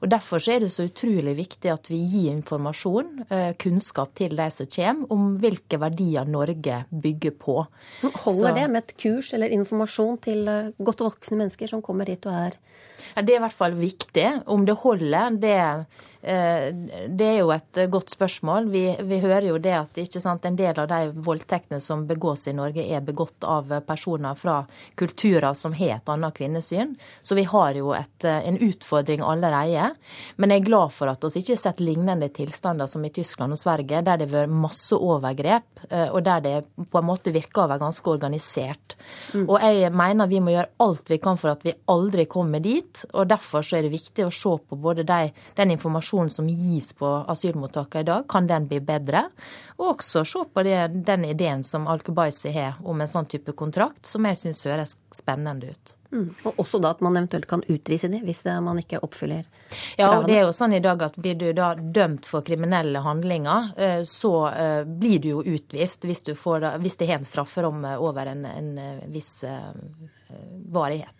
Og 0.01 0.12
Derfor 0.12 0.38
så 0.38 0.55
er 0.55 0.61
det 0.62 0.71
så 0.71 0.87
utrolig 0.87 1.35
viktig 1.40 1.73
at 1.73 1.90
vi 1.90 1.99
gir 2.07 2.31
informasjon, 2.37 3.27
eh, 3.29 3.53
kunnskap 3.59 4.14
til 4.14 4.37
de 4.38 4.49
som 4.51 4.66
kommer, 4.66 5.11
om 5.11 5.38
hvilke 5.42 5.81
verdier 5.83 6.25
Norge 6.25 6.85
bygger 6.92 7.35
på. 7.35 7.66
Holder 8.03 8.53
Så- 8.53 8.55
det 8.55 8.71
med 8.71 8.83
et 8.85 8.97
kurs 8.97 9.33
eller 9.35 9.49
informasjon 9.49 10.21
til 10.21 10.47
eh, 10.49 10.71
godt 10.81 10.99
voksne 11.03 11.37
mennesker 11.37 11.68
som 11.68 11.83
kommer 11.83 12.07
hit 12.07 12.27
og 12.27 12.33
er 12.33 12.53
Ja, 13.16 13.23
Det 13.23 13.35
er 13.35 13.38
i 13.40 13.49
hvert 13.49 13.53
fall 13.53 13.73
viktig. 13.73 14.45
Om 14.47 14.64
det 14.64 14.77
holder, 14.79 15.31
det, 15.40 15.51
eh, 15.51 15.85
det 16.23 17.27
er 17.27 17.39
jo 17.41 17.51
et 17.51 17.79
godt 17.91 18.13
spørsmål. 18.15 18.69
Vi, 18.71 18.83
vi 19.09 19.19
hører 19.23 19.49
jo 19.49 19.59
det 19.63 19.73
at 19.75 19.99
sant, 20.23 20.45
en 20.47 20.57
del 20.59 20.77
av 20.79 20.87
de 20.91 21.11
voldtektene 21.27 21.81
som 21.83 22.05
begås 22.07 22.47
i 22.47 22.55
Norge, 22.55 22.85
er 22.85 23.03
begått 23.03 23.43
av 23.43 23.73
personer 23.87 24.37
fra 24.39 24.61
kulturer 24.99 25.51
som 25.59 25.75
har 25.75 25.97
et 25.97 26.13
annet 26.13 26.37
kvinnesyn. 26.37 26.95
Så 27.23 27.35
vi 27.39 27.45
har 27.51 27.75
jo 27.79 27.91
et, 27.97 28.25
eh, 28.25 28.49
en 28.49 28.59
utfordring 28.59 29.25
allerede. 29.27 29.91
Men 30.37 30.55
jeg 30.55 30.63
er 30.63 30.69
glad 30.69 30.93
for 30.95 31.11
at 31.11 31.27
vi 31.27 31.43
ikke 31.43 31.57
har 31.57 31.63
sett 31.65 31.83
lignende 31.83 32.29
tilstander 32.35 32.87
som 32.87 33.05
i 33.05 33.11
Tyskland 33.11 33.57
og 33.57 33.59
Sverige, 33.59 34.03
der 34.03 34.21
det 34.21 34.31
har 34.31 34.47
vært 34.47 34.55
masse 34.63 34.95
overgrep, 34.95 35.87
eh, 35.91 36.09
og 36.13 36.23
der 36.25 36.41
det 36.41 36.55
på 36.91 37.03
en 37.03 37.09
måte 37.09 37.35
virker 37.35 37.65
å 37.65 37.69
være 37.69 37.83
ganske 37.83 38.15
organisert. 38.15 38.97
Og 39.35 39.59
jeg 39.61 39.93
mener 39.93 40.31
vi 40.31 40.41
må 40.41 40.55
gjøre 40.55 40.71
alt 40.85 41.11
vi 41.11 41.19
kan 41.19 41.37
for 41.37 41.51
at 41.51 41.65
vi 41.65 41.75
aldri 41.89 42.27
kommer 42.27 42.61
dit. 42.63 43.05
og 43.13 43.29
Derfor 43.29 43.63
så 43.63 43.79
er 43.79 43.83
det 43.83 43.97
viktig 43.97 44.27
å 44.27 44.33
se 44.33 44.55
på 44.69 44.77
både 44.77 45.05
de, 45.09 45.33
den 45.57 45.71
informasjonen 45.71 46.12
som 46.31 46.48
gis 46.48 46.92
på 46.98 47.09
asylmottakene 47.29 48.05
i 48.05 48.09
dag, 48.09 48.29
kan 48.29 48.46
den 48.46 48.68
bli 48.70 48.81
bedre? 48.85 49.25
Og 49.79 49.96
også 49.96 50.25
se 50.29 50.44
på 50.53 50.64
det, 50.66 50.79
den 51.07 51.25
ideen 51.25 51.64
som 51.64 51.88
Al-Kubaisi 51.90 52.53
har 52.55 52.79
om 52.85 53.01
en 53.01 53.11
sånn 53.11 53.29
type 53.31 53.55
kontrakt, 53.59 54.05
som 54.07 54.29
jeg 54.29 54.38
syns 54.38 54.64
høres 54.68 54.96
spennende 55.14 55.72
ut. 55.72 55.94
mm. 56.12 56.29
Og 56.44 56.61
også 56.64 56.79
da 56.83 56.92
at 56.94 57.03
man 57.05 57.16
eventuelt 57.16 57.48
kan 57.51 57.64
utvise 57.68 58.11
dem 58.12 58.25
hvis 58.27 58.44
man 58.44 58.79
ikke 58.83 59.01
oppfyller 59.03 59.44
Ja, 59.96 60.18
og 60.18 60.27
det 60.29 60.37
er 60.37 60.46
jo 60.46 60.53
sånn 60.53 60.77
i 60.77 60.83
dag 60.85 61.03
at 61.03 61.16
blir 61.16 61.35
du 61.40 61.48
da 61.57 61.72
dømt 61.75 62.29
for 62.29 62.44
kriminelle 62.44 63.01
handlinger, 63.01 63.72
eh, 63.77 64.03
så 64.05 64.35
eh, 64.51 64.83
blir 64.85 65.18
du 65.18 65.29
jo 65.33 65.42
utvist 65.42 66.05
hvis, 66.05 66.22
du 66.22 66.35
får, 66.37 66.75
hvis 66.85 66.98
det 67.01 67.09
har 67.09 67.22
en 67.22 67.29
strafferamme 67.29 67.96
over 67.98 68.35
en, 68.35 68.44
en 68.44 68.75
eh, 68.79 69.07
viss 69.12 69.40
varighet. 70.73 71.14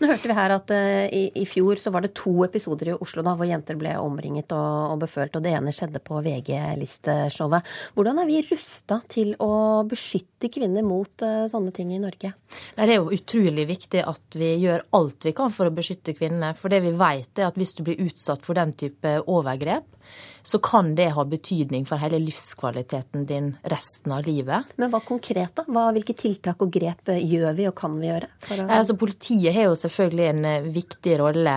Nå 0.00 0.08
hørte 0.10 0.30
vi 0.30 0.36
her 0.36 0.54
at 0.54 0.72
uh, 0.74 1.04
i, 1.10 1.22
i 1.42 1.44
fjor 1.48 1.80
så 1.80 1.92
var 1.94 2.04
det 2.04 2.14
to 2.18 2.34
episoder 2.46 2.92
i 2.92 2.96
Oslo 2.96 3.24
da 3.26 3.34
hvor 3.38 3.48
jenter 3.48 3.78
ble 3.80 3.94
omringet 4.00 4.54
og, 4.54 4.94
og 4.94 5.02
befølt, 5.02 5.36
og 5.36 5.44
det 5.44 5.54
ene 5.56 5.74
skjedde 5.74 6.02
på 6.04 6.20
VG-listeshowet. 6.24 7.72
Hvordan 7.96 8.22
er 8.22 8.30
vi 8.30 8.42
rusta 8.46 9.00
til 9.10 9.34
å 9.42 9.52
beskytte 9.88 10.31
kvinner 10.52 10.84
mot 10.86 11.22
eh, 11.22 11.44
sånne 11.50 11.70
ting 11.74 11.92
i 11.94 12.00
Norge? 12.02 12.32
Det 12.74 12.86
er 12.86 12.96
jo 12.96 13.12
utrolig 13.14 13.66
viktig 13.68 14.02
at 14.08 14.36
vi 14.38 14.54
gjør 14.64 14.84
alt 14.98 15.26
vi 15.28 15.34
kan 15.36 15.52
for 15.54 15.68
å 15.68 15.74
beskytte 15.74 16.16
kvinnene. 16.16 16.54
For 16.58 16.72
det 16.72 16.82
vi 16.86 16.94
vet 16.98 17.38
er 17.38 17.50
at 17.50 17.58
hvis 17.60 17.74
du 17.78 17.84
blir 17.86 18.00
utsatt 18.06 18.42
for 18.46 18.58
den 18.58 18.74
type 18.78 19.14
overgrep, 19.30 19.86
så 20.42 20.58
kan 20.58 20.90
det 20.98 21.12
ha 21.14 21.24
betydning 21.28 21.84
for 21.86 22.02
hele 22.02 22.18
livskvaliteten 22.18 23.28
din 23.28 23.52
resten 23.70 24.16
av 24.16 24.26
livet. 24.26 24.74
Men 24.82 24.90
hva 24.90 24.98
konkret, 25.06 25.54
da? 25.60 25.64
Hva, 25.68 25.86
hvilke 25.94 26.16
tiltak 26.18 26.64
og 26.64 26.72
grep 26.74 27.12
eh, 27.14 27.22
gjør 27.22 27.54
vi 27.60 27.68
og 27.70 27.76
kan 27.78 27.94
vi 28.00 28.10
gjøre? 28.10 28.32
For 28.42 28.64
å... 28.64 28.66
Altså, 28.80 28.98
politiet 28.98 29.54
har 29.54 29.70
jo 29.70 29.78
selvfølgelig 29.84 30.28
en 30.32 30.50
eh, 30.50 30.70
viktig 30.74 31.18
rolle 31.22 31.56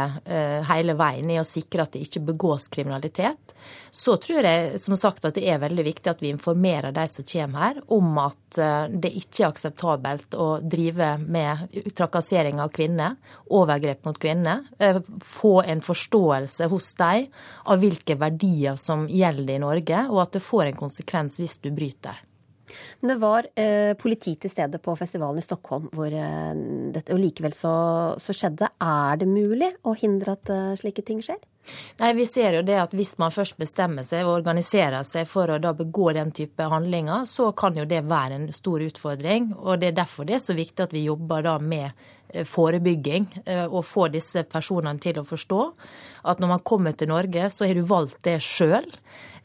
hele 0.69 0.93
veien 0.97 1.31
i 1.33 1.39
å 1.41 1.47
sikre 1.47 1.85
at 1.85 1.95
det 1.95 2.03
ikke 2.05 2.21
begås 2.29 2.67
kriminalitet. 2.71 3.54
Så 3.91 4.17
tror 4.21 4.45
jeg 4.45 4.79
som 4.81 4.97
sagt 4.99 5.25
at 5.27 5.37
det 5.37 5.45
er 5.49 5.61
veldig 5.61 5.85
viktig 5.87 6.11
at 6.11 6.21
vi 6.23 6.31
informerer 6.33 6.95
de 6.95 7.05
som 7.11 7.27
kommer 7.27 7.63
her, 7.65 7.81
om 7.93 8.19
at 8.21 8.59
eh, 8.61 8.91
det 8.91 9.13
ikke 9.21 9.43
er 9.43 9.49
akseptabelt 9.49 10.37
å 10.39 10.49
drive 10.61 11.15
med 11.23 11.75
trakassering 11.95 12.61
av 12.63 12.73
kvinner, 12.75 13.17
overgrep 13.47 14.05
mot 14.07 14.19
kvinner. 14.19 14.65
Eh, 14.79 15.01
få 15.23 15.57
en 15.63 15.83
forståelse 15.85 16.69
hos 16.71 16.93
dem 16.99 17.27
av 17.71 17.81
hvilke 17.81 18.17
verdier 18.19 18.79
som 18.81 19.07
gjelder 19.09 19.57
i 19.57 19.63
Norge, 19.63 20.05
og 20.11 20.23
at 20.25 20.37
det 20.37 20.45
får 20.45 20.69
en 20.69 20.81
konsekvens 20.85 21.39
hvis 21.41 21.59
du 21.63 21.71
bryter. 21.75 22.23
Men 22.99 23.13
det 23.13 23.17
var 23.21 23.47
eh, 23.59 23.93
politi 23.99 24.35
til 24.41 24.51
stede 24.51 24.79
på 24.83 24.95
festivalen 24.99 25.41
i 25.41 25.45
Stockholm, 25.45 25.89
hvor 25.95 26.11
eh, 26.11 26.53
dette, 26.95 27.13
og 27.13 27.21
likevel 27.21 27.55
så, 27.55 27.73
så 28.21 28.35
skjedde. 28.35 28.71
Er 28.81 29.21
det 29.21 29.29
mulig 29.29 29.71
å 29.85 29.95
hindre 29.97 30.35
at 30.37 30.51
eh, 30.53 30.71
slike 30.79 31.05
ting 31.05 31.21
skjer? 31.25 31.39
Nei, 31.99 32.13
Vi 32.13 32.25
ser 32.25 32.59
jo 32.59 32.61
det 32.65 32.77
at 32.79 32.93
hvis 32.93 33.17
man 33.17 33.31
først 33.31 33.57
bestemmer 33.57 34.03
seg 34.03 34.25
og 34.25 34.39
organiserer 34.39 35.03
seg 35.07 35.27
for 35.27 35.49
å 35.49 35.59
da 35.61 35.73
begå 35.73 36.11
den 36.13 36.31
type 36.35 36.63
handlinger, 36.71 37.25
så 37.25 37.51
kan 37.57 37.77
jo 37.77 37.85
det 37.85 38.03
være 38.05 38.39
en 38.39 38.51
stor 38.53 38.83
utfordring. 38.85 39.53
og 39.57 39.79
Det 39.79 39.87
er 39.87 39.97
derfor 40.03 40.25
det 40.25 40.35
er 40.35 40.45
så 40.45 40.53
viktig 40.53 40.83
at 40.83 40.93
vi 40.93 41.05
jobber 41.07 41.41
da 41.43 41.57
med 41.59 41.91
forebygging 42.47 43.27
eh, 43.45 43.65
og 43.65 43.85
få 43.85 44.07
disse 44.13 44.43
personene 44.49 44.99
til 45.01 45.19
å 45.21 45.25
forstå 45.27 45.61
at 46.31 46.41
når 46.41 46.51
man 46.55 46.63
kommer 46.65 46.95
til 46.97 47.11
Norge, 47.11 47.49
så 47.53 47.67
har 47.67 47.77
du 47.77 47.85
valgt 47.85 48.23
det 48.25 48.39
sjøl. 48.43 48.87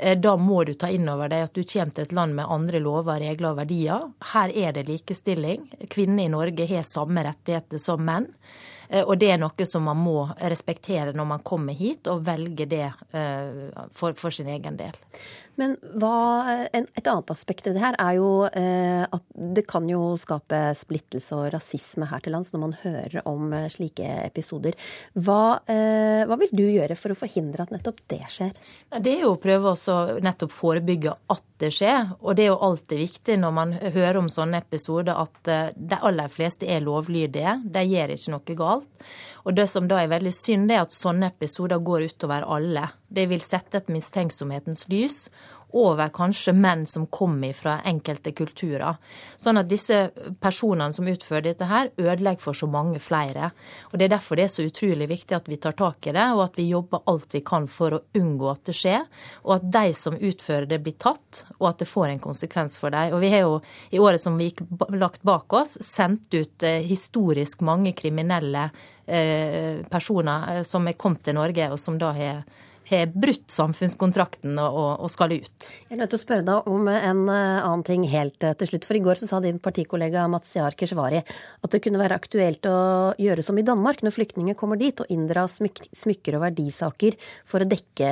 Da 0.00 0.32
må 0.40 0.62
du 0.64 0.72
ta 0.80 0.88
inn 0.88 1.04
over 1.12 1.28
deg 1.28 1.44
at 1.44 1.52
du 1.52 1.60
kommer 1.60 1.92
til 1.92 2.06
et 2.06 2.14
land 2.16 2.32
med 2.38 2.48
andre 2.48 2.80
lover, 2.80 3.20
regler 3.20 3.50
og 3.50 3.58
verdier. 3.58 4.06
Her 4.32 4.54
er 4.56 4.72
det 4.72 4.86
likestilling. 4.88 5.66
Kvinner 5.92 6.24
i 6.24 6.32
Norge 6.32 6.64
har 6.70 6.86
samme 6.88 7.20
rettigheter 7.26 7.82
som 7.82 8.00
menn. 8.08 8.30
Eh, 8.90 9.04
Og 9.04 9.18
det 9.18 9.30
er 9.30 9.38
noe 9.38 9.66
som 9.66 9.86
man 9.86 10.00
må 10.00 10.28
respektere 10.40 11.14
når 11.14 11.28
man 11.34 11.44
kommer 11.46 11.76
hit, 11.76 12.08
og 12.10 12.24
velge 12.26 12.66
det 12.66 12.86
eh, 13.12 13.70
for, 13.92 14.16
for 14.18 14.30
sin 14.34 14.48
egen 14.50 14.76
del. 14.80 14.96
Men 15.60 15.76
hva, 16.00 16.14
et 16.72 17.06
annet 17.10 17.32
aspekt 17.34 17.68
ved 17.68 17.76
det 17.76 17.82
her 17.84 17.98
er 18.00 18.16
jo 18.16 18.30
eh, 18.48 19.04
at 19.04 19.24
det 19.56 19.66
kan 19.68 19.88
jo 19.90 20.14
skape 20.20 20.60
splittelse 20.78 21.36
og 21.36 21.50
rasisme 21.54 22.08
her 22.08 22.22
til 22.24 22.34
lands 22.36 22.52
når 22.54 22.64
man 22.64 22.76
hører 22.80 23.20
om 23.28 23.52
eh, 23.56 23.68
slike 23.72 24.08
episoder. 24.24 24.78
Hva, 25.18 25.60
eh, 25.70 26.24
hva, 26.28 26.40
vil 26.40 26.54
du 26.56 26.64
gjøre 26.64 26.96
for 26.98 27.12
å 27.12 27.18
forhindre 27.18 27.66
at 27.66 27.74
nettopp 27.74 28.00
det 28.10 28.22
skjer? 28.32 28.56
Det 28.96 29.14
er 29.18 29.26
jo 29.26 29.34
å 29.34 29.42
prøve 29.42 29.74
å 29.76 30.00
nettopp 30.24 30.56
forebygge 30.56 31.14
at 31.34 31.44
det 31.60 31.70
skjer. 31.76 32.14
Og 32.20 32.36
det 32.36 32.46
er 32.46 32.50
jo 32.52 32.60
alltid 32.66 33.02
viktig 33.02 33.36
når 33.40 33.54
man 33.56 33.74
hører 33.80 34.18
om 34.20 34.30
sånne 34.32 34.62
episoder 34.64 35.18
at 35.20 35.50
eh, 35.50 35.72
de 35.76 35.98
aller 36.08 36.32
fleste 36.32 36.68
er 36.68 36.84
lovlydige. 36.84 37.58
De 37.64 37.84
gjør 37.86 38.14
ikke 38.16 38.34
noe 38.34 38.56
galt. 38.58 39.06
Og 39.44 39.56
det 39.56 39.66
som 39.72 39.86
da 39.88 40.02
er 40.02 40.12
veldig 40.12 40.32
synd, 40.36 40.68
det 40.68 40.76
er 40.76 40.84
at 40.84 40.96
sånne 40.96 41.30
episoder 41.32 41.80
går 41.84 42.08
utover 42.10 42.44
alle. 42.44 42.88
Det 43.08 43.26
vil 43.30 43.42
sette 43.44 43.80
et 43.80 43.92
mistenksomhetens 43.92 44.86
lys 44.92 45.24
over 45.76 46.10
kanskje 46.14 46.54
menn 46.56 46.86
som 46.86 47.06
kommer 47.06 47.52
fra 47.56 47.78
enkelte 47.86 48.32
kulturer. 48.36 48.98
Sånn 49.40 49.60
at 49.60 49.68
disse 49.70 50.10
personene 50.40 50.92
som 50.94 51.08
utfører 51.10 51.50
dette 51.50 51.68
her, 51.70 51.90
ødelegger 51.96 52.44
for 52.44 52.56
så 52.56 52.68
mange 52.70 53.00
flere. 53.02 53.50
Og 53.92 53.98
Det 53.98 54.06
er 54.06 54.14
derfor 54.16 54.36
det 54.36 54.44
er 54.44 54.54
så 54.54 54.66
utrolig 54.66 55.08
viktig 55.08 55.36
at 55.36 55.48
vi 55.48 55.56
tar 55.56 55.76
tak 55.78 56.06
i 56.06 56.14
det, 56.16 56.26
og 56.34 56.44
at 56.44 56.58
vi 56.58 56.68
jobber 56.70 57.04
alt 57.10 57.34
vi 57.34 57.40
kan 57.40 57.66
for 57.68 57.96
å 57.96 58.02
unngå 58.16 58.50
at 58.50 58.64
det 58.64 58.76
skjer. 58.76 59.04
Og 59.44 59.56
at 59.58 59.68
de 59.72 59.94
som 59.94 60.16
utfører 60.16 60.66
det, 60.66 60.80
blir 60.80 60.96
tatt, 60.98 61.44
og 61.58 61.68
at 61.70 61.82
det 61.82 61.90
får 61.90 62.08
en 62.08 62.22
konsekvens 62.22 62.78
for 62.80 62.90
dem. 62.94 63.14
Og 63.14 63.20
vi 63.20 63.32
har 63.32 63.44
jo 63.44 63.60
i 63.90 64.00
året 64.00 64.22
som 64.22 64.38
vi 64.38 64.50
gikk 64.50 64.64
lagt 64.96 65.22
bak 65.26 65.52
oss, 65.52 65.76
sendt 65.84 66.32
ut 66.34 66.62
eh, 66.62 66.80
historisk 66.86 67.60
mange 67.66 67.92
kriminelle 67.98 68.70
eh, 69.06 69.82
personer 69.90 70.56
eh, 70.56 70.64
som 70.66 70.88
er 70.88 70.98
kommet 70.98 71.24
til 71.26 71.36
Norge, 71.36 71.70
og 71.72 71.80
som 71.80 71.98
da 72.00 72.12
har 72.16 72.42
har 72.90 73.10
brutt 73.14 73.48
samfunnskontrakten 73.52 74.58
og, 74.60 75.00
og, 75.00 75.08
skal 75.12 75.34
ut. 75.36 75.68
Jeg 75.88 75.96
er 75.96 76.00
nødt 76.00 76.12
til 76.12 76.20
å 76.20 76.22
spørre 76.22 76.46
deg 76.46 76.70
om 76.70 76.88
en 76.90 77.22
eh, 77.30 77.60
annen 77.62 77.84
ting 77.86 78.06
helt 78.10 78.46
eh, 78.46 78.56
til 78.58 78.72
slutt. 78.72 78.86
For 78.88 78.98
i 78.98 79.02
går 79.04 79.20
så 79.20 79.28
sa 79.30 79.40
din 79.44 79.60
partikollega 79.62 80.26
Mazyar 80.30 80.76
Keshvari 80.78 81.22
at 81.22 81.70
det 81.72 81.82
kunne 81.84 82.00
være 82.00 82.18
aktuelt 82.20 82.66
å 82.68 82.78
gjøre 83.20 83.44
som 83.46 83.58
i 83.60 83.66
Danmark 83.66 84.02
når 84.04 84.16
flyktninger 84.16 84.58
kommer 84.58 84.80
dit, 84.80 85.00
og 85.00 85.10
inndra 85.12 85.46
smyk 85.50 85.82
smykker 85.96 86.38
og 86.38 86.44
verdisaker 86.46 87.16
for 87.48 87.62
å 87.62 87.68
dekke 87.68 88.10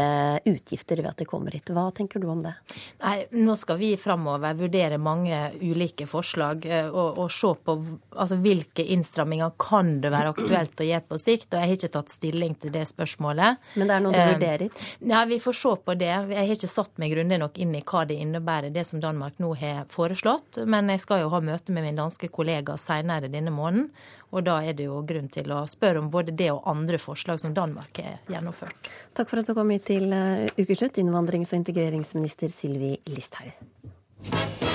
utgifter 0.49 1.03
ved 1.03 1.11
at 1.13 1.23
de 1.23 1.29
kommer 1.29 1.55
hit. 1.57 1.73
Hva 1.75 1.89
tenker 1.95 2.23
du 2.23 2.29
om 2.33 2.43
det? 2.45 2.55
Nei, 3.03 3.17
Nå 3.39 3.57
skal 3.61 3.79
vi 3.81 3.93
framover 4.01 4.57
vurdere 4.59 4.99
mange 5.01 5.37
ulike 5.61 6.09
forslag 6.11 6.67
eh, 6.69 6.89
og, 6.89 7.19
og 7.25 7.33
se 7.33 7.53
på 7.65 7.77
altså, 8.15 8.39
hvilke 8.43 8.85
innstramminger 8.95 9.55
kan 9.61 9.99
det 10.03 10.13
være 10.15 10.35
aktuelt 10.35 10.83
å 10.83 10.89
gjøre 10.89 11.07
på 11.09 11.21
sikt. 11.21 11.51
Og 11.53 11.61
jeg 11.61 11.71
har 11.71 11.79
ikke 11.79 11.95
tatt 11.99 12.13
stilling 12.13 12.57
til 12.61 12.75
det 12.75 12.85
spørsmålet. 12.91 13.63
Men 13.79 13.91
det 13.91 13.97
er 13.97 14.05
noe 14.05 14.15
du 14.15 14.21
vurderer? 14.35 14.68
Ja, 15.01 15.25
Vi 15.29 15.41
får 15.41 15.53
se 15.53 15.75
på 15.85 15.95
det. 15.99 16.11
Jeg 16.11 16.37
har 16.37 16.55
ikke 16.55 16.71
satt 16.71 16.99
meg 16.99 17.13
grundig 17.15 17.39
nok 17.41 17.59
inn 17.59 17.75
i 17.75 17.83
hva 17.83 18.05
det 18.09 18.19
innebærer, 18.19 18.73
det 18.75 18.87
som 18.87 19.01
Danmark 19.01 19.39
nå 19.43 19.53
har 19.61 19.85
foreslått. 19.93 20.63
Men 20.67 20.89
jeg 20.93 21.03
skal 21.05 21.25
jo 21.25 21.33
ha 21.33 21.41
møte 21.41 21.73
med 21.73 21.87
min 21.87 21.99
danske 21.99 22.31
kollega 22.33 22.77
senere 22.81 23.31
denne 23.33 23.53
måneden. 23.55 23.91
Og 24.31 24.45
da 24.45 24.59
er 24.61 24.77
det 24.77 24.89
jo 24.89 25.01
grunn 25.09 25.31
til 25.33 25.53
å 25.57 25.63
spørre 25.71 26.03
om 26.03 26.11
både 26.13 26.35
det 26.37 26.51
og 26.53 26.67
andre 26.69 27.01
forslag 27.01 27.41
som 27.41 27.55
Danmark 27.57 28.03
har 28.03 28.19
gjennomført. 28.29 28.93
Takk 29.17 29.31
for 29.31 29.41
at 29.41 29.49
du 29.49 29.55
kom 29.57 29.73
hit 29.73 29.89
til 29.89 30.13
eh, 30.13 30.49
Ukeslutt, 30.59 31.01
innvandrings- 31.01 31.55
og 31.55 31.63
integreringsminister 31.63 32.53
Sylvi 32.53 32.97
Listhaug. 33.09 34.68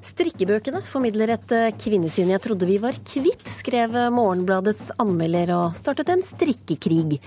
Strikkebøkene 0.00 0.80
formidler 0.88 1.34
et 1.34 1.50
eh, 1.52 1.72
kvinnesyn 1.76 2.30
jeg 2.32 2.40
trodde 2.40 2.64
vi 2.64 2.78
var 2.80 2.96
kvitt, 3.04 3.42
skrev 3.52 3.92
Morgenbladets 4.16 4.94
anmelder 5.02 5.52
og 5.52 5.76
startet 5.76 6.08
en 6.08 6.24
strikkekrig. 6.24 7.18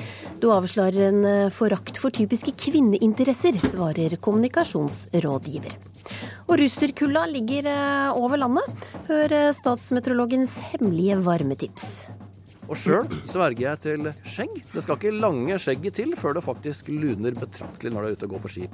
Du 0.42 0.50
avslører 0.56 1.12
en 1.12 1.20
eh, 1.30 1.52
forakt 1.54 2.02
for 2.02 2.14
typiske 2.14 2.56
kvinneinteresser, 2.58 3.60
svarer 3.62 4.18
kommunikasjonsrådgiver. 4.18 5.78
Og 6.50 6.58
russerkulda 6.64 7.28
ligger 7.30 7.70
eh, 7.70 8.18
over 8.18 8.42
landet. 8.42 8.90
Hør 9.06 9.38
statsmeteorologens 9.54 10.58
hemmelige 10.72 11.20
varmetips. 11.22 11.94
Og 12.66 12.80
sjøl 12.80 13.06
sverger 13.28 13.68
jeg 13.68 13.84
til 13.86 14.10
skjegg. 14.26 14.58
Det 14.74 14.82
skal 14.82 14.98
ikke 14.98 15.14
lange 15.22 15.62
skjegget 15.62 16.02
til 16.02 16.18
før 16.18 16.40
det 16.40 16.48
faktisk 16.50 16.90
luner 16.90 17.38
betraktelig 17.38 17.94
når 17.94 18.02
du 18.02 18.10
er 18.10 18.18
ute 18.18 18.32
og 18.32 18.36
går 18.38 18.46
på 18.48 18.54
ski. 18.56 18.70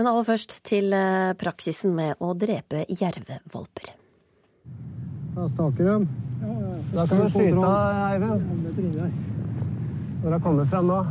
Men 0.00 0.06
aller 0.08 0.24
først 0.24 0.54
til 0.64 0.94
eh, 0.96 1.34
praksisen 1.36 1.92
med 1.92 2.22
å 2.24 2.30
drepe 2.32 2.86
jervevalper. 2.88 3.90
Da 5.34 5.44
staker 5.50 5.90
de. 5.90 5.96
Da 6.94 7.04
kan 7.04 7.20
du 7.20 7.26
skyte, 7.34 7.72
Eivind. 8.06 8.46
Når 10.22 10.38
jeg 10.38 10.44
kommer 10.46 10.70
frem 10.72 10.88
da. 10.88 11.02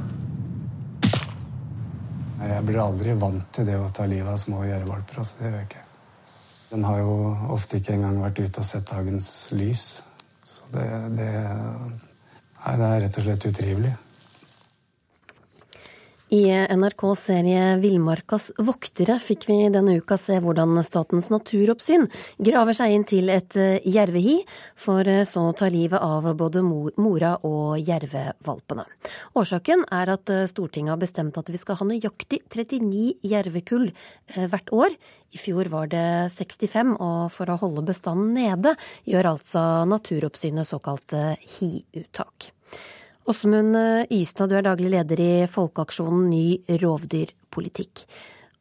Jeg 2.50 2.66
blir 2.66 2.82
aldri 2.82 3.14
vant 3.22 3.46
til 3.54 3.70
det 3.70 3.78
å 3.78 3.94
ta 3.94 4.10
livet 4.10 4.34
av 4.34 4.42
små 4.42 4.66
jervevalper. 4.66 5.22
Altså, 5.22 5.38
det 5.38 5.52
gjør 5.52 5.58
jeg 5.60 5.70
ikke. 5.70 5.86
Den 6.72 6.90
har 6.90 7.06
jo 7.06 7.16
ofte 7.60 7.78
ikke 7.84 7.94
engang 8.00 8.18
vært 8.26 8.42
ute 8.42 8.64
og 8.64 8.70
sett 8.72 8.90
dagens 8.90 9.32
lys. 9.54 9.88
Så 10.50 10.74
det, 10.74 10.90
det, 11.14 11.32
nei, 12.58 12.74
det 12.74 12.90
er 12.90 13.02
rett 13.06 13.22
og 13.22 13.30
slett 13.30 13.52
utrivelig. 13.54 13.94
I 16.30 16.46
NRKs 16.78 17.24
serie 17.26 17.62
Villmarkas 17.82 18.52
voktere 18.62 19.16
fikk 19.18 19.48
vi 19.50 19.56
denne 19.74 19.96
uka 19.98 20.14
se 20.22 20.36
hvordan 20.38 20.78
Statens 20.86 21.32
naturoppsyn 21.34 22.06
graver 22.38 22.78
seg 22.78 22.94
inn 22.94 23.06
til 23.10 23.32
et 23.34 23.58
eh, 23.58 23.80
jervehi, 23.90 24.36
for 24.78 25.10
eh, 25.10 25.24
så 25.26 25.48
å 25.50 25.56
ta 25.58 25.72
livet 25.74 25.98
av 25.98 26.28
både 26.38 26.62
mora 26.62 27.32
og 27.50 27.80
jervevalpene. 27.82 28.86
Årsaken 29.42 29.88
er 29.90 30.14
at 30.14 30.30
eh, 30.30 30.46
Stortinget 30.52 30.94
har 30.94 31.02
bestemt 31.02 31.42
at 31.42 31.50
vi 31.50 31.58
skal 31.58 31.82
ha 31.82 31.90
nøyaktig 31.90 32.44
39 32.46 33.26
jervekull 33.26 33.90
hvert 34.38 34.70
år. 34.70 35.00
I 35.34 35.42
fjor 35.42 35.74
var 35.74 35.90
det 35.90 36.30
65, 36.38 36.94
og 37.02 37.34
for 37.34 37.50
å 37.50 37.58
holde 37.66 37.88
bestanden 37.90 38.38
nede 38.38 38.78
gjør 39.10 39.34
altså 39.34 39.66
Naturoppsynet 39.90 40.70
såkalt 40.70 41.18
hiuttak. 41.58 42.52
Åsmund 43.30 43.76
Ystad, 44.10 44.50
du 44.50 44.58
er 44.58 44.66
daglig 44.66 44.90
leder 44.90 45.20
i 45.22 45.32
Folkeaksjonen 45.52 46.30
ny 46.32 46.78
rovdyrpolitikk. 46.82 48.02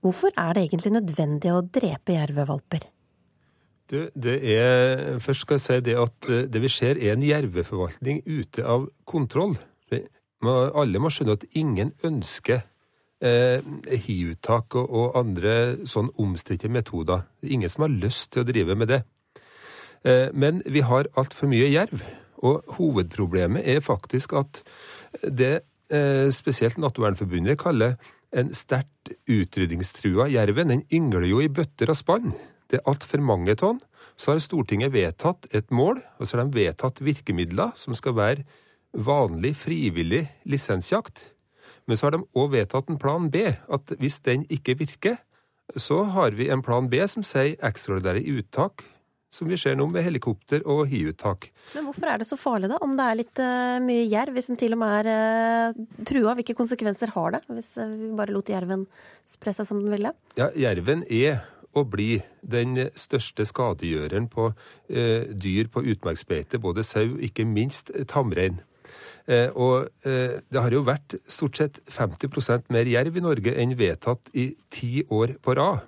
Hvorfor 0.05 0.35
er 0.37 0.55
det 0.55 0.67
egentlig 0.67 0.93
nødvendig 0.93 1.55
å 1.55 1.63
drepe 1.65 2.13
jervevalper? 2.19 2.85
Det, 3.89 4.03
det 4.13 4.37
er, 4.53 5.17
først 5.25 5.47
skal 5.47 5.57
jeg 5.57 5.65
si 5.65 5.79
det 5.87 5.97
at 5.97 6.29
eh, 6.29 6.45
det 6.53 6.61
vi 6.61 6.69
ser 6.69 7.01
er 7.01 7.15
en 7.15 7.25
jerveforvaltning 7.25 8.21
ute 8.29 8.67
av 8.69 8.85
kontroll. 9.09 9.57
Alle 10.45 11.01
må 11.01 11.11
skjønne 11.11 11.39
at 11.39 11.49
ingen 11.59 11.95
ønsker 12.05 12.61
eh, 13.25 13.65
hiuttak 14.05 14.77
og, 14.77 14.85
og, 14.93 15.17
andre 15.19 15.55
sånn 15.89 16.13
omstridte 16.21 16.69
metoder. 16.71 17.25
Er 17.43 17.57
ingen 17.57 17.73
som 17.73 17.89
har 17.89 17.97
lyst 17.97 18.35
til 18.35 18.45
å 18.45 18.51
drive 18.53 18.77
med 18.79 18.93
det. 18.93 19.01
Eh, 20.05 20.29
men 20.37 20.61
vi 20.69 20.85
har 20.85 21.09
altfor 21.17 21.49
mye 21.51 21.73
jerv. 21.73 22.05
Og 22.44 22.62
hovedproblemet 22.79 23.66
er 23.66 23.83
faktisk 23.85 24.37
at 24.38 24.62
det 25.22 25.55
eh, 25.90 26.29
spesielt 26.35 26.79
Naturvernforbundet 26.79 27.59
kaller 27.61 27.96
en 28.37 28.53
sterkt 28.55 29.14
utrydningstrua 29.29 30.29
jerven, 30.31 30.72
den 30.72 30.85
yngler 30.92 31.27
jo 31.29 31.40
i 31.42 31.51
bøtter 31.51 31.90
og 31.90 31.98
spann. 31.98 32.35
Det 32.68 32.81
er 32.81 32.90
altfor 32.90 33.22
mange 33.24 33.57
tonn. 33.57 33.81
Så 34.18 34.35
har 34.35 34.42
Stortinget 34.42 34.92
vedtatt 34.92 35.46
et 35.55 35.70
mål, 35.70 36.03
og 36.18 36.27
så 36.27 36.38
har 36.38 36.48
de 36.48 36.59
vedtatt 36.59 37.01
virkemidler 37.05 37.72
som 37.79 37.94
skal 37.96 38.16
være 38.18 38.44
vanlig, 38.92 39.55
frivillig 39.57 40.27
lisensjakt. 40.48 41.31
Men 41.87 41.96
så 41.96 42.09
har 42.09 42.16
de 42.16 42.27
òg 42.37 42.53
vedtatt 42.53 42.90
en 42.90 43.01
plan 43.01 43.31
B, 43.33 43.46
at 43.48 43.94
hvis 44.01 44.20
den 44.27 44.44
ikke 44.53 44.77
virker, 44.81 45.16
så 45.77 46.03
har 46.14 46.37
vi 46.37 46.48
en 46.53 46.64
plan 46.64 46.88
B 46.88 47.01
som 47.09 47.24
sier 47.27 47.57
ekstraordinære 47.64 48.24
uttak 48.38 48.85
som 49.31 49.49
vi 49.49 49.59
ser 49.61 49.77
nå 49.77 49.87
med 49.93 50.05
helikopter 50.07 50.62
og 50.69 50.87
hiuttak. 50.88 51.51
Men 51.75 51.88
hvorfor 51.88 52.09
er 52.11 52.21
det 52.21 52.29
så 52.29 52.38
farlig, 52.41 52.71
da? 52.73 52.79
Om 52.85 52.97
det 52.97 53.05
er 53.07 53.19
litt 53.19 53.43
uh, 53.43 53.77
mye 53.85 54.07
jerv, 54.09 54.37
hvis 54.37 54.49
den 54.51 54.61
til 54.61 54.75
og 54.77 54.81
med 54.81 55.11
er 55.11 55.75
uh, 55.75 56.01
trua, 56.09 56.35
hvilke 56.38 56.57
konsekvenser 56.57 57.12
har 57.14 57.37
det 57.37 57.43
hvis 57.51 57.75
uh, 57.81 57.85
vi 57.93 58.11
bare 58.17 58.35
lot 58.35 58.49
jerven 58.53 58.87
spre 59.29 59.55
seg 59.57 59.69
som 59.69 59.83
den 59.83 59.93
ville? 59.93 60.14
Ja, 60.41 60.49
jerven 60.57 61.05
er 61.05 61.43
og 61.77 61.91
blir 61.93 62.25
den 62.41 62.88
største 62.99 63.45
skadegjøreren 63.47 64.25
på 64.33 64.49
dyr 64.88 65.69
på 65.71 65.83
utmarksbeite, 65.93 66.59
både 66.59 66.83
sau, 66.83 67.12
ikke 67.23 67.45
minst 67.47 67.93
tamrein. 68.09 68.57
Og 69.29 69.85
det 70.09 70.59
har 70.59 70.75
jo 70.75 70.81
vært 70.88 71.19
stort 71.29 71.61
sett 71.61 71.79
50% 71.93 72.73
mer 72.75 72.88
jerv 72.88 73.21
i 73.21 73.23
Norge 73.23 73.53
enn 73.53 73.77
vedtatt 73.79 74.33
i 74.33 74.49
ti 74.75 75.05
år 75.12 75.37
på 75.45 75.55
rad. 75.61 75.85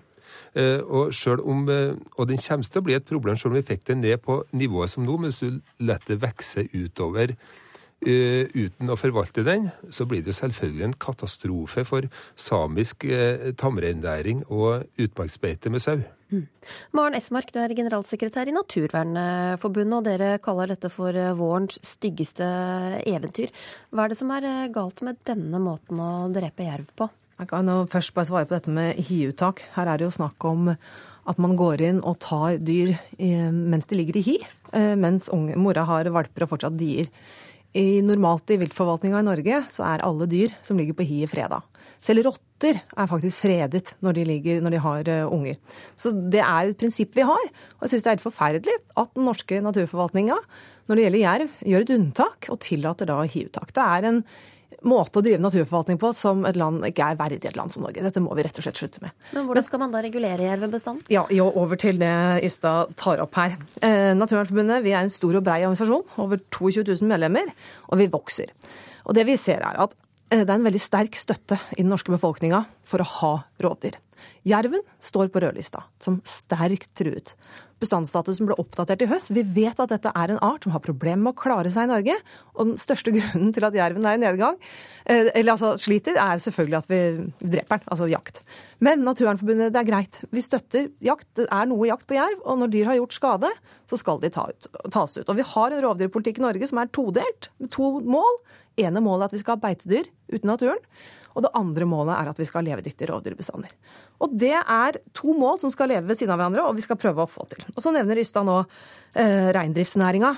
Eh, 0.58 0.80
og, 0.82 1.14
om, 1.46 1.68
eh, 1.70 1.94
og 2.18 2.26
den 2.28 2.40
kommer 2.42 2.66
til 2.66 2.82
å 2.82 2.86
bli 2.86 2.98
et 2.98 3.06
problem 3.06 3.38
selv 3.38 3.54
om 3.54 3.60
vi 3.60 3.66
fikk 3.68 3.86
den 3.92 4.02
ned 4.02 4.18
på 4.24 4.42
nivået 4.50 4.90
som 4.90 5.06
nå, 5.06 5.16
men 5.16 5.30
hvis 5.30 5.42
du 5.44 5.60
lar 5.86 6.02
det 6.08 6.18
vokse 6.22 6.66
utover 6.74 7.36
uh, 7.36 8.44
uten 8.56 8.90
å 8.90 8.96
forvalte 8.98 9.44
den, 9.46 9.68
så 9.92 10.06
blir 10.08 10.24
det 10.26 10.34
selvfølgelig 10.34 10.86
en 10.88 10.96
katastrofe 11.04 11.84
for 11.86 12.08
samisk 12.34 13.06
uh, 13.06 13.52
tamreinnæring 13.60 14.42
og 14.48 14.88
utmarksbeite 14.98 15.70
med 15.70 15.84
sau. 15.84 16.00
Mm. 16.30 16.46
Maren 16.94 17.18
Esmark, 17.18 17.50
du 17.52 17.60
er 17.62 17.74
generalsekretær 17.74 18.50
i 18.50 18.54
Naturvernforbundet, 18.54 19.96
og 19.98 20.06
dere 20.06 20.42
kaller 20.42 20.72
dette 20.72 20.90
for 20.90 21.14
vårens 21.38 21.78
styggeste 21.86 22.46
eventyr. 23.04 23.54
Hva 23.90 24.06
er 24.06 24.14
det 24.14 24.20
som 24.20 24.30
er 24.34 24.50
galt 24.74 25.02
med 25.06 25.22
denne 25.26 25.62
måten 25.62 26.02
å 26.02 26.12
drepe 26.34 26.66
jerv 26.66 26.94
på? 26.98 27.10
Jeg 27.40 27.48
kan 27.48 27.70
først 27.88 28.12
bare 28.12 28.28
svare 28.28 28.44
på 28.44 28.52
dette 28.52 28.72
med 28.74 28.98
hiuttak. 29.08 29.62
Her 29.72 29.88
er 29.88 30.00
det 30.00 30.04
jo 30.04 30.12
snakk 30.12 30.44
om 30.44 30.68
at 30.68 31.38
man 31.40 31.54
går 31.56 31.80
inn 31.86 32.00
og 32.04 32.18
tar 32.20 32.58
dyr 32.60 32.92
mens 33.16 33.88
de 33.88 33.96
ligger 33.96 34.18
i 34.20 34.24
hi, 34.26 34.34
eh, 34.76 34.92
mens 34.98 35.30
unge, 35.32 35.56
mora 35.56 35.86
har 35.88 36.10
valper 36.12 36.44
og 36.44 36.50
fortsatt 36.52 36.76
dier. 36.76 37.08
I 37.72 38.02
normalt 38.04 38.50
i 38.50 38.58
viltforvaltninga 38.60 39.22
i 39.22 39.28
Norge 39.28 39.62
så 39.72 39.86
er 39.88 40.04
alle 40.04 40.28
dyr 40.28 40.52
som 40.66 40.76
ligger 40.76 40.98
på 40.98 41.06
hi, 41.06 41.22
freda. 41.30 41.62
Selv 42.02 42.26
rotter 42.26 42.80
er 42.82 43.08
faktisk 43.08 43.46
fredet 43.46 43.94
når 44.04 44.18
de, 44.18 44.26
ligger, 44.26 44.60
når 44.60 44.74
de 44.74 44.84
har 44.84 45.08
uh, 45.08 45.32
unger. 45.32 45.56
Så 45.96 46.12
det 46.12 46.42
er 46.42 46.72
et 46.72 46.80
prinsipp 46.80 47.16
vi 47.16 47.24
har. 47.28 47.50
Og 47.78 47.86
jeg 47.86 47.94
syns 47.94 48.04
det 48.04 48.10
er 48.10 48.18
helt 48.18 48.26
forferdelig 48.26 48.78
at 49.00 49.12
den 49.16 49.28
norske 49.28 49.60
naturforvaltninga 49.64 50.36
når 50.90 50.98
det 50.98 51.04
gjelder 51.06 51.24
jerv, 51.24 51.58
gjør 51.72 51.86
et 51.86 51.94
unntak 51.94 52.50
og 52.50 52.60
tillater 52.66 53.08
da 53.08 53.20
hiuttak. 53.22 53.70
Det 53.76 53.84
er 53.86 54.08
en 54.10 54.24
måte 54.88 55.20
å 55.20 55.24
drive 55.24 55.42
naturforvaltning 55.42 55.98
på 56.00 56.10
som 56.16 56.44
et 56.48 56.58
land 56.58 56.84
ikke 56.88 57.10
er 57.12 57.18
verdig 57.18 57.40
et 57.44 57.58
land 57.58 57.72
som 57.72 57.84
Norge. 57.84 58.02
Dette 58.04 58.22
må 58.22 58.34
vi 58.36 58.44
rett 58.46 58.60
og 58.60 58.66
slett 58.66 58.80
slutte 58.80 59.02
med. 59.04 59.14
Men 59.34 59.48
Hvordan 59.48 59.66
skal 59.66 59.82
man 59.82 59.94
da 59.94 60.02
regulere 60.04 60.46
jervebestanden? 60.46 61.06
Ja, 61.12 61.24
jo, 61.34 61.48
Over 61.60 61.80
til 61.80 62.00
det 62.00 62.12
Ystad 62.46 62.94
tar 63.00 63.22
opp 63.22 63.36
her. 63.38 63.56
Eh, 63.84 64.12
Naturvernforbundet 64.16 64.84
vi 64.86 64.94
er 64.94 65.04
en 65.04 65.12
stor 65.12 65.36
og 65.38 65.44
brei 65.46 65.62
organisasjon, 65.64 66.06
over 66.22 66.40
22 66.48 66.86
000 66.88 67.10
medlemmer, 67.10 67.50
og 67.90 68.00
vi 68.00 68.10
vokser. 68.12 68.54
Og 69.04 69.16
det 69.18 69.26
vi 69.28 69.36
ser 69.40 69.64
er 69.66 69.80
at 69.86 69.96
eh, 70.30 70.44
det 70.44 70.48
er 70.48 70.56
en 70.58 70.68
veldig 70.68 70.82
sterk 70.82 71.18
støtte 71.18 71.60
i 71.76 71.82
den 71.82 71.92
norske 71.92 72.12
befolkninga 72.14 72.64
for 72.88 73.02
å 73.02 73.10
ha 73.18 73.34
rovdyr. 73.62 73.98
Jerven 74.48 74.84
står 75.00 75.28
på 75.32 75.42
rødlista 75.42 75.84
som 76.00 76.20
sterkt 76.28 76.94
truet. 76.96 77.34
Bestandsstatusen 77.80 78.48
ble 78.48 78.56
oppdatert 78.60 79.02
i 79.04 79.08
høst. 79.08 79.32
Vi 79.32 79.44
vet 79.56 79.78
at 79.80 79.92
dette 79.92 80.12
er 80.12 80.32
en 80.32 80.40
art 80.44 80.66
som 80.66 80.74
har 80.74 80.82
problemer 80.84 81.22
med 81.22 81.32
å 81.32 81.40
klare 81.40 81.72
seg 81.72 81.88
i 81.88 81.90
Norge. 81.90 82.16
Og 82.56 82.72
den 82.72 82.80
største 82.80 83.12
grunnen 83.16 83.54
til 83.56 83.66
at 83.66 83.76
jerven 83.76 84.06
er 84.06 84.18
i 84.18 84.22
nedgang, 84.22 84.58
eh, 85.06 85.30
eller 85.32 85.54
altså 85.54 85.72
sliter, 85.80 86.18
er 86.20 86.42
selvfølgelig 86.42 86.78
at 86.80 86.90
vi 86.90 87.00
dreper 87.40 87.80
den, 87.80 87.90
altså 87.94 88.10
jakt. 88.10 88.42
Men 88.84 89.04
Naturvernforbundet, 89.06 89.72
det 89.72 89.80
er 89.80 89.88
greit. 89.88 90.20
Vi 90.32 90.44
støtter 90.44 90.90
jakt. 91.04 91.28
Det 91.40 91.48
er 91.48 91.70
noe 91.70 91.88
jakt 91.88 92.06
på 92.08 92.18
jerv. 92.18 92.44
Og 92.44 92.60
når 92.60 92.74
dyr 92.74 92.92
har 92.92 93.00
gjort 93.00 93.16
skade, 93.16 93.52
så 93.90 93.98
skal 94.00 94.20
de 94.22 94.32
ta 94.32 94.46
ut, 94.50 94.68
tas 94.92 95.16
ut. 95.16 95.26
Og 95.26 95.40
vi 95.40 95.46
har 95.54 95.72
en 95.72 95.84
rovdyrpolitikk 95.86 96.40
i 96.40 96.46
Norge 96.46 96.68
som 96.70 96.82
er 96.82 96.92
todelt, 96.94 97.50
med 97.60 97.72
to 97.74 97.96
mål. 98.04 98.42
ene 98.80 99.00
målet 99.04 99.26
er 99.26 99.28
at 99.28 99.34
vi 99.34 99.42
skal 99.42 99.56
ha 99.56 99.64
beitedyr 99.64 100.06
ute 100.30 100.44
i 100.44 100.48
naturen. 100.48 100.80
Og 101.34 101.44
det 101.44 101.52
andre 101.56 101.86
målet 101.88 102.14
er 102.16 102.30
at 102.30 102.40
vi 102.40 102.46
skal 102.48 102.62
ha 102.62 102.72
levedyktige 102.72 103.10
rovdyrbestander. 103.10 103.72
Og 104.20 104.32
det 104.36 104.56
er 104.58 104.98
to 105.16 105.34
mål 105.36 105.60
som 105.62 105.72
skal 105.72 105.92
leve 105.92 106.10
ved 106.10 106.18
siden 106.18 106.34
av 106.34 106.40
hverandre, 106.40 106.66
og 106.66 106.78
vi 106.78 106.84
skal 106.84 106.98
prøve 107.00 107.24
å 107.24 107.30
få 107.30 107.46
til. 107.52 107.62
Og 107.74 107.82
så 107.84 107.92
nevner 107.94 108.20
Ystad 108.22 108.48
nå 108.48 108.58
eh, 108.60 109.50
reindriftsnæringa, 109.56 110.34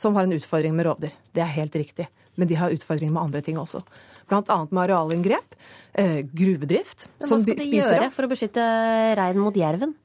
som 0.00 0.16
har 0.16 0.26
en 0.26 0.36
utfordring 0.36 0.76
med 0.76 0.88
rovdyr. 0.88 1.16
Det 1.36 1.44
er 1.44 1.52
helt 1.58 1.76
riktig. 1.76 2.08
Men 2.40 2.48
de 2.48 2.56
har 2.56 2.72
utfordringer 2.72 3.12
med 3.12 3.26
andre 3.26 3.42
ting 3.44 3.58
også. 3.60 3.82
Bl.a. 4.30 4.58
med 4.70 4.82
arealinngrep, 4.84 5.56
eh, 5.98 6.20
gruvedrift. 6.24 7.08
Hva 7.18 7.40
skal 7.42 7.58
de 7.58 7.80
gjøre 7.80 8.12
for 8.14 8.26
å 8.26 8.30
beskytte 8.30 8.64
reinen 9.18 9.42
mot 9.42 9.56
jerven? 9.56 9.96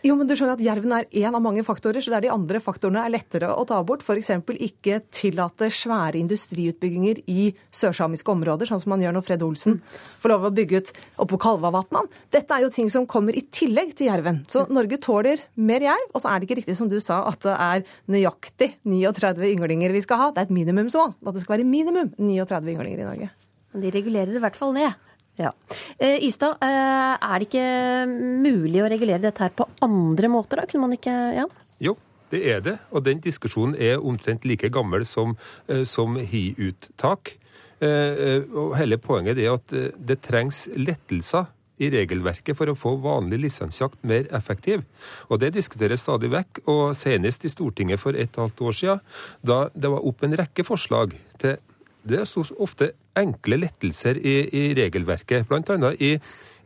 Jo, 0.00 0.14
men 0.16 0.24
du 0.24 0.32
skjønner 0.32 0.56
at 0.56 0.62
Jerven 0.64 0.94
er 0.96 1.08
én 1.20 1.34
av 1.36 1.42
mange 1.44 1.60
faktorer, 1.60 2.00
så 2.00 2.08
det 2.08 2.16
er 2.16 2.24
de 2.24 2.32
andre 2.32 2.60
faktorene 2.64 3.02
er 3.04 3.12
lettere 3.12 3.50
å 3.52 3.66
ta 3.68 3.82
bort. 3.84 4.00
F.eks. 4.00 4.30
ikke 4.56 5.02
tillate 5.12 5.68
svære 5.76 6.16
industriutbygginger 6.22 7.20
i 7.28 7.50
sørsamiske 7.68 8.32
områder, 8.32 8.70
sånn 8.70 8.80
som 8.80 8.94
man 8.94 9.04
gjør 9.04 9.18
når 9.18 9.26
Fred 9.26 9.44
Olsen 9.44 9.76
får 10.22 10.32
lov 10.32 10.46
å 10.48 10.52
bygge 10.56 10.80
ut 10.80 10.92
oppå 11.20 11.40
Kalvavatnan. 11.44 12.08
Dette 12.32 12.56
er 12.56 12.64
jo 12.64 12.72
ting 12.72 12.88
som 12.92 13.04
kommer 13.04 13.36
i 13.36 13.44
tillegg 13.52 13.92
til 13.98 14.08
jerven. 14.08 14.40
Så 14.48 14.64
Norge 14.72 14.96
tåler 15.04 15.44
mer 15.60 15.84
jerv. 15.84 16.08
Og 16.14 16.24
så 16.24 16.32
er 16.32 16.40
det 16.40 16.48
ikke 16.48 16.60
riktig 16.62 16.78
som 16.80 16.88
du 16.88 16.96
sa, 17.04 17.20
at 17.28 17.44
det 17.44 17.58
er 17.60 17.84
nøyaktig 18.08 18.72
39 18.88 19.52
ynglinger 19.52 19.92
vi 19.92 20.04
skal 20.06 20.24
ha. 20.24 20.32
Det 20.32 20.46
er 20.46 20.48
et 20.48 20.56
minimumsmål. 20.62 21.12
At 21.26 21.36
det 21.36 21.44
skal 21.44 21.58
være 21.58 21.68
minimum 21.68 22.14
39 22.16 22.72
ynglinger 22.72 23.04
i 23.04 23.08
Norge. 23.12 23.30
Men 23.74 23.84
De 23.84 23.92
regulerer 23.94 24.32
i 24.32 24.42
hvert 24.42 24.56
fall 24.56 24.72
ned. 24.74 25.09
Ja. 25.40 25.54
Eh, 25.98 26.20
Ystad, 26.26 26.58
eh, 26.60 27.16
er 27.16 27.38
det 27.40 27.48
ikke 27.48 28.06
mulig 28.44 28.82
å 28.82 28.90
regulere 28.92 29.22
dette 29.22 29.46
her 29.46 29.52
på 29.56 29.66
andre 29.82 30.28
måter, 30.28 30.60
da? 30.60 30.66
Kunne 30.68 30.88
man 30.88 30.96
ikke 30.96 31.16
Ja? 31.34 31.46
Jo, 31.80 31.96
det 32.30 32.40
er 32.46 32.60
det. 32.60 32.78
Og 32.92 33.04
den 33.04 33.20
diskusjonen 33.20 33.74
er 33.80 33.96
omtrent 34.04 34.44
like 34.44 34.68
gammel 34.68 35.06
som, 35.06 35.36
eh, 35.68 35.84
som 35.84 36.16
hiuttak. 36.16 37.36
Og 37.80 38.76
hele 38.76 38.98
poenget 38.98 39.38
er 39.38 39.54
at 39.54 39.66
det 39.96 40.20
trengs 40.20 40.68
lettelser 40.76 41.46
i 41.78 41.88
regelverket 41.88 42.54
for 42.54 42.68
å 42.68 42.76
få 42.76 43.00
vanlig 43.00 43.38
lisensjakt 43.40 44.04
mer 44.04 44.28
effektiv. 44.36 44.84
Og 45.30 45.40
Det 45.40 45.54
diskuteres 45.54 46.02
stadig 46.02 46.28
vekk, 46.28 46.60
og 46.68 46.94
senest 46.94 47.46
i 47.46 47.48
Stortinget 47.48 47.98
for 47.98 48.12
et 48.12 48.36
halvt 48.36 48.60
år 48.60 48.72
siden, 48.72 49.00
da 49.42 49.70
det 49.74 49.88
var 49.90 50.04
opp 50.04 50.22
en 50.22 50.36
rekke 50.36 50.62
forslag 50.62 51.16
til 51.38 51.56
det 52.04 52.20
er 52.20 52.60
ofte 52.60 52.92
enkle 53.18 53.58
lettelser 53.64 54.18
i, 54.18 54.36
i 54.46 54.64
regelverket. 54.78 55.50
Annet 55.50 56.02
i 56.02 56.14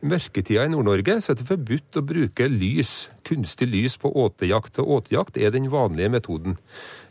mørketida 0.05 0.65
i 0.65 0.71
Nord-Norge 0.71 1.19
så 1.23 1.33
er 1.33 1.39
det 1.39 1.47
forbudt 1.49 1.99
å 1.99 2.05
bruke 2.05 2.47
lys, 2.51 3.09
kunstig 3.25 3.69
lys 3.71 3.97
på 4.01 4.11
åtejakt. 4.25 4.79
Og 4.83 4.99
åtejakt 4.99 5.39
er 5.41 5.53
den 5.55 5.69
vanlige 5.73 6.11
metoden. 6.13 6.57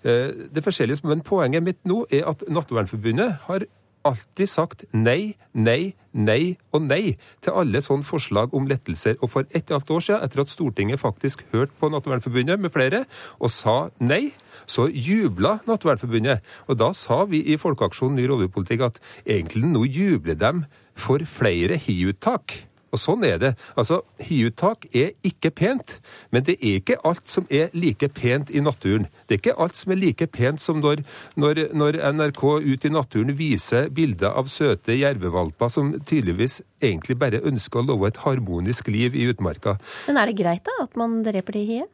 Eh, 0.05 0.31
det 0.55 0.65
forskjellige, 0.65 1.07
men 1.09 1.25
Poenget 1.25 1.65
mitt 1.65 1.81
nå 1.89 2.05
er 2.13 2.29
at 2.31 2.45
Naturvernforbundet 2.49 3.49
har 3.49 3.67
alltid 4.07 4.51
sagt 4.51 4.85
nei, 4.93 5.35
nei, 5.53 5.95
nei 6.13 6.57
og 6.75 6.85
nei 6.87 7.17
til 7.45 7.57
alle 7.61 7.83
sånne 7.85 8.07
forslag 8.07 8.55
om 8.57 8.69
lettelser. 8.71 9.19
Og 9.21 9.33
for 9.33 9.49
ett 9.51 9.71
og 9.71 9.75
et 9.75 9.75
halvt 9.79 9.95
år 9.97 10.05
siden, 10.07 10.25
etter 10.27 10.45
at 10.45 10.53
Stortinget 10.53 11.03
faktisk 11.03 11.47
hørte 11.55 11.75
på 11.81 11.91
Naturvernforbundet 11.93 12.61
med 12.61 12.75
flere, 12.75 13.05
og 13.41 13.53
sa 13.53 13.89
nei, 14.03 14.33
så 14.67 14.87
jubla 14.89 15.59
Naturvernforbundet. 15.69 16.45
Og 16.69 16.79
da 16.81 16.93
sa 16.97 17.25
vi 17.29 17.43
i 17.53 17.59
Folkeaksjonen 17.61 18.21
ny 18.21 18.29
rovdyrpolitikk 18.31 18.87
at 18.89 19.03
egentlig 19.25 19.69
nå 19.69 19.85
jubler 19.89 20.39
de 20.41 20.55
for 20.95 21.25
flere 21.29 21.81
hiuttak. 21.81 22.61
Og 22.95 23.01
sånn 23.01 23.25
er 23.27 23.41
det. 23.43 23.53
Altså, 23.75 24.01
Hiuttak 24.23 24.87
er 24.95 25.13
ikke 25.27 25.51
pent, 25.51 25.97
men 26.31 26.45
det 26.47 26.57
er 26.61 26.79
ikke 26.79 27.01
alt 27.07 27.27
som 27.31 27.49
er 27.51 27.73
like 27.75 28.09
pent 28.15 28.53
i 28.55 28.63
naturen. 28.63 29.09
Det 29.27 29.37
er 29.37 29.43
ikke 29.43 29.57
alt 29.65 29.79
som 29.79 29.95
er 29.95 29.99
like 29.99 30.29
pent 30.31 30.63
som 30.63 30.79
når, 30.85 31.03
når, 31.41 31.65
når 31.75 31.99
NRK 32.15 32.45
ut 32.63 32.87
i 32.87 32.93
naturen 32.95 33.35
viser 33.39 33.91
bilder 33.95 34.39
av 34.39 34.51
søte 34.53 34.95
jervevalper 34.95 35.73
som 35.73 35.91
tydeligvis 36.07 36.61
egentlig 36.85 37.19
bare 37.19 37.43
ønsker 37.43 37.83
å 37.83 37.89
love 37.91 38.13
et 38.13 38.23
harmonisk 38.23 38.93
liv 38.93 39.17
i 39.19 39.27
utmarka. 39.33 39.79
Men 40.07 40.21
er 40.21 40.31
det 40.31 40.39
greit 40.39 40.67
da 40.69 40.79
at 40.85 40.99
man 41.01 41.23
dreper 41.27 41.59
de 41.59 41.67
hiet? 41.73 41.93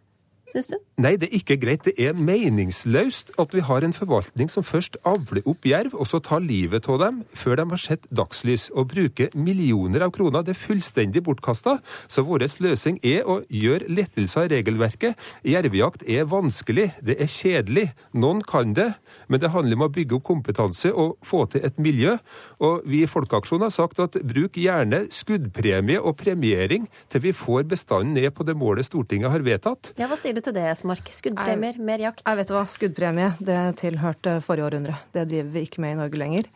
Syns 0.53 0.71
du? 0.71 0.77
Nei, 1.01 1.15
det 1.21 1.31
er 1.31 1.37
ikke 1.39 1.59
greit. 1.61 1.87
Det 1.87 1.95
er 2.01 2.19
meningsløst 2.19 3.33
at 3.41 3.55
vi 3.57 3.65
har 3.65 3.85
en 3.87 3.95
forvaltning 3.97 4.51
som 4.53 4.67
først 4.67 4.99
avler 5.09 5.47
opp 5.49 5.67
jerv, 5.69 5.95
og 5.97 6.09
så 6.11 6.21
tar 6.25 6.45
livet 6.45 6.89
av 6.91 7.01
dem 7.03 7.23
før 7.37 7.61
de 7.61 7.67
har 7.73 7.83
sett 7.83 8.09
dagslys, 8.15 8.69
og 8.75 8.91
bruker 8.93 9.33
millioner 9.35 10.05
av 10.07 10.13
kroner. 10.15 10.45
Det 10.47 10.55
er 10.55 10.61
fullstendig 10.61 11.23
bortkasta. 11.27 11.79
Så 12.11 12.25
vår 12.27 12.47
løsning 12.61 12.99
er 13.07 13.29
å 13.29 13.41
gjøre 13.47 13.89
lettelser 13.93 14.49
i 14.49 14.53
regelverket. 14.57 15.19
Jervejakt 15.47 16.05
er 16.09 16.29
vanskelig, 16.31 16.91
det 17.05 17.17
er 17.21 17.31
kjedelig. 17.31 17.91
Noen 18.13 18.43
kan 18.47 18.75
det, 18.77 18.91
men 19.29 19.43
det 19.43 19.53
handler 19.55 19.79
om 19.79 19.87
å 19.87 19.93
bygge 19.93 20.19
opp 20.19 20.27
kompetanse 20.31 20.93
og 20.93 21.17
få 21.27 21.45
til 21.53 21.65
et 21.67 21.79
miljø. 21.81 22.17
Og 22.65 22.85
vi 22.89 23.05
i 23.05 23.11
Folkeaksjonen 23.11 23.69
har 23.69 23.75
sagt 23.75 24.01
at 24.03 24.19
bruk 24.27 24.59
gjerne 24.61 25.05
skuddpremie 25.15 26.01
og 26.01 26.17
premiering 26.21 26.89
til 27.11 27.25
vi 27.25 27.35
får 27.37 27.69
bestanden 27.71 28.17
ned 28.17 28.33
på 28.37 28.47
det 28.47 28.57
målet 28.59 28.89
Stortinget 28.89 29.33
har 29.33 29.45
vedtatt. 29.47 29.93
Ja, 30.01 30.09
hva 30.11 30.19
sier 30.21 30.37
du 30.37 30.40
du 30.41 30.49
til 30.49 30.57
det, 30.57 30.67
Esmark? 30.73 31.11
Skuddpremier, 31.15 31.81
mer 31.85 32.03
jakt? 32.09 32.25
Jeg 32.27 32.41
vet 32.41 32.53
hva, 32.55 32.67
Skuddpremie 32.71 33.33
det 33.45 33.59
tilhørte 33.81 34.39
forrige 34.45 34.71
århundre. 34.71 34.97
Det 35.15 35.27
driver 35.31 35.51
vi 35.55 35.67
ikke 35.69 35.85
med 35.85 35.95
i 35.95 36.01
Norge 36.01 36.21
lenger. 36.21 36.49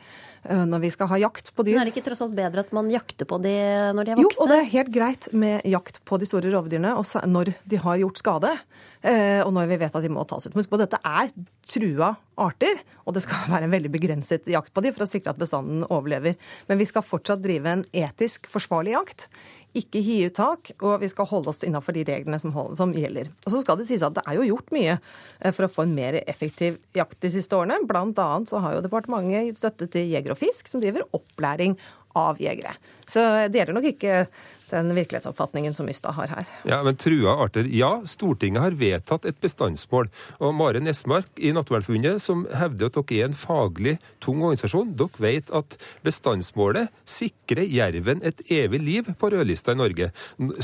Eh, 0.44 0.64
når 0.68 0.82
vi 0.82 0.90
skal 0.92 1.08
ha 1.08 1.18
jakt 1.22 1.52
på 1.56 1.64
dyr. 1.64 1.78
Men 1.78 1.86
Er 1.86 1.90
det 1.90 1.94
ikke 1.96 2.06
tross 2.10 2.20
alt 2.24 2.36
bedre 2.36 2.64
at 2.64 2.72
man 2.76 2.90
jakter 2.92 3.28
på 3.28 3.38
de 3.44 3.54
når 3.96 4.04
de 4.04 4.12
er 4.12 4.18
vokste? 4.20 4.36
Jo, 4.36 4.44
og 4.44 4.50
det 4.52 4.58
er 4.60 4.72
helt 4.74 4.92
greit 4.92 5.28
med 5.32 5.64
jakt 5.64 6.00
på 6.04 6.18
de 6.20 6.28
store 6.28 6.52
rovdyrene 6.52 6.92
når 7.32 7.54
de 7.64 7.80
har 7.80 8.00
gjort 8.02 8.20
skade. 8.20 8.52
Eh, 9.04 9.40
og 9.44 9.50
når 9.52 9.68
vi 9.68 9.80
vet 9.82 9.96
at 9.96 10.04
de 10.04 10.12
må 10.12 10.24
tas 10.28 10.46
ut. 10.48 10.54
Husk 10.56 10.70
på 10.72 10.80
dette 10.80 11.00
er 11.04 11.32
trua 11.68 12.14
arter, 12.40 12.80
og 13.04 13.16
det 13.16 13.24
skal 13.26 13.44
være 13.52 13.68
en 13.68 13.74
veldig 13.74 13.92
begrenset 13.92 14.48
jakt 14.50 14.72
på 14.72 14.84
dem 14.84 14.96
for 14.96 15.04
å 15.04 15.10
sikre 15.10 15.34
at 15.34 15.40
bestanden 15.40 15.84
overlever. 15.90 16.38
Men 16.70 16.80
vi 16.80 16.88
skal 16.88 17.04
fortsatt 17.04 17.44
drive 17.44 17.76
en 17.76 17.84
etisk 18.04 18.48
forsvarlig 18.52 18.96
jakt 18.96 19.28
ikke 19.74 20.00
hiuttak, 20.06 20.70
og 20.86 21.00
vi 21.02 21.08
skal 21.10 21.26
holde 21.26 21.50
oss 21.50 21.64
innafor 21.66 21.96
de 21.96 22.04
reglene 22.06 22.38
som, 22.38 22.52
holder, 22.54 22.76
som, 22.78 22.92
gjelder. 22.94 23.30
Og 23.42 23.50
så 23.50 23.62
skal 23.62 23.80
Det 23.80 23.88
sies 23.88 24.04
at 24.06 24.14
det 24.14 24.22
er 24.22 24.38
jo 24.38 24.46
gjort 24.46 24.70
mye 24.74 24.94
eh, 24.94 25.50
for 25.50 25.66
å 25.66 25.72
få 25.72 25.86
en 25.86 25.96
mer 25.96 26.20
effektiv 26.22 26.78
jakt 26.94 27.18
de 27.24 27.32
siste 27.34 27.58
årene. 27.58 27.82
Blant 27.88 28.20
annet 28.22 28.50
så 28.50 28.62
har 28.62 28.76
jo 28.76 28.84
departementet 28.84 29.50
gitt 29.50 29.62
støtte 29.62 29.90
til 29.90 30.06
Jeger 30.12 30.36
og 30.36 30.38
Fisk, 30.38 30.70
som 30.70 30.82
driver 30.82 31.08
opplæring 31.16 31.74
av 32.14 32.40
jegere. 32.42 32.76
Så 33.06 33.22
det 33.50 33.58
gjelder 33.60 33.76
nok 33.76 33.88
ikke 33.92 34.24
den 34.74 34.94
virkelighetsoppfatningen 34.96 35.74
som 35.74 35.88
Ystad 35.88 36.16
har 36.16 36.30
her. 36.32 36.48
Ja, 36.68 36.80
men 36.82 36.96
trua 36.98 37.36
arter, 37.44 37.66
ja, 37.70 38.00
Stortinget 38.08 38.62
har 38.62 38.76
vedtatt 38.78 39.26
et 39.28 39.38
bestandsmål. 39.42 40.08
Og 40.40 40.54
Maren 40.56 40.88
Esmark 40.90 41.30
i 41.36 41.52
Naturvernforbundet, 41.54 42.22
som 42.24 42.46
hevder 42.50 42.90
at 42.90 42.98
dere 42.98 43.20
er 43.20 43.28
en 43.28 43.36
faglig 43.38 43.96
tung 44.24 44.42
organisasjon, 44.42 44.94
dere 44.98 45.22
vet 45.22 45.52
at 45.54 45.76
bestandsmålet 46.06 46.92
sikrer 47.08 47.68
jerven 47.70 48.24
et 48.24 48.40
evig 48.50 48.82
liv 48.82 49.12
på 49.20 49.30
rødlista 49.34 49.76
i 49.76 49.80
Norge. 49.80 50.10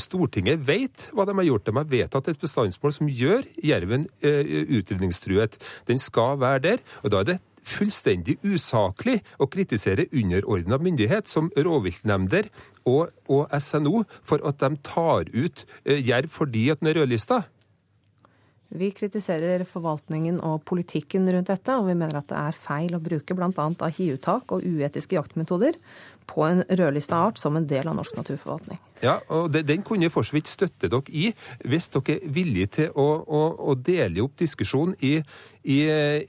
Stortinget 0.01 0.65
vet 0.67 1.07
hva 1.15 1.27
de 1.27 1.37
har 1.37 1.49
gjort. 1.51 1.67
De 1.69 1.77
har 1.77 1.93
vedtatt 1.93 2.31
et 2.33 2.41
bestandsmål 2.41 2.97
som 2.97 3.11
gjør 3.11 3.47
jerven 3.63 4.07
uh, 4.25 4.43
utrydningstruet. 4.81 5.55
Den 5.87 6.01
skal 6.01 6.39
være 6.41 6.65
der. 6.71 6.85
og 7.03 7.13
da 7.13 7.21
er 7.21 7.31
det 7.31 7.39
fullstendig 7.67 8.37
usaklig 8.43 9.19
å 9.41 9.47
kritisere 9.51 10.07
underordna 10.11 10.79
myndighet 10.81 11.29
som 11.29 11.49
rovviltnemnder 11.55 12.49
og, 12.89 13.11
og, 13.29 13.47
SNO 13.57 14.03
for 14.27 14.43
at 14.47 14.61
de 14.63 14.75
tar 14.85 15.31
ut 15.33 15.65
eh, 15.85 16.01
jerv 16.01 16.31
fordi 16.31 16.69
at 16.73 16.81
den 16.81 16.91
er 16.91 17.01
rødlista. 17.01 17.43
Vi 18.71 18.87
kritiserer 18.95 19.65
forvaltningen 19.67 20.37
og 20.47 20.61
politikken 20.63 21.25
rundt 21.27 21.49
dette, 21.51 21.75
og 21.75 21.89
vi 21.89 21.95
mener 21.97 22.21
at 22.21 22.29
det 22.29 22.37
er 22.39 22.55
feil 22.55 22.95
å 22.95 23.01
bruke 23.03 23.35
bl.a. 23.35 23.89
hiuttak 23.97 24.53
og 24.55 24.63
uetiske 24.63 25.17
jaktmetoder 25.17 25.75
på 26.31 26.45
en 26.47 26.63
rødlista 26.63 27.19
art 27.27 27.39
som 27.41 27.57
en 27.59 27.67
del 27.67 27.89
av 27.91 27.97
norsk 27.97 28.15
naturforvaltning. 28.17 28.79
Ja, 29.01 29.17
og 29.33 29.51
Den 29.51 29.83
kunne 29.83 30.11
for 30.13 30.25
så 30.27 30.37
vidt 30.37 30.49
støtte 30.51 30.89
dere 30.91 31.09
i, 31.09 31.31
hvis 31.65 31.89
dere 31.93 32.17
er 32.17 32.35
villige 32.35 32.73
til 32.77 32.91
å, 32.95 33.07
å, 33.25 33.41
å 33.71 33.75
dele 33.75 34.23
opp 34.23 34.37
diskusjonen 34.39 34.95
i, 35.01 35.17
i, 35.63 35.79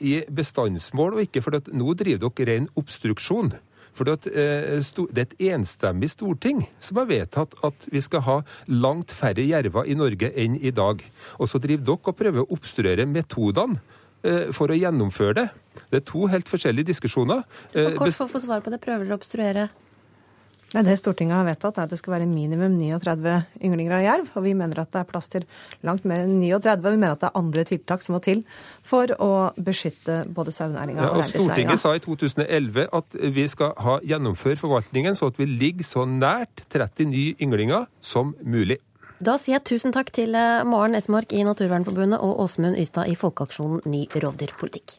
i, 0.00 0.14
bestandsmål, 0.28 1.18
og 1.18 1.28
ikke 1.28 1.44
for 1.44 1.60
at 1.60 1.68
nå 1.72 1.94
driver 1.98 2.32
dere 2.32 2.48
ren 2.52 2.70
obstruksjon. 2.80 3.54
For 3.92 4.08
det 4.08 4.32
er 4.32 5.20
et 5.20 5.34
enstemmig 5.52 6.08
storting 6.08 6.62
som 6.80 7.02
har 7.02 7.10
vedtatt 7.10 7.58
at 7.66 7.88
vi 7.92 8.00
skal 8.00 8.24
ha 8.24 8.36
langt 8.72 9.12
færre 9.12 9.44
jerver 9.44 9.84
i 9.84 9.96
Norge 9.98 10.32
enn 10.32 10.56
i 10.56 10.72
dag. 10.72 11.04
Og 11.36 11.50
så 11.50 11.60
driver 11.60 11.90
dere 11.90 12.14
og 12.14 12.16
prøver 12.16 12.40
å 12.40 12.56
obstruere 12.56 13.04
metodene 13.04 13.82
eh, 14.24 14.48
for 14.56 14.72
å 14.72 14.78
gjennomføre 14.80 15.36
det. 15.42 15.46
Det 15.92 16.00
er 16.00 16.08
to 16.08 16.24
helt 16.32 16.48
forskjellige 16.48 16.88
diskusjoner. 16.88 17.44
Og 17.76 18.00
kort 18.00 18.16
for 18.16 18.30
å 18.30 18.32
få 18.32 18.40
svar 18.46 18.64
på 18.64 18.72
det, 18.72 18.80
prøver 18.80 19.04
dere 19.04 19.18
å 19.18 19.20
obstruere? 19.20 19.68
Nei, 20.72 20.82
Det 20.86 20.94
Stortinget 20.96 21.36
har 21.36 21.44
vedtatt, 21.44 21.76
er 21.76 21.84
at 21.84 21.92
det 21.92 21.98
skal 22.00 22.14
være 22.14 22.26
minimum 22.30 22.78
39 22.78 23.34
ynglinger 23.60 23.96
av 23.98 24.04
jerv. 24.04 24.30
Og 24.38 24.46
vi 24.46 24.54
mener 24.56 24.80
at 24.80 24.92
det 24.94 25.02
er 25.02 25.08
plass 25.08 25.28
til 25.32 25.44
langt 25.84 26.06
mer 26.08 26.24
enn 26.24 26.38
39. 26.40 26.86
Vi 26.86 27.00
mener 27.00 27.16
at 27.16 27.24
det 27.24 27.28
er 27.28 27.40
andre 27.42 27.64
tiltak 27.68 28.04
som 28.04 28.16
må 28.16 28.22
til 28.24 28.44
for 28.86 29.12
å 29.20 29.32
beskytte 29.56 30.22
både 30.32 30.54
sauenæringa 30.56 31.04
ja, 31.04 31.10
og, 31.10 31.20
og 31.20 31.28
Stortinget 31.28 31.82
sa 31.82 31.92
i 31.96 32.00
2011 32.04 32.88
at 32.88 33.18
vi 33.36 33.44
skal 33.52 33.76
ha 33.84 33.98
gjennomføre 34.00 34.60
forvaltningen 34.60 35.18
så 35.18 35.28
at 35.32 35.40
vi 35.40 35.50
ligger 35.50 35.86
så 35.86 36.06
nært 36.08 36.64
30 36.72 37.12
nye 37.12 37.36
ynglinger 37.42 37.86
som 38.00 38.32
mulig. 38.40 38.80
Da 39.22 39.36
sier 39.38 39.60
jeg 39.60 39.68
tusen 39.68 39.92
takk 39.94 40.10
til 40.16 40.34
eh, 40.34 40.64
Maren 40.66 40.96
Esmark 40.98 41.30
i 41.36 41.44
Naturvernforbundet 41.46 42.18
og 42.24 42.40
Åsmund 42.42 42.80
Ystad 42.80 43.12
i 43.12 43.14
Folkeaksjonen 43.18 43.84
ny 43.86 44.06
rovdyrpolitikk. 44.16 44.96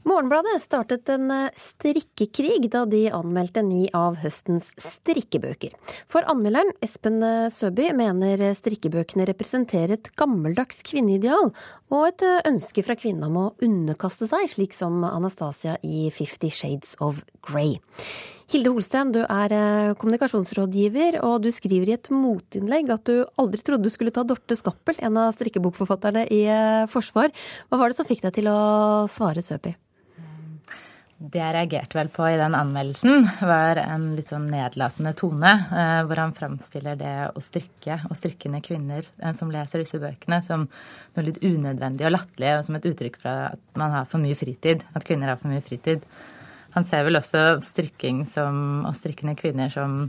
Morgenbladet 0.00 0.62
startet 0.62 1.10
en 1.12 1.28
eh, 1.28 1.56
strikkekrig 1.60 2.70
da 2.72 2.86
de 2.88 3.02
anmeldte 3.12 3.60
ni 3.60 3.82
av 3.92 4.16
høstens 4.22 4.70
strikkebøker. 4.80 5.74
For 6.08 6.24
anmelderen 6.30 6.72
Espen 6.80 7.18
eh, 7.20 7.50
Søby 7.52 7.90
mener 7.96 8.40
strikkebøkene 8.56 9.26
representerer 9.28 9.98
et 9.98 10.08
gammeldags 10.16 10.80
kvinneideal, 10.88 11.52
og 11.92 12.06
et 12.08 12.24
eh, 12.24 12.40
ønske 12.48 12.84
fra 12.86 12.96
kvinnen 12.96 13.26
om 13.28 13.36
å 13.42 13.50
underkaste 13.66 14.30
seg, 14.30 14.46
slik 14.48 14.76
som 14.76 15.04
Anastasia 15.04 15.76
i 15.84 16.08
Fifty 16.16 16.48
Shades 16.48 16.96
of 17.04 17.20
Grey. 17.44 17.76
Hilde 18.50 18.72
Holsten, 18.72 19.12
du 19.14 19.20
er 19.20 19.52
kommunikasjonsrådgiver, 20.00 21.20
og 21.28 21.44
du 21.44 21.52
skriver 21.54 21.92
i 21.92 21.94
et 21.98 22.08
motinnlegg 22.10 22.88
at 22.90 23.04
du 23.06 23.28
aldri 23.38 23.60
trodde 23.62 23.86
du 23.86 23.92
skulle 23.92 24.16
ta 24.16 24.24
Dorte 24.26 24.56
Skappel, 24.58 24.96
en 25.04 25.20
av 25.20 25.36
strikkebokforfatterne, 25.36 26.24
i 26.34 26.42
forsvar. 26.90 27.30
Hva 27.68 27.78
var 27.78 27.92
det 27.92 28.00
som 28.00 28.08
fikk 28.08 28.24
deg 28.26 28.40
til 28.40 28.50
å 28.50 28.58
svare 29.12 29.44
Søby? 29.44 29.76
Det 31.20 31.36
jeg 31.36 31.52
reagerte 31.52 31.98
vel 31.98 32.08
på 32.08 32.24
i 32.30 32.36
den 32.40 32.54
anmeldelsen, 32.56 33.26
var 33.44 33.76
en 33.82 34.06
litt 34.16 34.30
sånn 34.32 34.46
nedlatende 34.48 35.12
tone. 35.18 35.50
Eh, 35.68 35.98
hvor 36.08 36.16
han 36.16 36.32
framstiller 36.32 36.96
det 36.96 37.12
å 37.36 37.42
strikke 37.44 37.98
og 38.06 38.16
strikkende 38.16 38.62
kvinner 38.64 39.04
eh, 39.04 39.34
som 39.36 39.52
leser 39.52 39.82
disse 39.82 40.00
bøkene, 40.00 40.38
som 40.40 40.64
noe 40.64 41.26
litt 41.26 41.42
unødvendig 41.44 42.08
og 42.08 42.14
latterlig, 42.14 42.54
og 42.56 42.64
som 42.64 42.78
et 42.78 42.88
uttrykk 42.88 43.20
for 43.20 43.50
at 43.50 43.60
man 43.76 43.92
har 43.98 44.08
for 44.08 44.24
mye 44.24 44.38
fritid. 44.38 44.86
At 44.96 45.04
kvinner 45.04 45.34
har 45.34 45.42
for 45.42 45.52
mye 45.52 45.64
fritid. 45.66 46.08
Han 46.72 46.88
ser 46.88 47.04
vel 47.04 47.20
også 47.20 47.44
strikking 47.68 48.24
som, 48.24 48.86
og 48.88 48.96
strikkende 48.96 49.36
kvinner 49.36 49.68
som 49.76 50.06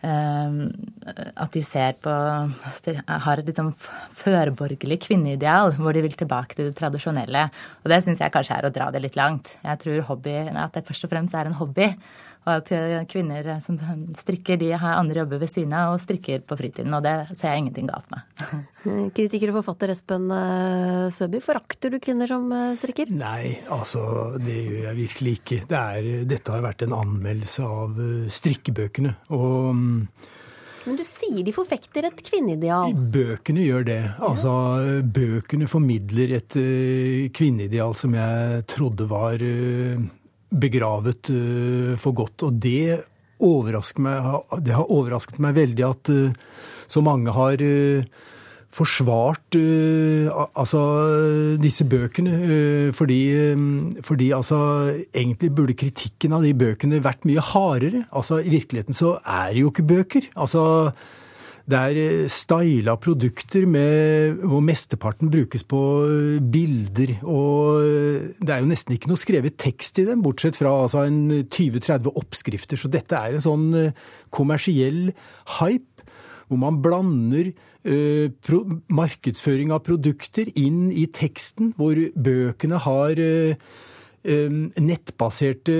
at 0.00 1.52
de 1.52 1.60
ser 1.64 1.98
på 2.00 2.08
Har 2.10 3.40
et 3.40 3.48
litt 3.48 3.58
sånn 3.58 3.74
førborgerlig 4.16 5.00
kvinneideal, 5.04 5.74
hvor 5.76 5.92
de 5.92 6.04
vil 6.06 6.16
tilbake 6.16 6.56
til 6.56 6.70
det 6.70 6.78
tradisjonelle. 6.78 7.48
Og 7.84 7.92
det 7.92 8.00
syns 8.06 8.22
jeg 8.22 8.32
kanskje 8.32 8.56
er 8.56 8.68
å 8.68 8.72
dra 8.72 8.88
det 8.94 9.02
litt 9.04 9.18
langt. 9.20 9.58
Jeg 9.64 9.82
tror 9.82 10.08
hobby, 10.08 10.36
at 10.48 10.76
det 10.76 10.86
først 10.88 11.04
og 11.04 11.12
fremst 11.12 11.36
er 11.36 11.50
en 11.50 11.58
hobby. 11.60 11.90
Og 12.48 12.52
at 12.54 12.70
eh, 12.72 12.96
kvinner 13.08 13.44
som 13.60 13.76
strikker, 14.16 14.56
de 14.60 14.70
har 14.72 14.96
andre 14.96 15.20
jobber 15.20 15.42
ved 15.42 15.50
siden 15.52 15.74
av 15.76 15.94
og 15.94 16.00
strikker 16.00 16.40
på 16.48 16.56
fritiden. 16.56 16.94
Og 16.96 17.04
det 17.04 17.14
ser 17.34 17.52
jeg 17.52 17.66
ingenting 17.66 17.90
galt 17.90 18.08
med. 18.12 18.24
Kritiker 19.16 19.52
og 19.52 19.60
forfatter 19.60 19.92
Espen 19.92 20.30
eh, 20.32 21.10
Søby, 21.12 21.42
forakter 21.44 21.92
du 21.92 22.00
kvinner 22.00 22.30
som 22.30 22.48
eh, 22.56 22.72
strikker? 22.80 23.12
Nei, 23.12 23.58
altså 23.68 24.02
det 24.40 24.56
gjør 24.56 24.84
jeg 24.88 25.00
virkelig 25.02 25.38
ikke. 25.42 25.62
Det 25.68 25.80
er, 25.80 26.12
dette 26.30 26.54
har 26.54 26.64
vært 26.64 26.84
en 26.86 26.96
anmeldelse 26.96 27.66
av 27.68 28.04
strikkebøkene. 28.40 29.16
Og 29.36 29.72
mm, 29.76 29.96
men 30.88 30.96
du 30.96 31.02
sier 31.04 31.44
de 31.44 31.52
forfekter 31.52 32.06
et 32.08 32.22
kvinneideal? 32.24 32.94
Bøkene 33.12 33.66
gjør 33.66 33.82
det. 33.84 33.98
Altså, 34.24 34.52
Bøkene 35.04 35.68
formidler 35.68 36.32
et 36.38 36.56
kvinneideal 37.36 37.92
som 37.94 38.16
jeg 38.16 38.64
trodde 38.72 39.04
var 39.10 39.44
begravet 40.50 41.30
uh, 41.32 41.94
for 42.00 42.16
godt. 42.16 42.46
Og 42.48 42.58
det, 42.62 42.98
meg, 43.40 44.26
det 44.66 44.74
har 44.76 44.90
overrasket 44.90 45.40
meg 45.42 45.56
veldig 45.58 45.86
at 45.86 46.12
uh, 46.12 46.58
så 46.90 47.02
mange 47.04 47.34
har 47.34 47.62
uh, 47.62 48.26
forsvart 48.70 49.56
altså 50.30 50.80
disse 51.58 51.82
bøkene. 51.90 52.92
fordi, 52.94 53.16
fordi 54.06 54.28
altså 54.30 54.60
egentlig 55.10 55.50
burde 55.50 55.74
kritikken 55.74 56.36
av 56.36 56.46
de 56.46 56.52
bøkene 56.54 57.02
vært 57.02 57.26
mye 57.26 57.42
hardere. 57.42 58.04
Altså 58.14 58.38
i 58.38 58.52
virkeligheten 58.52 58.94
så 58.94 59.16
er 59.26 59.50
det 59.50 59.64
jo 59.64 59.72
ikke 59.72 59.88
bøker. 59.90 60.30
Altså 60.38 60.62
det 61.70 61.78
er 61.78 61.98
eh, 62.00 62.30
styla 62.30 62.96
produkter 63.00 63.66
med, 63.68 64.40
hvor 64.48 64.62
mesteparten 64.64 65.30
brukes 65.32 65.64
på 65.68 65.80
eh, 66.06 66.40
bilder. 66.42 67.14
Og 67.22 67.84
eh, 67.84 68.30
det 68.40 68.54
er 68.54 68.64
jo 68.64 68.70
nesten 68.70 68.96
ikke 68.96 69.10
noe 69.10 69.20
skrevet 69.20 69.58
tekst 69.60 70.00
i 70.02 70.06
dem, 70.08 70.24
bortsett 70.24 70.58
fra 70.58 70.72
altså, 70.84 71.06
20-30 71.06 72.10
oppskrifter. 72.10 72.80
Så 72.80 72.90
dette 72.92 73.18
er 73.18 73.36
en 73.36 73.46
sånn 73.46 73.68
kommersiell 74.34 75.12
hype 75.60 75.86
hvor 76.50 76.58
man 76.58 76.80
blander 76.82 77.52
uh, 77.86 78.26
pro 78.42 78.64
markedsføring 78.90 79.70
av 79.70 79.84
produkter 79.86 80.48
inn 80.58 80.88
i 80.90 81.04
teksten, 81.14 81.68
hvor 81.78 81.94
bøkene 81.94 82.80
har 82.82 83.20
uh, 83.22 83.76
nettbaserte 84.82 85.76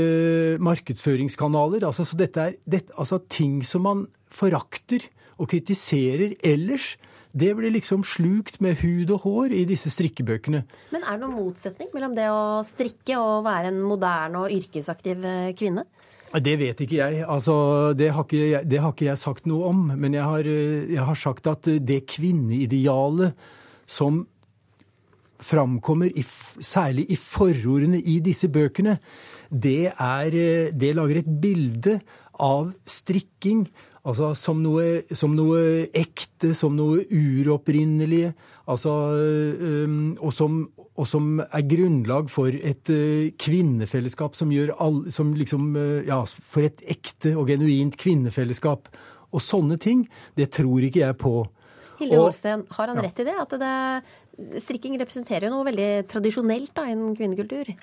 markedsføringskanaler. 0.62 1.88
Altså, 1.88 2.06
så 2.06 2.20
dette 2.20 2.44
er 2.44 2.54
dette, 2.70 2.94
altså, 2.94 3.18
ting 3.26 3.64
som 3.66 3.82
man 3.88 4.06
forakter 4.30 5.10
og 5.40 5.48
kritiserer 5.50 6.36
ellers, 6.44 6.94
det 7.32 7.52
blir 7.54 7.70
liksom 7.70 8.02
slukt 8.06 8.58
med 8.60 8.80
hud 8.82 9.12
og 9.14 9.24
hår 9.24 9.54
i 9.54 9.62
disse 9.68 9.92
strikkebøkene. 9.94 10.64
Men 10.90 11.04
er 11.06 11.16
det 11.16 11.22
noen 11.22 11.36
motsetning 11.38 11.92
mellom 11.94 12.16
det 12.16 12.26
å 12.32 12.60
strikke 12.66 13.18
og 13.20 13.46
være 13.46 13.70
en 13.70 13.80
moderne 13.86 14.42
og 14.44 14.54
yrkesaktiv 14.54 15.24
eh, 15.24 15.52
kvinne? 15.58 15.86
Det 16.30 16.56
vet 16.60 16.82
ikke 16.82 16.98
jeg. 16.98 17.22
Altså, 17.26 17.54
det, 17.98 18.12
har 18.14 18.26
ikke, 18.26 18.62
det 18.66 18.82
har 18.82 18.92
ikke 18.94 19.08
jeg 19.08 19.18
sagt 19.18 19.48
noe 19.50 19.70
om. 19.70 19.86
Men 19.94 20.14
jeg 20.14 20.26
har, 20.26 20.46
eh, 20.46 20.90
jeg 20.94 21.06
har 21.06 21.18
sagt 21.18 21.46
at 21.50 21.70
det 21.86 22.04
kvinneidealet 22.10 23.34
som 23.90 24.24
framkommer 25.40 26.10
i, 26.12 26.24
særlig 26.60 27.06
i 27.10 27.16
forordene 27.16 27.98
i 27.98 28.18
disse 28.22 28.50
bøkene, 28.52 28.98
det, 29.50 29.92
er, 29.94 30.34
eh, 30.34 30.74
det 30.74 30.94
lager 30.98 31.22
et 31.22 31.30
bilde 31.42 31.98
av 32.40 32.74
strikking 32.86 33.64
Altså 34.08 34.30
som 34.38 34.62
noe, 34.64 35.02
som 35.12 35.34
noe, 35.36 35.86
ekte, 35.92 36.54
som 36.56 36.72
noe 36.78 37.02
uropprinnelig. 37.12 38.30
Altså, 38.70 38.94
og, 40.16 40.32
som, 40.32 40.62
og, 40.94 41.04
som, 41.10 41.28
er 41.44 41.66
grunnlag 41.68 42.30
for 42.32 42.48
et 42.54 42.92
kvinnefellesskap 43.40 44.38
som 44.38 44.54
gjør 44.54 44.72
all, 44.80 45.02
som 45.12 45.34
liksom, 45.36 45.74
Ja, 46.08 46.22
for 46.24 46.64
et 46.64 46.80
ekte 46.88 47.34
og 47.36 47.52
genuint 47.52 47.98
kvinnefellesskap. 48.00 48.88
Og 49.30 49.44
sånne 49.44 49.76
ting, 49.78 50.06
det 50.38 50.48
tror 50.56 50.82
ikke 50.86 51.04
jeg 51.04 51.18
på. 51.20 51.34
Hilde 52.00 52.16
Holsten, 52.16 52.64
har 52.72 52.90
han 52.90 53.02
rett 53.04 53.20
i 53.20 53.26
det? 53.28 53.36
At 53.36 53.52
det, 53.60 53.74
strikking 54.64 54.96
representerer 55.00 55.48
jo 55.48 55.58
noe 55.58 55.66
veldig 55.68 55.90
tradisjonelt 56.10 56.72
da, 56.76 56.86
innen 56.88 57.12
kvinnekultur? 57.18 57.74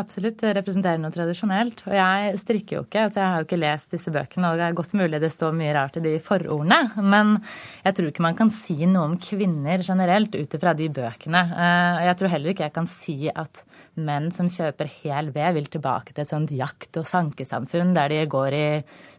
Absolutt. 0.00 0.38
Det 0.40 0.52
representerer 0.58 1.00
noe 1.00 1.14
tradisjonelt. 1.14 1.84
Og 1.88 1.94
jeg 1.96 2.38
strikker 2.40 2.78
jo 2.78 2.82
ikke, 2.86 3.06
så 3.10 3.20
jeg 3.20 3.30
har 3.30 3.42
jo 3.42 3.46
ikke 3.48 3.60
lest 3.60 3.94
disse 3.94 4.12
bøkene, 4.14 4.50
og 4.50 4.60
det 4.60 4.66
er 4.66 4.76
godt 4.78 4.94
mulig 4.98 5.20
det 5.22 5.30
står 5.32 5.54
mye 5.56 5.74
rart 5.76 5.98
i 6.00 6.04
de 6.04 6.14
forordene. 6.22 6.80
Men 7.02 7.36
jeg 7.84 7.96
tror 7.96 8.10
ikke 8.10 8.26
man 8.26 8.38
kan 8.38 8.52
si 8.54 8.76
noe 8.90 9.08
om 9.10 9.16
kvinner 9.22 9.84
generelt 9.86 10.34
ut 10.34 10.58
ifra 10.58 10.74
de 10.76 10.90
bøkene. 10.94 11.42
Eh, 11.54 12.00
og 12.00 12.06
jeg 12.08 12.18
tror 12.20 12.34
heller 12.34 12.54
ikke 12.54 12.66
jeg 12.68 12.76
kan 12.76 12.90
si 12.90 13.16
at 13.30 13.64
menn 13.94 14.30
som 14.34 14.50
kjøper 14.50 14.90
hel 15.00 15.30
ved, 15.34 15.54
vil 15.58 15.70
tilbake 15.70 16.14
til 16.14 16.24
et 16.24 16.32
sånt 16.32 16.54
jakt- 16.54 16.98
og 17.00 17.06
sankesamfunn 17.08 17.94
der 17.96 18.10
de 18.10 18.22
går 18.30 18.58
i 18.58 18.68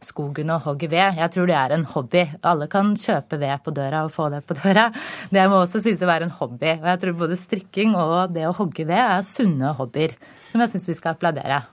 skogen 0.04 0.52
og 0.54 0.66
hogger 0.68 0.92
ved. 0.92 1.20
Jeg 1.22 1.34
tror 1.34 1.50
det 1.50 1.60
er 1.60 1.76
en 1.76 1.88
hobby. 1.96 2.26
Alle 2.44 2.70
kan 2.72 2.94
kjøpe 3.00 3.40
ved 3.42 3.64
på 3.64 3.74
døra 3.76 4.06
og 4.06 4.14
få 4.16 4.30
det 4.34 4.44
på 4.48 4.58
døra. 4.60 4.90
Det 5.32 5.46
må 5.50 5.64
også 5.64 5.82
sies 5.84 6.04
å 6.04 6.10
være 6.10 6.28
en 6.28 6.38
hobby. 6.40 6.76
Og 6.82 6.90
jeg 6.92 7.04
tror 7.04 7.22
både 7.26 7.40
strikking 7.40 7.96
og 8.00 8.36
det 8.36 8.48
å 8.50 8.56
hogge 8.58 8.88
ved 8.88 9.02
er 9.02 9.26
sunne 9.26 9.74
hobbyer 9.78 10.16
som 10.56 10.64
jeg 10.64 10.72
syns 10.72 10.88
vi 10.88 10.96
skal 10.96 11.18
applaudere. 11.18 11.66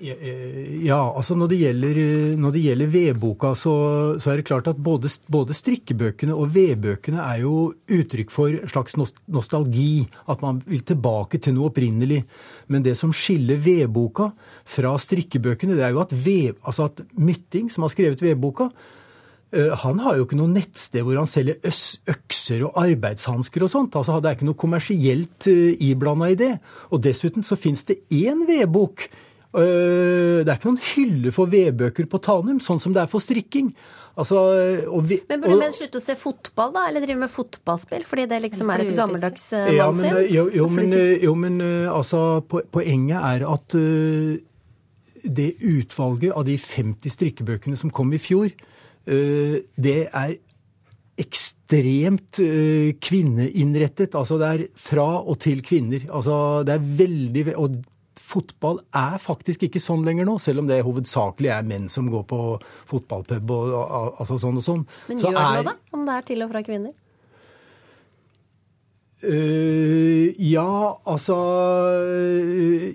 Ja, 0.00 0.98
altså 1.14 1.36
når 1.38 1.50
det 1.52 1.58
gjelder, 1.60 1.98
når 2.40 2.54
det 2.54 2.62
gjelder 2.64 2.90
vedboka, 2.90 3.52
så, 3.56 3.72
så, 4.20 4.32
er 4.32 4.40
det 4.40 4.46
klart 4.48 4.68
at 4.72 4.80
både, 4.80 5.10
både 5.30 5.56
strikkebøkene 5.56 6.34
og 6.34 6.50
vedbøkene 6.54 7.20
er 7.22 7.42
jo 7.44 7.70
uttrykk 7.92 8.32
for 8.32 8.52
en 8.52 8.72
slags 8.72 8.96
nostalgi. 8.98 10.08
At 10.32 10.42
man 10.44 10.62
vil 10.66 10.82
tilbake 10.88 11.40
til 11.44 11.56
noe 11.56 11.70
opprinnelig. 11.70 12.22
Men 12.72 12.84
det 12.84 12.96
som 12.98 13.12
skiller 13.14 13.60
vedboka 13.60 14.30
fra 14.68 14.96
strikkebøkene, 15.00 15.76
det 15.78 15.86
er 15.86 15.94
jo 15.94 16.02
at, 16.02 16.16
ved, 16.16 16.56
altså 16.64 16.88
at 16.90 17.04
Mytting, 17.20 17.70
som 17.72 17.86
har 17.86 17.94
skrevet 17.94 18.24
vedboka, 18.24 18.70
Eh, 18.72 18.96
han 19.50 19.98
har 19.98 20.14
jo 20.14 20.26
ikke 20.26 20.38
noe 20.38 20.52
nettsted 20.52 21.02
hvor 21.02 21.18
han 21.18 21.30
selger 21.30 21.58
økser 22.12 22.62
og 22.68 22.76
arbeidshansker 22.78 23.64
og 23.66 23.72
sånt. 23.72 23.96
Altså, 23.98 24.20
Det 24.22 24.30
er 24.30 24.36
ikke 24.38 24.46
noe 24.46 24.58
kommersielt 24.58 25.48
eh, 25.50 25.74
iblanda 25.90 26.30
i 26.30 26.38
det. 26.38 26.52
Og 26.94 27.02
dessuten 27.02 27.42
så 27.46 27.58
fins 27.58 27.82
det 27.88 28.04
én 28.14 28.46
vedbok. 28.46 29.08
Uh, 29.50 30.46
det 30.46 30.46
er 30.46 30.60
ikke 30.60 30.68
noen 30.68 30.84
hylle 30.92 31.32
for 31.34 31.50
vedbøker 31.50 32.06
på 32.06 32.20
Tanum, 32.22 32.60
sånn 32.62 32.78
som 32.78 32.94
det 32.94 33.02
er 33.02 33.10
for 33.10 33.18
strikking. 33.18 33.72
Altså, 34.14 34.38
vi, 35.02 35.18
men 35.26 35.42
burde 35.42 35.56
menn 35.64 35.74
slutte 35.74 35.98
å 35.98 36.04
se 36.04 36.14
fotball, 36.18 36.70
da? 36.76 36.84
Eller 36.86 37.02
drive 37.02 37.18
med 37.24 37.32
fotballspill? 37.32 38.06
Fordi 38.06 38.28
det 38.30 38.38
liksom 38.46 38.70
er 38.70 38.84
et 38.84 38.94
gammeldags 38.94 39.48
uh, 39.56 39.66
ja, 39.74 39.90
men, 39.90 40.20
jo, 40.30 40.46
jo, 40.54 40.70
men, 40.70 40.94
jo, 41.24 41.34
men 41.34 41.58
altså, 41.90 42.22
poenget 42.46 43.18
er 43.18 43.48
at 43.50 43.78
det 45.20 45.50
utvalget 45.58 46.38
av 46.38 46.46
de 46.46 46.54
50 46.54 47.18
strikkebøkene 47.18 47.76
som 47.80 47.90
kom 47.90 48.14
i 48.14 48.22
fjor, 48.22 48.54
Eh, 48.54 48.69
det 49.06 49.98
er 50.06 50.34
ekstremt 51.20 52.40
eh, 52.42 52.96
kvinneinnrettet. 53.02 54.16
Altså 54.18 54.38
det 54.40 54.50
er 54.50 54.66
fra 54.78 55.08
og 55.20 55.40
til 55.44 55.62
kvinner. 55.66 56.06
Altså 56.08 56.62
det 56.66 56.76
er 56.76 56.92
veldig 57.00 57.56
Og 57.60 57.80
fotball 58.30 58.78
er 58.94 59.18
faktisk 59.18 59.64
ikke 59.66 59.82
sånn 59.82 60.04
lenger 60.06 60.28
nå, 60.28 60.36
selv 60.38 60.62
om 60.62 60.68
det 60.68 60.84
hovedsakelig 60.86 61.50
er 61.50 61.66
menn 61.66 61.88
som 61.90 62.06
går 62.12 62.22
på 62.30 62.40
fotballpub 62.86 63.50
og, 63.56 63.72
altså 64.22 64.38
sånn 64.38 64.60
og 64.60 64.62
sånn. 64.62 64.84
Men 65.10 65.18
gjør 65.18 65.34
det 65.34 65.46
noe, 65.48 65.64
da? 65.66 65.74
Om 65.96 66.04
det 66.06 66.14
er 66.14 66.28
til 66.28 66.44
og 66.44 66.52
fra 66.52 66.62
kvinner? 66.66 66.94
Uh, 69.20 70.30
ja, 70.40 70.94
altså 71.12 71.36
uh, 72.00 72.86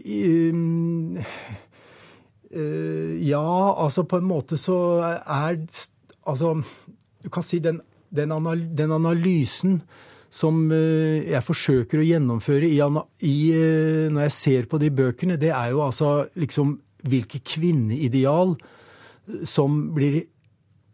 uh, 2.56 3.12
Ja, 3.22 3.44
altså 3.76 4.08
på 4.10 4.18
en 4.18 4.26
måte 4.32 4.58
så 4.58 4.80
er 5.04 5.60
Altså, 6.26 6.56
du 7.24 7.30
kan 7.34 7.46
si 7.46 7.62
den, 7.64 7.80
den, 8.14 8.34
anal 8.34 8.66
den 8.78 8.94
analysen 8.96 9.80
som 10.36 10.66
uh, 10.72 11.22
jeg 11.22 11.46
forsøker 11.46 12.02
å 12.02 12.08
gjennomføre 12.08 12.68
i, 12.68 12.80
i, 12.80 13.36
uh, 13.56 14.08
når 14.12 14.28
jeg 14.28 14.36
ser 14.36 14.70
på 14.72 14.82
de 14.82 14.92
bøkene, 14.92 15.40
det 15.40 15.54
er 15.56 15.72
jo 15.72 15.86
altså 15.86 16.26
liksom 16.36 16.80
hvilke 17.06 17.40
kvinneideal 17.46 18.56
som 19.46 19.78
blir 19.96 20.24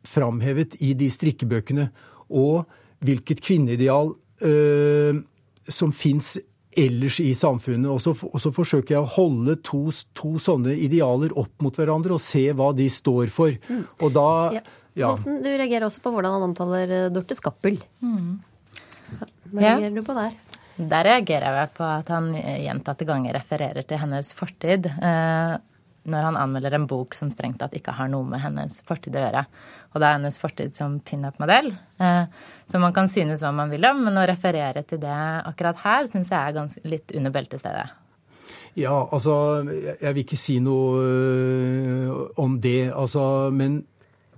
framhevet 0.07 0.77
i 0.81 0.93
de 0.97 1.09
strikkebøkene, 1.11 1.89
og 2.31 2.63
hvilket 3.03 3.41
kvinneideal 3.43 4.13
øh, 4.47 5.19
som 5.67 5.91
fins 5.93 6.37
ellers 6.77 7.19
i 7.19 7.33
samfunnet. 7.35 7.89
Og 7.91 8.01
så, 8.01 8.13
og 8.31 8.39
så, 8.41 8.51
forsøker 8.55 8.95
jeg 8.95 9.03
å 9.03 9.13
holde 9.17 9.57
to, 9.65 9.83
to, 10.17 10.35
sånne 10.41 10.75
idealer 10.79 11.35
opp 11.37 11.53
mot 11.63 11.75
hverandre 11.75 12.15
og 12.15 12.23
se 12.23 12.47
hva 12.55 12.71
de 12.77 12.87
står 12.91 13.33
for. 13.33 13.57
Mm. 13.67 13.83
Og 13.99 14.13
da 14.15 14.29
ja. 14.57 14.63
Ja. 14.93 15.11
Holsen, 15.13 15.39
du 15.43 15.49
reagerer 15.49 15.87
også 15.87 16.03
på 16.03 16.11
hvordan 16.13 16.35
han 16.35 16.47
omtaler 16.49 16.95
eh, 16.97 17.09
Dorte 17.13 17.37
Skappel. 17.37 17.79
Mm. 18.03 18.39
Hva 19.51 19.59
reagerer 19.59 19.89
ja. 19.89 19.95
du 19.95 20.03
på 20.05 20.15
der? 20.17 20.37
Der 20.81 21.05
reagerer 21.05 21.47
jeg 21.47 21.57
vel 21.57 21.73
på 21.75 21.83
at 21.85 22.07
han 22.09 22.31
gjentatte 22.35 23.05
ganger 23.05 23.35
refererer 23.37 23.85
til 23.87 23.99
hennes 24.01 24.31
fortid. 24.35 24.87
Eh, 24.89 25.57
når 26.03 26.25
han 26.25 26.37
anmelder 26.39 26.73
en 26.75 26.87
bok 26.89 27.13
som 27.13 27.29
strengt 27.29 27.59
tatt 27.61 27.75
ikke 27.77 27.93
har 27.93 28.09
noe 28.09 28.25
med 28.25 28.41
hennes 28.41 28.79
fortid 28.87 29.15
å 29.15 29.21
gjøre. 29.25 29.43
Og 29.91 30.01
det 30.01 30.07
er 30.07 30.17
hennes 30.17 30.39
fortid 30.41 30.77
som 30.77 30.97
pinup-modell. 31.05 31.71
Eh, 32.01 32.23
så 32.65 32.81
man 32.81 32.95
kan 32.95 33.09
synes 33.11 33.43
hva 33.45 33.51
man 33.55 33.71
vil 33.73 33.85
om, 33.89 34.01
men 34.07 34.17
å 34.17 34.25
referere 34.27 34.83
til 34.87 35.01
det 35.03 35.17
akkurat 35.51 35.83
her 35.83 36.07
syns 36.09 36.31
jeg 36.33 36.39
er 36.39 36.57
ganske, 36.57 36.83
litt 36.87 37.13
under 37.17 37.33
beltestedet. 37.35 37.89
Ja, 38.79 38.95
altså 39.11 39.67
Jeg 39.67 40.13
vil 40.15 40.23
ikke 40.23 40.39
si 40.39 40.61
noe 40.63 42.29
om 42.39 42.55
det, 42.63 42.93
altså. 42.95 43.51
Men 43.51 43.81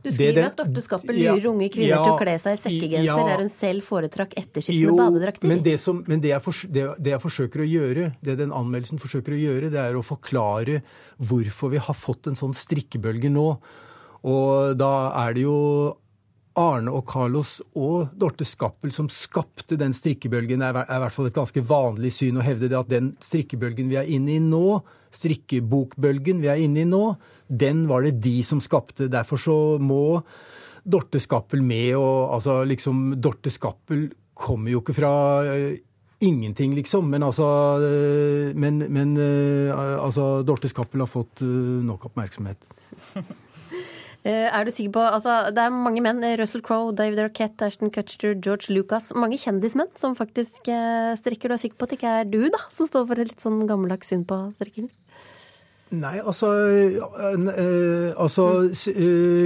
du 0.03 0.09
skriver 0.11 0.35
det, 0.35 0.45
at 0.49 0.57
Dorte 0.59 0.83
Skappel 0.83 1.15
lurer 1.15 1.39
ja, 1.39 1.51
unge 1.53 1.69
kvinner 1.71 1.93
ja, 1.93 2.01
til 2.03 2.13
å 2.13 2.19
kle 2.19 2.35
seg 2.41 2.57
i 2.57 2.59
sekkegenser 2.59 3.07
ja, 3.07 3.15
der 3.29 3.43
hun 3.45 3.51
selv 3.53 3.87
foretrakk 3.87 4.35
ettersittende 4.39 4.97
badedrakter. 4.99 5.47
Men, 5.49 5.63
det, 5.63 5.77
som, 5.79 6.03
men 6.09 6.23
det, 6.23 6.33
jeg 6.33 6.43
for, 6.43 6.65
det, 6.75 6.85
det, 6.99 7.13
jeg 7.15 7.23
forsøker 7.23 7.63
å 7.63 7.69
gjøre, 7.69 8.09
det 8.25 8.37
den 8.41 8.53
anmeldelsen 8.55 9.01
forsøker 9.01 9.37
å 9.37 9.39
gjøre, 9.39 9.71
det 9.73 9.79
er 9.79 9.95
å 9.95 10.03
forklare 10.05 10.81
hvorfor 11.23 11.71
vi 11.73 11.81
har 11.87 11.97
fått 11.97 12.27
en 12.31 12.39
sånn 12.39 12.55
strikkebølge 12.57 13.31
nå. 13.31 13.47
Og 14.27 14.77
da 14.79 14.93
er 15.25 15.35
det 15.35 15.47
jo 15.47 15.57
Arne 16.59 16.91
og 16.93 17.07
Carlos 17.09 17.57
og 17.73 18.13
Dorte 18.19 18.45
Skappel 18.45 18.93
som 18.93 19.07
skapte 19.11 19.77
den 19.79 19.93
strikkebølgen, 19.95 20.61
er, 20.61 20.83
i 20.83 20.99
hvert 21.01 21.15
fall 21.15 21.29
et 21.29 21.37
ganske 21.37 21.63
vanlig 21.65 22.13
syn 22.13 22.37
å 22.37 22.45
hevde 22.45 22.69
det 22.69 22.77
at 22.77 22.91
den 22.91 23.13
strikkebølgen 23.23 23.89
vi 23.89 23.97
er 23.99 24.09
inne 24.13 24.35
i 24.35 24.41
nå, 24.43 24.81
strikkebokbølgen 25.13 26.43
vi 26.43 26.51
er 26.53 26.61
inne 26.61 26.83
i 26.83 26.89
nå, 26.89 27.05
den 27.49 27.87
var 27.89 28.05
det 28.05 28.19
de 28.23 28.35
som 28.45 28.61
skapte. 28.63 29.09
Derfor 29.11 29.41
så 29.41 29.57
må 29.81 30.21
Dorte 30.83 31.21
Skappel 31.23 31.63
med, 31.65 31.95
og 31.97 32.35
altså 32.37 32.61
liksom 32.67 33.15
Dorte 33.21 33.53
Skappel 33.53 34.09
kommer 34.33 34.73
jo 34.73 34.81
ikke 34.81 34.97
fra 34.97 35.13
uh, 35.45 35.71
ingenting, 36.23 36.73
liksom. 36.75 37.07
Men 37.13 37.23
altså, 37.29 37.47
uh, 37.79 38.51
men, 38.57 38.83
men 38.93 39.15
uh, 39.17 40.03
altså 40.03 40.43
Dorte 40.45 40.71
Skappel 40.71 41.05
har 41.05 41.11
fått 41.11 41.41
nok 41.43 42.09
oppmerksomhet. 42.11 42.69
Eh, 44.23 44.47
er 44.47 44.63
du 44.63 44.71
sikker 44.71 44.93
på, 44.95 45.01
altså 45.03 45.51
Det 45.51 45.59
er 45.59 45.73
mange 45.75 45.99
menn. 46.03 46.23
Eh, 46.23 46.37
Russell 46.39 46.63
Crowe, 46.63 46.93
David 46.95 47.19
Arquette, 47.25 47.67
Ashton 47.67 47.91
Cutcher, 47.91 48.37
George 48.39 48.71
Lucas. 48.71 49.11
Mange 49.19 49.35
kjendismenn 49.37 49.91
som 49.99 50.15
faktisk 50.15 50.69
eh, 50.71 51.11
strikker. 51.19 51.51
Du 51.51 51.57
er 51.57 51.63
sikker 51.65 51.75
på 51.75 51.87
at 51.87 51.91
det 51.91 51.97
ikke 51.99 52.13
er 52.21 52.29
du 52.31 52.47
da, 52.53 52.61
som 52.71 52.87
står 52.87 53.09
for 53.09 53.19
et 53.19 53.33
litt 53.33 53.43
sånn 53.43 53.65
gammeldags 53.67 54.13
syn 54.13 54.23
på 54.27 54.37
strikking? 54.55 54.87
Nei, 55.93 56.15
altså, 56.23 56.47
altså 58.17 58.45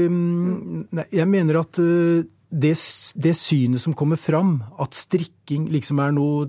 nei, 0.07 1.05
Jeg 1.11 1.27
mener 1.27 1.57
at 1.59 1.75
det, 1.75 2.71
det, 3.19 3.33
synet 3.35 3.83
som 3.83 3.97
kommer 3.97 4.15
fram, 4.15 4.61
at 4.79 4.95
strikking 4.95 5.65
liksom 5.73 5.99
er 6.05 6.15
noe 6.15 6.45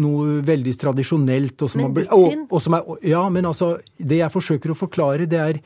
noe 0.00 0.40
veldig 0.46 0.72
tradisjonelt. 0.80 1.62
Og 1.62 1.70
som 1.70 1.82
men 1.82 2.08
syn? 2.08 2.42
Og, 2.48 2.56
og 2.56 2.64
som 2.64 2.78
er, 2.78 2.90
ja, 3.12 3.22
men 3.30 3.46
altså, 3.52 3.74
det 3.98 4.22
jeg 4.22 4.34
forsøker 4.34 4.72
å 4.72 4.78
forklare, 4.78 5.28
det 5.30 5.40
er 5.44 5.62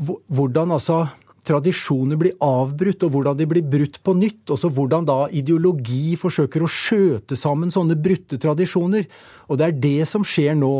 hvordan 0.00 0.76
altså 0.76 1.04
tradisjoner 1.46 2.18
blir 2.20 2.36
avbrutt, 2.44 3.04
og 3.06 3.14
hvordan 3.14 3.38
de 3.38 3.46
blir 3.48 3.64
brutt 3.66 3.98
på 4.04 4.14
nytt. 4.16 4.52
Også 4.52 4.70
hvordan 4.74 5.06
da 5.08 5.18
ideologi 5.36 6.14
forsøker 6.20 6.64
å 6.64 6.70
skjøte 6.70 7.38
sammen 7.38 7.72
sånne 7.74 7.96
brutte 8.00 8.38
tradisjoner. 8.40 9.06
Og 9.48 9.60
det 9.60 9.68
er 9.68 9.78
det 9.86 10.08
som 10.10 10.26
skjer 10.26 10.58
nå. 10.58 10.74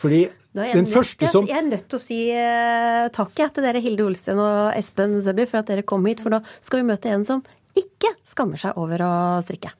Fordi 0.00 0.24
den 0.56 0.88
første 0.88 1.28
som 1.32 1.48
Jeg 1.48 1.58
er 1.58 1.66
nødt 1.68 1.88
til 1.90 1.98
å 1.98 2.02
si 2.02 2.20
uh, 2.32 3.06
takk 3.14 3.34
til 3.36 3.66
dere 3.66 3.82
Hilde 3.84 4.06
Olsten 4.06 4.40
og 4.40 4.76
Espen 4.78 5.18
Søby 5.24 5.48
for 5.50 5.60
at 5.60 5.72
dere 5.72 5.86
kom 5.86 6.06
hit, 6.08 6.22
for 6.24 6.32
nå 6.32 6.40
skal 6.60 6.80
vi 6.80 6.90
møte 6.92 7.12
en 7.12 7.26
som 7.28 7.44
ikke 7.76 8.14
skammer 8.28 8.60
seg 8.60 8.78
over 8.80 9.04
å 9.04 9.12
strikke. 9.44 9.74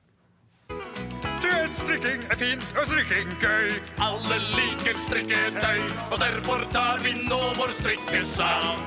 Strikking 1.74 2.22
er 2.30 2.38
fint 2.38 2.64
og 2.78 2.86
strikking 2.86 3.32
gøy. 3.42 3.74
Alle 4.04 4.38
liker 4.54 4.98
strikketøy, 5.02 5.82
og 6.12 6.16
derfor 6.22 6.62
tar 6.74 7.02
vi 7.02 7.12
nå 7.26 7.38
vår 7.58 7.74
strikkesang. 7.80 8.80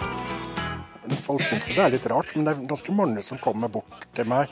Folk 1.26 1.44
syns 1.44 1.68
det 1.68 1.82
er 1.84 1.94
litt 1.94 2.08
rart, 2.12 2.32
men 2.36 2.46
det 2.46 2.54
er 2.54 2.68
ganske 2.70 2.96
mange 2.96 3.24
som 3.26 3.42
kommer 3.42 3.72
bort 3.74 4.06
til 4.16 4.30
meg, 4.30 4.52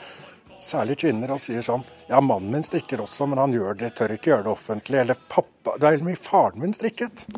særlig 0.60 0.98
kvinner, 1.04 1.32
og 1.34 1.42
sier 1.42 1.64
sånn 1.64 1.84
Ja, 2.10 2.20
mannen 2.20 2.52
min 2.52 2.66
strikker 2.66 3.00
også, 3.04 3.28
men 3.30 3.40
han 3.40 3.54
gjør 3.54 3.78
det, 3.80 3.92
tør 3.96 4.16
ikke 4.16 4.32
gjøre 4.32 4.48
det 4.48 4.54
offentlig. 4.54 5.00
Eller 5.04 5.20
pappa 5.28 5.76
Det 5.76 5.84
er 5.84 5.96
veldig 5.96 6.08
mye 6.10 6.20
faren 6.20 6.64
min 6.64 6.76
strikket. 6.76 7.28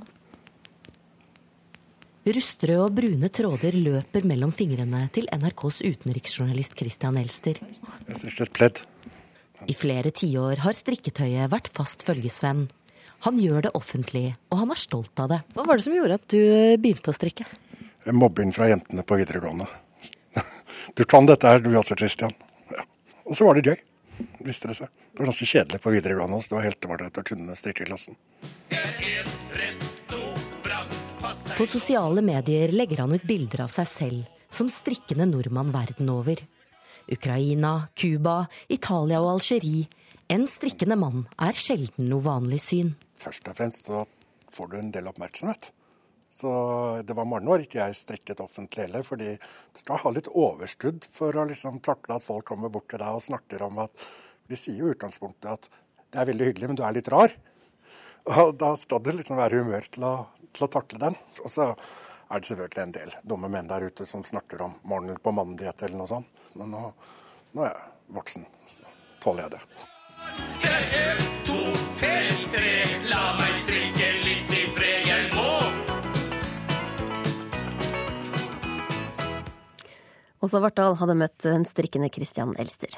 Rustrøde 2.30 2.84
og 2.84 2.94
brune 2.98 3.30
tråder 3.32 3.76
løper 3.80 4.26
mellom 4.28 4.52
fingrene 4.52 5.06
til 5.14 5.28
NRKs 5.32 5.80
utenriksjournalist 5.86 6.76
Christian 6.78 7.16
Elster. 7.20 7.62
Jeg 8.08 8.18
strikker 8.20 8.50
et 8.50 8.58
pledd. 8.58 8.82
I 9.68 9.74
flere 9.76 10.12
tiår 10.14 10.62
har 10.64 10.76
strikketøyet 10.76 11.50
vært 11.52 11.68
fast 11.74 12.04
følgesvenn. 12.06 12.68
Han 13.26 13.40
gjør 13.40 13.66
det 13.66 13.72
offentlig, 13.76 14.30
og 14.48 14.62
han 14.62 14.72
er 14.72 14.80
stolt 14.80 15.20
av 15.20 15.28
det. 15.32 15.40
Hva 15.52 15.66
var 15.68 15.76
det 15.76 15.84
som 15.84 15.96
gjorde 15.96 16.16
at 16.16 16.26
du 16.32 16.40
begynte 16.80 17.12
å 17.12 17.16
strikke? 17.16 17.44
Mobbing 18.08 18.54
fra 18.56 18.70
jentene 18.70 19.04
på 19.04 19.20
videregående. 19.20 19.68
Du 20.96 21.04
kan 21.04 21.28
dette 21.28 21.46
her, 21.46 21.60
du 21.62 21.68
også, 21.76 21.94
Christian. 21.94 22.32
Ja. 22.72 22.82
Og 23.28 23.36
så 23.38 23.44
var 23.46 23.58
det 23.58 23.68
gøy, 23.68 23.76
viste 24.48 24.70
det 24.70 24.78
seg. 24.80 24.88
Det 25.12 25.20
var 25.20 25.28
ganske 25.28 25.46
kjedelig 25.52 25.80
på 25.84 25.92
videregående, 25.92 26.40
så 26.40 26.50
det 26.50 26.56
var 26.56 26.66
helt 26.66 26.88
ålreit 26.88 27.20
å 27.20 27.26
kunne 27.28 27.56
strikkeklassen. 27.60 28.16
På 31.60 31.66
sosiale 31.68 32.24
medier 32.24 32.72
legger 32.72 33.04
han 33.04 33.12
ut 33.12 33.28
bilder 33.28 33.66
av 33.66 33.72
seg 33.74 33.88
selv 33.90 34.50
som 34.50 34.72
strikkende 34.72 35.28
nordmann 35.28 35.70
verden 35.74 36.08
over. 36.10 36.40
Ukraina, 37.10 37.88
Cuba, 37.98 38.44
Italia 38.68 39.20
og 39.22 39.36
Algerie. 39.36 39.88
En 40.30 40.46
strikkende 40.46 40.96
mann 40.98 41.26
er 41.42 41.56
sjelden 41.58 42.06
noe 42.10 42.22
vanlig 42.22 42.60
syn. 42.62 42.94
Først 43.18 43.48
og 43.50 43.58
fremst 43.58 43.90
så 43.90 44.04
får 44.54 44.70
du 44.70 44.78
en 44.78 44.92
del 44.94 45.10
oppmerksomhet. 45.10 45.72
Så 46.40 46.50
det 47.04 47.16
var 47.18 47.28
mange 47.28 47.50
år 47.52 47.64
ikke 47.64 47.80
jeg 47.82 47.98
strikket 47.98 48.40
offentlig 48.40 48.86
heller, 48.86 49.04
fordi 49.04 49.34
du 49.36 49.80
skal 49.82 50.00
ha 50.00 50.12
litt 50.14 50.30
overskudd 50.30 51.08
for 51.12 51.36
å 51.36 51.44
liksom 51.50 51.82
takle 51.84 52.16
at 52.16 52.24
folk 52.24 52.46
kommer 52.48 52.72
bort 52.72 52.88
til 52.92 53.02
deg 53.02 53.18
og 53.18 53.26
snakker 53.26 53.66
om 53.66 53.82
at 53.84 54.10
De 54.50 54.56
sier 54.58 54.80
jo 54.80 54.88
i 54.88 54.94
utgangspunktet 54.96 55.46
at 55.46 55.68
det 56.10 56.18
er 56.18 56.26
veldig 56.26 56.46
hyggelig, 56.48 56.68
men 56.70 56.78
du 56.78 56.82
er 56.82 56.94
litt 56.96 57.10
rar. 57.12 57.30
Og 58.34 58.56
da 58.58 58.72
skal 58.74 58.98
du 59.04 59.12
liksom 59.14 59.38
være 59.38 59.60
humør 59.62 59.84
til 59.94 60.06
å, 60.08 60.14
til 60.50 60.66
å 60.66 60.70
takle 60.74 60.98
den. 60.98 61.18
Og 61.44 61.52
så 61.54 61.68
er 62.30 62.40
det 62.40 62.46
selvfølgelig 62.46 62.82
en 62.82 62.92
del 62.94 63.14
dumme 63.26 63.48
menn 63.50 63.68
der 63.70 63.82
ute 63.82 64.06
som 64.06 64.22
snakker 64.24 64.62
om 64.62 64.76
mangel 64.86 65.18
på 65.18 65.32
mandighet 65.34 65.82
eller 65.82 65.98
noe 65.98 66.10
sånt. 66.10 66.42
Men 66.54 66.70
nå, 66.74 66.82
nå 67.56 67.64
er 67.66 67.72
jeg 67.74 68.14
voksen, 68.14 68.46
så 68.66 68.84
nå 68.84 68.92
tåler 69.24 69.46
jeg 69.46 69.56
det. 69.56 69.62
To, 71.48 71.58
fem, 71.98 72.44
tre, 72.54 72.72
la 73.10 73.24
meg 73.40 73.58
strikke 73.64 74.10
litt 74.22 74.54
i 74.54 74.64
fred, 74.76 75.10
jeg 75.10 75.28
må. 75.34 75.48
Åsa 80.40 80.62
Vartdal 80.62 80.96
hadde 81.02 81.18
møtt 81.18 81.42
den 81.44 81.66
strikkende 81.68 82.12
Christian 82.14 82.54
Elster. 82.62 82.94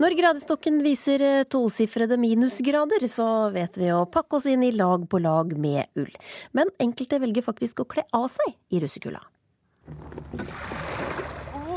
Når 0.00 0.14
gradestokken 0.16 0.78
viser 0.84 1.22
eh, 1.26 1.42
tosifrede 1.50 2.16
minusgrader, 2.20 3.04
så 3.10 3.26
vet 3.54 3.76
vi 3.76 3.90
å 3.92 4.04
pakke 4.08 4.38
oss 4.38 4.46
inn 4.48 4.64
i 4.64 4.72
lag 4.72 5.04
på 5.10 5.20
lag 5.22 5.52
med 5.60 5.90
ull. 6.00 6.12
Men 6.56 6.72
enkelte 6.82 7.20
velger 7.22 7.44
faktisk 7.44 7.84
å 7.84 7.88
kle 7.88 8.06
av 8.16 8.28
seg 8.32 8.54
i 8.72 8.80
russekulda. 8.82 9.20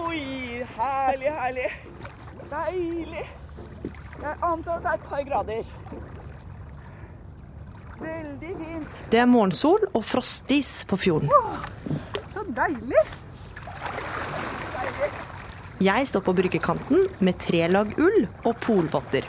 Oi, 0.05 0.63
herlig, 0.77 1.33
herlig. 1.41 1.69
Deilig. 2.51 3.25
Jeg 4.25 4.37
antar 4.41 4.79
at 4.79 4.85
det 4.85 4.93
er 4.93 4.99
et 4.99 5.09
par 5.09 5.27
grader. 5.27 5.73
Veldig 7.99 8.53
fint. 8.61 8.97
Det 9.11 9.19
er 9.21 9.29
morgensol 9.29 9.85
og 9.91 10.03
frostis 10.07 10.71
på 10.89 10.99
fjorden. 10.99 11.31
Åh, 11.31 11.69
Så. 12.33 12.43
Deilig. 12.55 13.03
Jeg 15.83 16.07
står 16.07 16.21
på 16.23 16.33
bryggekanten 16.37 17.01
med 17.19 17.35
tre 17.41 17.65
lag 17.67 17.89
ull 17.99 18.21
og 18.45 18.53
polvotter. 18.63 19.25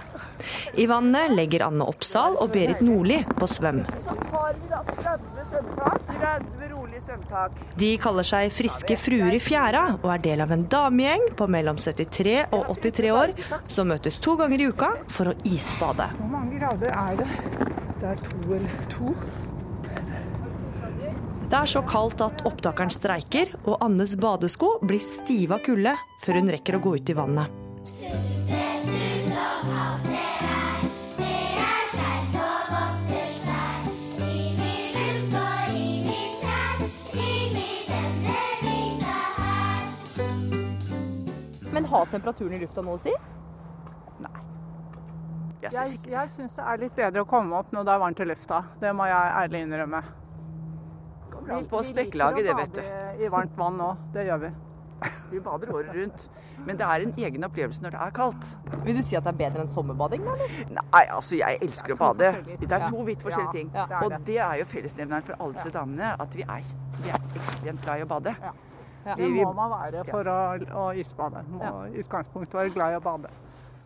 I 0.79 0.85
vannet 0.87 1.33
legger 1.35 1.65
Anne 1.67 1.87
Oppsal 1.91 2.37
og 2.39 2.53
Berit 2.55 2.83
Nordli 2.85 3.19
på 3.35 3.49
svøm. 3.51 3.81
Så 4.05 4.15
tar 4.29 4.55
vi 4.61 4.71
da 4.71 4.83
30 4.93 5.49
svømmetak. 5.49 6.05
30 6.13 6.69
rolige 6.71 7.03
svømmetak. 7.03 7.59
De 7.83 7.91
kaller 8.03 8.29
seg 8.31 8.55
Friske 8.55 8.99
fruer 9.01 9.35
i 9.35 9.43
fjæra 9.43 9.85
og 9.97 10.07
er 10.15 10.23
del 10.29 10.45
av 10.45 10.55
en 10.55 10.63
damegjeng 10.71 11.27
på 11.41 11.51
mellom 11.51 11.81
73 11.83 12.37
og 12.53 12.71
83 12.77 13.13
år 13.17 13.35
som 13.67 13.91
møtes 13.91 14.21
to 14.23 14.37
ganger 14.39 14.63
i 14.63 14.71
uka 14.71 14.93
for 15.11 15.33
å 15.33 15.37
isbade. 15.51 16.13
Hvor 16.21 16.33
mange 16.37 16.61
grader 16.61 16.95
er 16.95 17.21
det? 17.25 17.29
Det 17.97 18.13
er 18.13 18.25
to 18.29 18.43
eller 18.55 18.89
to. 18.93 19.17
Det 21.47 21.55
er 21.55 21.69
så 21.71 21.79
kaldt 21.87 22.19
at 22.25 22.41
opptakeren 22.49 22.91
streiker, 22.91 23.53
og 23.71 23.79
Annes 23.85 24.17
badesko 24.19 24.81
blir 24.83 24.99
stive 24.99 25.55
av 25.55 25.63
kulde 25.63 25.93
før 26.25 26.41
hun 26.41 26.51
rekker 26.51 26.75
å 26.75 26.81
gå 26.83 26.97
ut 26.99 27.13
i 27.13 27.15
vannet. 27.15 27.63
Men 41.71 41.89
har 41.95 42.11
temperaturen 42.11 42.59
i 42.59 42.63
lufta 42.67 42.83
noe 42.83 42.99
å 42.99 43.05
si? 43.07 43.15
Jeg, 45.63 45.99
jeg 46.11 46.29
syns 46.35 46.59
det 46.59 46.67
er 46.67 46.87
litt 46.89 46.95
bedre 46.99 47.23
å 47.23 47.31
komme 47.31 47.55
opp 47.59 47.71
når 47.71 47.87
det 47.87 47.95
er 47.95 48.07
varmt 48.09 48.21
i 48.23 48.33
lufta. 48.35 48.65
Det 48.83 48.91
må 48.99 49.07
jeg 49.07 49.35
ærlig 49.47 49.67
innrømme. 49.69 50.07
Vi, 51.47 51.63
på 51.71 51.83
spekkelaget, 51.87 52.45
det, 52.47 52.57
vet 52.59 52.75
du. 52.75 52.81
Vi 53.19 53.25
i 53.25 53.29
varmt 53.33 53.57
vann 53.59 53.77
nå. 53.79 53.93
Det 54.15 54.27
gjør 54.27 54.41
vi. 54.47 54.51
Vi 55.31 55.41
bader 55.45 55.71
året 55.77 55.93
rundt. 55.95 56.23
Men 56.67 56.79
det 56.81 56.87
er 56.89 57.03
en 57.05 57.13
egen 57.21 57.45
opplevelse 57.45 57.83
når 57.85 57.93
det 57.95 58.01
er 58.07 58.13
kaldt. 58.17 58.47
Vil 58.87 58.97
du 58.97 59.03
si 59.05 59.17
at 59.19 59.27
det 59.27 59.33
er 59.35 59.39
bedre 59.43 59.65
enn 59.67 59.69
sommerbading? 59.71 60.23
da? 60.25 60.37
Nei, 60.79 61.03
altså 61.13 61.37
jeg 61.37 61.59
elsker 61.67 61.95
å 61.95 61.99
bade. 62.01 62.31
Det 62.63 62.71
er 62.73 62.87
to 62.89 63.03
vidt 63.05 63.23
forskjellige 63.27 63.53
ting. 63.59 63.71
Ja, 63.75 63.85
det 63.91 63.99
er 63.99 64.05
Og 64.07 64.15
det. 64.15 64.21
det 64.31 64.39
er 64.47 64.55
jo 64.63 64.69
fellesnevneren 64.71 65.27
for 65.29 65.37
alle 65.43 65.59
disse 65.59 65.75
damene, 65.75 66.15
at 66.25 66.35
vi 66.39 66.47
er, 66.47 66.71
vi 67.05 67.13
er 67.13 67.27
ekstremt 67.43 67.85
glad 67.85 68.01
i 68.01 68.07
å 68.07 68.11
bade. 68.15 68.35
Det 69.07 69.17
Vi- 69.21 69.29
vi- 69.37 69.45
må 69.45 69.53
man 69.55 69.71
være 69.77 70.05
for 70.09 70.25
å, 70.25 70.39
å 70.83 70.87
isbade. 70.99 71.45
Må 71.53 71.75
i 71.93 72.01
utgangspunktet 72.03 72.55
være 72.59 72.73
glad 72.75 72.93
i 72.97 72.97
å 72.97 73.03
bade. 73.05 73.29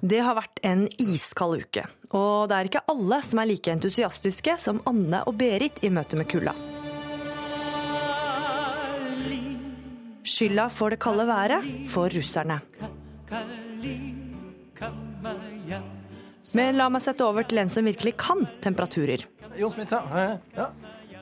Det 0.00 0.20
har 0.24 0.34
vært 0.38 0.60
en 0.64 0.86
iskald 0.98 1.60
uke, 1.66 1.82
og 2.16 2.48
det 2.48 2.56
er 2.56 2.64
ikke 2.70 2.86
alle 2.88 3.18
som 3.26 3.38
er 3.42 3.50
like 3.50 3.68
entusiastiske 3.68 4.54
som 4.58 4.80
Anne 4.88 5.24
og 5.26 5.36
Berit 5.36 5.82
i 5.84 5.90
møte 5.92 6.16
med 6.16 6.28
kulda. 6.30 6.54
Skylda 10.26 10.68
for 10.72 10.92
det 10.92 11.00
kalde 11.00 11.26
været 11.28 11.66
får 11.88 12.16
russerne. 12.18 12.60
Men 16.54 16.76
la 16.76 16.88
meg 16.90 17.04
sette 17.04 17.24
over 17.24 17.46
til 17.46 17.62
en 17.62 17.70
som 17.72 17.86
virkelig 17.86 18.16
kan 18.20 18.46
temperaturer. 18.64 19.24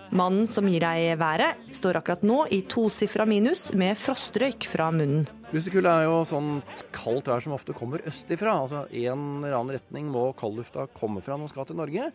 Mannen 0.09 0.47
som 0.49 0.69
gir 0.71 0.81
deg 0.81 1.19
været, 1.21 1.59
står 1.77 1.99
akkurat 2.01 2.23
nå 2.25 2.39
i 2.55 2.63
tosifra 2.65 3.27
minus 3.29 3.69
med 3.77 3.99
frostrøyk 4.01 4.65
fra 4.71 4.89
munnen. 4.95 5.27
Russekulda 5.53 5.95
er 6.01 6.07
jo 6.09 6.23
sånn 6.29 6.49
kaldt 6.93 7.29
vær 7.29 7.45
som 7.45 7.55
ofte 7.57 7.77
kommer 7.77 8.03
østifra. 8.09 8.55
Altså 8.65 8.87
en 8.89 9.27
eller 9.43 9.57
annen 9.59 9.77
retning 9.77 10.09
må 10.13 10.31
kaldlufta 10.37 10.89
komme 10.97 11.23
fra 11.25 11.37
når 11.37 11.47
den 11.47 11.53
skal 11.53 11.69
til 11.69 11.79
Norge. 11.81 12.09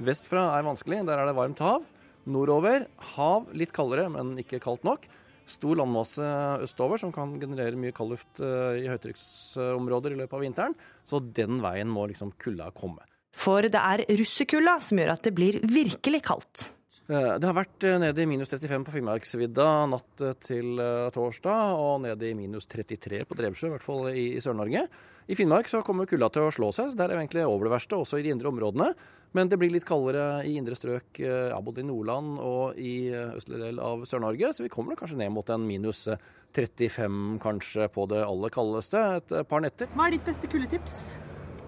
Vestfra 0.00 0.46
er 0.56 0.66
vanskelig, 0.66 1.02
der 1.06 1.22
er 1.22 1.28
det 1.28 1.36
varmt 1.38 1.62
hav. 1.62 1.82
Nordover 2.30 2.86
hav, 3.14 3.50
litt 3.56 3.74
kaldere, 3.74 4.06
men 4.14 4.36
ikke 4.42 4.62
kaldt 4.62 4.86
nok. 4.86 5.06
Stor 5.50 5.78
landmasse 5.80 6.26
østover 6.62 7.00
som 7.02 7.12
kan 7.14 7.34
generere 7.42 7.78
mye 7.78 7.94
kaldluft 7.96 8.42
eh, 8.44 8.84
i 8.84 8.90
høytrykksområder 8.90 10.14
i 10.14 10.20
løpet 10.22 10.36
av 10.38 10.44
vinteren. 10.44 10.76
Så 11.04 11.18
den 11.20 11.58
veien 11.64 11.90
må 11.90 12.06
liksom 12.10 12.34
kulda 12.40 12.70
komme. 12.76 13.02
For 13.36 13.66
det 13.66 13.78
er 13.78 14.04
russekulda 14.20 14.78
som 14.84 15.00
gjør 15.00 15.14
at 15.14 15.26
det 15.26 15.34
blir 15.36 15.60
virkelig 15.62 16.22
kaldt. 16.26 16.68
Eh, 17.10 17.38
Det 17.42 17.48
har 17.48 17.56
vært 17.56 17.84
eh, 17.88 17.98
nede 17.98 18.22
i 18.22 18.28
minus 18.30 18.52
35 18.52 18.84
på 18.86 18.92
Finnmarksvidda 18.94 19.68
natt 19.90 20.22
eh, 20.22 20.36
til 20.38 20.78
torsdag, 21.14 21.72
og 21.74 22.04
nede 22.04 22.28
i 22.28 22.36
minus 22.38 22.68
33 22.70 23.24
på 23.26 23.38
Drevsjø, 23.38 23.66
i 23.70 23.74
hvert 23.74 23.86
fall 23.86 24.10
i, 24.12 24.26
i 24.36 24.42
Sør-Norge. 24.42 24.84
I 25.30 25.38
Finnmark 25.38 25.70
så 25.70 25.82
kommer 25.86 26.06
kulda 26.10 26.28
til 26.30 26.46
å 26.46 26.52
slå 26.54 26.70
seg, 26.74 26.92
så 26.92 26.98
der 27.00 27.10
er 27.10 27.18
vi 27.18 27.24
egentlig 27.24 27.46
over 27.48 27.66
det 27.66 27.74
verste, 27.74 27.98
også 27.98 28.20
i 28.20 28.26
de 28.26 28.30
indre 28.34 28.50
områdene. 28.50 28.92
Men 29.34 29.50
det 29.50 29.60
blir 29.62 29.70
litt 29.70 29.86
kaldere 29.86 30.40
i 30.42 30.56
indre 30.58 30.74
strøk, 30.74 31.20
ja, 31.22 31.58
både 31.62 31.84
i 31.84 31.86
Nordland 31.86 32.40
og 32.42 32.78
i 32.82 32.94
østlige 33.14 33.36
østlig 33.38 33.60
del 33.62 33.82
av 33.86 34.02
Sør-Norge, 34.10 34.50
så 34.54 34.66
vi 34.66 34.72
kommer 34.74 34.98
kanskje 34.98 35.20
ned 35.20 35.30
mot 35.34 35.50
en 35.54 35.66
minus 35.66 36.06
eh, 36.10 36.18
35 36.54 37.38
kanskje 37.42 37.86
på 37.94 38.08
det 38.10 38.24
aller 38.26 38.54
kaldeste 38.54 39.04
et 39.20 39.36
par 39.50 39.62
netter. 39.62 39.90
Hva 39.94 40.08
er 40.08 40.16
ditt 40.16 40.26
beste 40.26 40.50
kuldetips? 40.50 40.98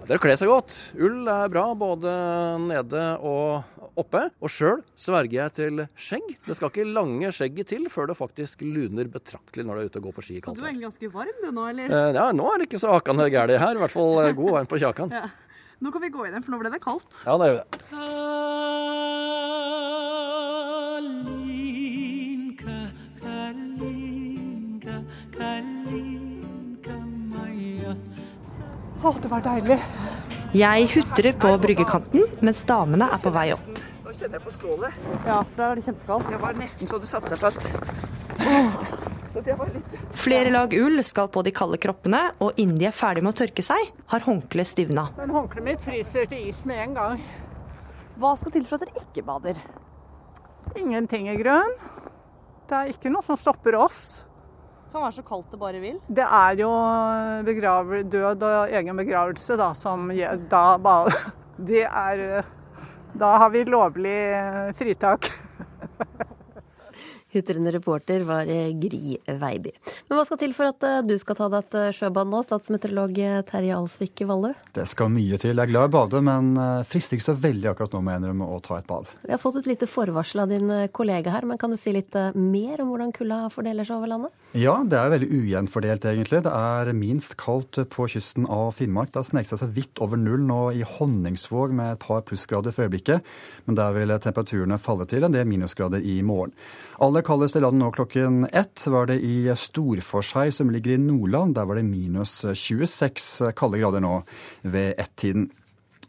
Det 0.03 0.17
er 0.17 0.19
å 0.19 0.23
kle 0.23 0.35
seg 0.35 0.51
godt. 0.51 0.75
Ull 0.99 1.29
er 1.31 1.51
bra 1.53 1.63
både 1.79 2.13
nede 2.65 3.03
og 3.23 3.93
oppe. 4.03 4.25
Og 4.43 4.51
sjøl 4.51 4.81
sverger 4.99 5.37
jeg 5.45 5.55
til 5.61 5.83
skjegg. 5.95 6.33
Det 6.49 6.57
skal 6.59 6.73
ikke 6.73 6.87
lange 6.91 7.31
skjegget 7.35 7.71
til 7.71 7.87
før 7.93 8.11
det 8.11 8.17
faktisk 8.19 8.65
luner 8.67 9.07
betraktelig 9.13 9.65
når 9.69 9.79
du 9.79 9.83
er 9.85 9.93
ute 9.93 10.03
og 10.03 10.09
går 10.09 10.17
på 10.19 10.25
ski 10.27 10.41
i 10.41 10.43
Så 10.43 10.57
du 10.59 10.65
er 10.65 10.73
egentlig 10.73 10.89
ganske 10.91 11.13
varm 11.15 11.39
du 11.45 11.49
nå, 11.55 11.69
eller? 11.71 11.95
Eh, 11.95 12.19
Ja, 12.19 12.27
nå 12.35 12.51
er 12.51 12.59
det 12.65 12.69
ikke 12.69 12.83
så 12.83 12.97
hakende 12.97 13.29
gærent 13.31 13.63
her. 13.63 13.79
I 13.79 13.83
hvert 13.85 13.95
fall 13.95 14.19
eh, 14.25 14.35
god 14.43 14.57
varm 14.59 14.71
på 14.75 14.83
kjakan. 14.83 15.15
Ja. 15.23 15.31
Nå 15.83 15.91
kan 15.91 15.99
vi 16.05 16.13
gå 16.15 16.23
inn 16.29 16.31
igjen, 16.37 16.45
for 16.47 16.55
nå 16.55 16.61
ble 16.63 16.71
det 16.71 16.79
kaldt. 16.83 17.09
Ja, 17.27 17.35
det 17.43 17.49
gjør 17.49 17.57
vi 17.57 17.63
det. 17.63 19.22
Å, 29.03 29.11
det 29.19 29.29
var 29.31 29.43
deilig. 29.43 29.79
Jeg 30.55 30.89
hutrer 30.93 31.35
på 31.43 31.51
bryggekanten 31.59 32.27
mens 32.45 32.61
damene 32.69 33.09
er 33.11 33.23
på 33.23 33.33
vei 33.35 33.49
opp. 33.55 33.81
Nå 34.05 34.13
kjenner 34.15 34.37
jeg 34.39 34.45
på 34.45 34.53
stålet. 34.55 34.99
Ja, 35.27 35.41
for 35.43 35.59
da 35.59 35.71
er 35.73 35.81
det 35.81 35.87
kjempekaldt. 35.89 36.29
Det 36.31 36.41
var 36.43 36.59
nesten 36.61 36.91
så 36.91 37.01
det 37.03 37.11
satte 37.11 37.33
seg 37.33 37.43
fast. 37.43 37.67
Så 39.33 39.41
det 39.41 39.57
var 39.57 39.71
litt 39.73 39.95
Flere 40.23 40.53
lag 40.53 40.75
ull 40.77 41.01
skal 41.09 41.31
på 41.33 41.43
de 41.43 41.51
kalde 41.57 41.79
kroppene, 41.83 42.21
og 42.45 42.59
innen 42.61 42.79
de 42.79 42.87
er 42.91 42.95
ferdig 42.95 43.25
med 43.25 43.33
å 43.33 43.39
tørke 43.43 43.65
seg, 43.65 43.89
har 44.13 44.27
håndkleet 44.27 44.69
stivna. 44.69 45.07
Men 45.17 45.33
håndkleet 45.35 45.67
mitt 45.67 45.83
fryser 45.83 46.29
til 46.31 46.51
is 46.51 46.61
med 46.69 46.83
en 46.85 46.99
gang. 46.99 47.23
Hva 48.21 48.35
skal 48.39 48.55
til 48.55 48.69
for 48.69 48.77
at 48.77 48.87
dere 48.87 49.03
ikke 49.03 49.25
bader? 49.27 49.59
Ingenting 50.79 51.31
i 51.33 51.39
grønn. 51.41 51.75
Det 52.69 52.77
er 52.77 52.93
ikke 52.93 53.11
noe 53.11 53.25
som 53.25 53.41
stopper 53.41 53.81
oss. 53.81 54.21
Det 54.93 54.99
kan 54.99 55.07
være 55.07 55.17
så 55.17 55.23
kaldt 55.25 55.53
det 55.55 55.57
bare 55.57 55.79
vil. 55.81 55.95
Det 56.05 56.25
er 56.29 56.59
jo 56.61 56.71
død 58.13 58.43
og 58.45 58.75
egen 58.77 58.99
begravelse 58.99 59.57
da, 59.57 59.71
som 59.73 60.11
da 60.53 60.65
Det 61.71 61.87
er 61.89 62.45
Da 63.17 63.31
har 63.41 63.49
vi 63.55 63.65
lovlig 63.65 64.19
fritak. 64.77 65.31
Hutrende 67.33 67.73
reporter 67.73 68.21
var 68.29 68.49
eh, 68.51 68.75
Gry 68.77 69.17
Veiby. 69.25 69.71
Men 70.09 70.19
hva 70.19 70.25
skal 70.29 70.39
til 70.43 70.53
for 70.53 70.69
at 70.69 70.85
eh, 70.85 70.99
du 71.07 71.15
skal 71.21 71.39
ta 71.39 71.47
deg 71.49 71.63
et 71.65 71.77
eh, 71.81 71.93
sjøbad 71.97 72.29
nå, 72.29 72.43
statsmeteorolog 72.45 73.21
Terje 73.49 73.77
Alsvik 73.77 74.21
Valle? 74.29 74.53
Det 74.77 74.85
skal 74.91 75.09
mye 75.15 75.39
til. 75.41 75.55
Jeg 75.57 75.65
er 75.65 75.71
glad 75.71 75.89
i 75.89 75.91
å 75.91 75.95
bade, 75.95 76.21
men 76.25 76.53
frister 76.89 77.17
ikke 77.17 77.31
så 77.31 77.37
veldig 77.41 77.71
akkurat 77.73 77.97
nå, 77.97 78.03
må 78.05 78.13
jeg 78.13 78.21
innrømme, 78.21 78.49
å 78.53 78.59
ta 78.65 78.77
et 78.77 78.89
bad. 78.89 79.15
Vi 79.25 79.33
har 79.33 79.41
fått 79.41 79.57
et 79.63 79.71
lite 79.71 79.89
forvarsel 79.89 80.45
av 80.45 80.53
din 80.53 80.69
kollega 80.93 81.33
her, 81.33 81.47
men 81.49 81.61
kan 81.61 81.73
du 81.73 81.79
si 81.81 81.95
litt 81.95 82.17
mer 82.37 82.83
om 82.85 82.93
hvordan 82.93 83.15
kulda 83.17 83.41
fordeler 83.53 83.89
seg 83.89 84.01
over 84.01 84.13
landet? 84.13 84.37
Ja, 84.59 84.77
det 84.85 84.99
er 85.01 85.13
veldig 85.15 85.31
ujevnfordelt, 85.33 86.05
egentlig. 86.13 86.43
Det 86.45 86.53
er 86.53 86.93
minst 86.97 87.39
kaldt 87.41 87.81
på 87.93 88.09
kysten 88.13 88.45
av 88.53 88.75
Finnmark. 88.77 89.13
Det 89.13 89.23
har 89.23 89.29
sneket 89.31 89.55
seg 89.55 89.63
så 89.63 89.71
vidt 89.73 90.05
over 90.05 90.21
null 90.21 90.45
nå 90.45 90.61
i 90.77 90.85
Honningsvåg 90.99 91.73
med 91.77 91.95
et 91.95 92.05
par 92.05 92.25
plussgrader 92.29 92.77
for 92.77 92.85
øyeblikket, 92.85 93.25
men 93.65 93.81
der 93.81 93.97
vil 93.97 94.17
temperaturene 94.21 94.81
falle 94.83 95.09
til 95.09 95.25
en 95.25 95.33
del 95.33 95.49
minusgrader 95.49 96.05
i 96.05 96.21
morgen. 96.27 96.53
Aller 97.03 97.22
kaldest 97.27 97.57
i 97.57 97.63
landet 97.63 97.81
nå 97.83 97.89
klokken 97.95 98.47
ett 98.53 98.85
var 98.91 99.09
det 99.11 99.19
i 99.25 99.47
Storforshei, 99.57 100.51
som 100.53 100.71
ligger 100.71 100.95
i 100.95 101.01
Nordland. 101.01 101.55
Der 101.57 101.67
var 101.69 101.79
det 101.79 101.87
minus 101.87 102.41
26 102.45 103.55
kalde 103.57 103.81
grader 103.81 104.03
nå 104.05 104.21
ved 104.63 104.95
ett-tiden. 104.99 105.51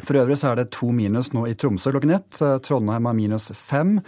For 0.02 0.18
øvrig 0.18 0.40
så 0.42 0.52
er 0.52 0.60
det 0.60 0.72
to 0.74 0.90
minus 0.92 1.32
nå 1.36 1.46
i 1.48 1.54
Tromsø 1.56 1.94
klokken 1.94 2.16
ett. 2.16 2.40
Trondheim 2.66 3.06
har 3.06 3.16
minus 3.18 3.52
fem. 3.56 4.00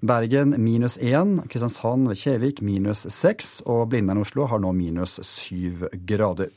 Bergen 0.00 0.54
minus 0.62 0.98
én. 0.98 1.40
Kristiansand 1.48 2.08
ved 2.08 2.20
Kjevik 2.20 2.62
minus 2.62 3.04
seks. 3.10 3.60
Og 3.66 3.88
Blindern 3.90 4.22
Oslo 4.22 4.46
har 4.46 4.62
nå 4.62 4.72
minus 4.76 5.18
syv 5.26 5.88
grader. 6.06 6.52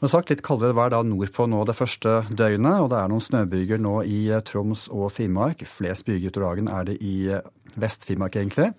Som 0.00 0.08
sagt, 0.08 0.30
litt 0.32 0.40
kaldere 0.40 0.72
vær 0.72 0.92
da 0.94 1.02
nordpå 1.04 1.44
nå 1.44 1.58
det 1.68 1.76
første 1.76 2.22
døgnet, 2.32 2.78
og 2.80 2.86
det 2.88 2.96
er 3.02 3.10
noen 3.12 3.20
snøbyger 3.20 3.82
nå 3.84 3.98
i 4.08 4.22
Troms 4.48 4.86
og 4.88 5.10
Finnmark. 5.12 5.66
Flest 5.68 6.06
byger 6.08 6.32
utover 6.32 6.46
dagen 6.46 6.70
er 6.72 6.86
det 6.88 6.94
i 7.04 7.16
Vest-Finnmark, 7.76 8.38
egentlig. 8.40 8.70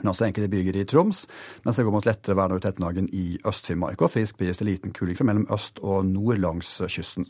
Men 0.00 0.10
også 0.12 0.28
enkelte 0.28 0.50
byger 0.52 0.80
i 0.80 0.86
Troms, 0.88 1.26
mens 1.64 1.78
det 1.78 1.84
går 1.86 1.94
mot 1.94 2.08
lettere 2.08 2.36
vær 2.38 2.50
nå 2.50 2.58
Tettenhagen 2.62 3.06
i 3.12 3.38
Øst-Finnmark. 3.46 4.02
Og 4.02 4.12
frisk 4.14 4.40
bris 4.40 4.58
til 4.60 4.70
liten 4.72 4.94
kuling 4.96 5.18
fra 5.18 5.28
mellom 5.28 5.46
øst 5.54 5.78
og 5.82 6.04
nord 6.08 6.42
langs 6.42 6.76
kysten. 6.88 7.28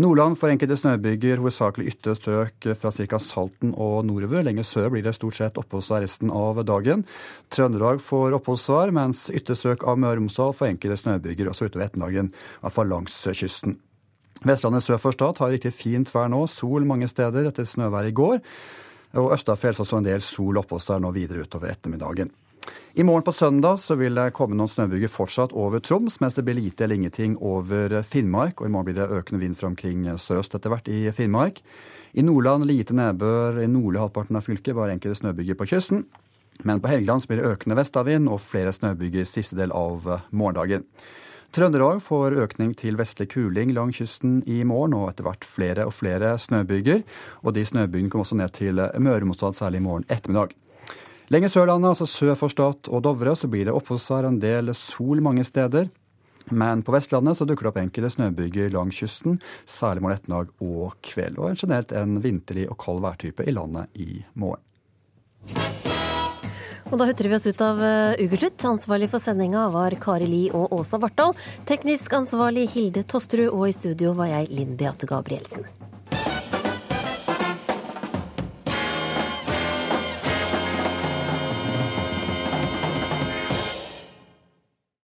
Nordland 0.00 0.38
får 0.38 0.54
enkelte 0.54 0.78
snøbyger, 0.78 1.40
hovedsakelig 1.42 1.90
ytre 1.92 2.14
strøk 2.16 2.68
fra 2.78 2.92
ca. 2.94 3.18
Salten 3.20 3.74
og 3.74 4.06
nordover. 4.08 4.46
Lenger 4.46 4.64
sør 4.64 4.88
blir 4.94 5.04
det 5.04 5.12
stort 5.18 5.36
sett 5.36 5.58
oppholdsvær 5.60 6.04
resten 6.06 6.32
av 6.32 6.62
dagen. 6.64 7.04
Trøndelag 7.52 8.00
får 8.00 8.38
oppholdsvær, 8.38 8.94
mens 8.96 9.26
ytre 9.34 9.58
strøk 9.58 9.84
av 9.84 10.00
Møre 10.00 10.16
og 10.16 10.22
Romsdal 10.22 10.56
får 10.56 10.70
enkelte 10.72 11.02
snøbyger 11.02 11.50
også 11.52 11.68
utover 11.68 11.88
ettermiddagen, 11.88 12.30
i 12.32 12.64
hvert 12.64 12.76
fall 12.78 12.92
langs 12.94 13.18
kysten. 13.28 13.76
Vestlandet 14.46 14.86
sør 14.86 15.02
for 15.02 15.12
Stad 15.12 15.42
har 15.42 15.52
riktig 15.52 15.74
fint 15.76 16.08
vær 16.14 16.30
nå, 16.32 16.46
sol 16.48 16.86
mange 16.88 17.10
steder 17.10 17.50
etter 17.50 17.68
snøvær 17.68 18.08
i 18.08 18.14
går. 18.16 18.40
Og 19.18 19.32
Østafjells 19.34 19.80
også 19.82 19.98
en 19.98 20.06
del 20.06 20.22
sol 20.22 20.60
oppå 20.60 20.78
seg 20.82 21.02
nå 21.02 21.10
videre 21.14 21.42
utover 21.42 21.72
ettermiddagen. 21.72 22.30
I 22.94 23.04
morgen 23.06 23.24
på 23.26 23.32
søndag 23.32 23.78
så 23.78 23.94
vil 23.98 24.18
det 24.18 24.32
komme 24.36 24.56
noen 24.58 24.70
snøbyger 24.70 25.10
fortsatt 25.10 25.54
over 25.56 25.82
Troms, 25.82 26.18
mens 26.22 26.36
det 26.36 26.44
blir 26.46 26.58
lite 26.58 26.84
eller 26.84 26.98
ingenting 26.98 27.36
over 27.38 28.00
Finnmark. 28.06 28.60
Og 28.60 28.66
i 28.66 28.72
morgen 28.74 28.90
blir 28.90 28.98
det 28.98 29.10
økende 29.14 29.40
vind 29.42 29.56
fra 29.58 29.70
omkring 29.70 30.04
sørøst 30.18 30.54
etter 30.58 30.74
hvert 30.74 30.90
i 30.90 31.04
Finnmark. 31.14 31.62
I 32.18 32.26
Nordland 32.26 32.66
lite 32.66 32.96
nedbør 32.98 33.62
i 33.62 33.68
nordlige 33.70 34.04
halvparten 34.04 34.38
av 34.38 34.46
fylket, 34.46 34.74
bare 34.74 34.96
enkelte 34.96 35.20
snøbyger 35.22 35.58
på 35.58 35.70
kysten. 35.70 36.04
Men 36.66 36.82
på 36.82 36.90
Helgeland 36.90 37.24
blir 37.30 37.40
det 37.40 37.54
økende 37.54 37.78
vestavind 37.78 38.28
og 38.28 38.42
flere 38.44 38.74
snøbyger 38.74 39.28
siste 39.28 39.56
del 39.58 39.72
av 39.72 40.06
morgendagen. 40.30 40.84
Trøndelag 41.50 41.98
får 42.06 42.36
økning 42.44 42.76
til 42.78 42.94
vestlig 42.94 43.26
kuling 43.32 43.72
langs 43.74 43.98
kysten 43.98 44.36
i 44.46 44.60
morgen, 44.62 44.94
og 44.94 45.08
etter 45.10 45.26
hvert 45.26 45.46
flere 45.50 45.86
og 45.88 45.96
flere 45.96 46.36
snøbyger. 46.38 47.02
Og 47.42 47.56
de 47.56 47.64
snøbygene 47.66 48.10
kommer 48.12 48.28
også 48.28 48.38
ned 48.38 48.54
til 48.54 48.78
Møre 49.02 49.52
særlig 49.52 49.80
i 49.80 49.82
morgen 49.82 50.06
ettermiddag. 50.08 50.54
Lenger 51.30 51.48
Sørlandet, 51.48 51.88
altså 51.88 52.06
sør 52.06 52.34
for 52.34 52.48
Stad 52.48 52.88
og 52.88 53.02
Dovre, 53.02 53.34
så 53.36 53.50
blir 53.50 53.64
det 53.66 53.74
oppholdsvær, 53.74 54.26
en 54.26 54.40
del 54.40 54.74
sol 54.74 55.22
mange 55.22 55.44
steder. 55.44 55.90
Men 56.50 56.82
på 56.82 56.94
Vestlandet 56.94 57.36
så 57.36 57.46
dukker 57.46 57.66
det 57.66 57.70
opp 57.70 57.82
enkelte 57.82 58.14
snøbyger 58.14 58.70
langs 58.74 58.98
kysten, 59.02 59.38
særlig 59.66 60.02
morgen 60.02 60.18
ettermiddag 60.18 60.54
og 60.62 60.98
kveld. 61.02 61.38
Og 61.38 61.58
generelt 61.58 61.92
en 61.92 62.18
vinterlig 62.22 62.70
og 62.70 62.78
kald 62.78 63.02
værtype 63.02 63.46
i 63.46 63.54
landet 63.54 63.90
i 63.94 64.24
morgen. 64.34 65.89
Og 66.90 66.98
da 66.98 67.06
hutrer 67.06 67.30
vi 67.30 67.36
oss 67.36 67.46
ut 67.46 67.60
av 67.62 67.78
uh, 67.78 68.18
ukeslutt. 68.18 68.64
Ansvarlig 68.66 69.10
for 69.12 69.22
sendinga 69.22 69.68
var 69.70 69.94
Kari 70.02 70.26
Li 70.26 70.42
og 70.50 70.74
Åsa 70.74 70.98
Vartdal. 70.98 71.36
Teknisk 71.70 72.16
ansvarlig 72.18 72.66
Hilde 72.74 73.06
Tosterud, 73.06 73.52
og 73.54 73.68
i 73.68 73.76
studio 73.76 74.16
var 74.18 74.32
jeg 74.32 74.50
Linn 74.50 74.74
Beate 74.80 75.06
Gabrielsen. 75.10 75.79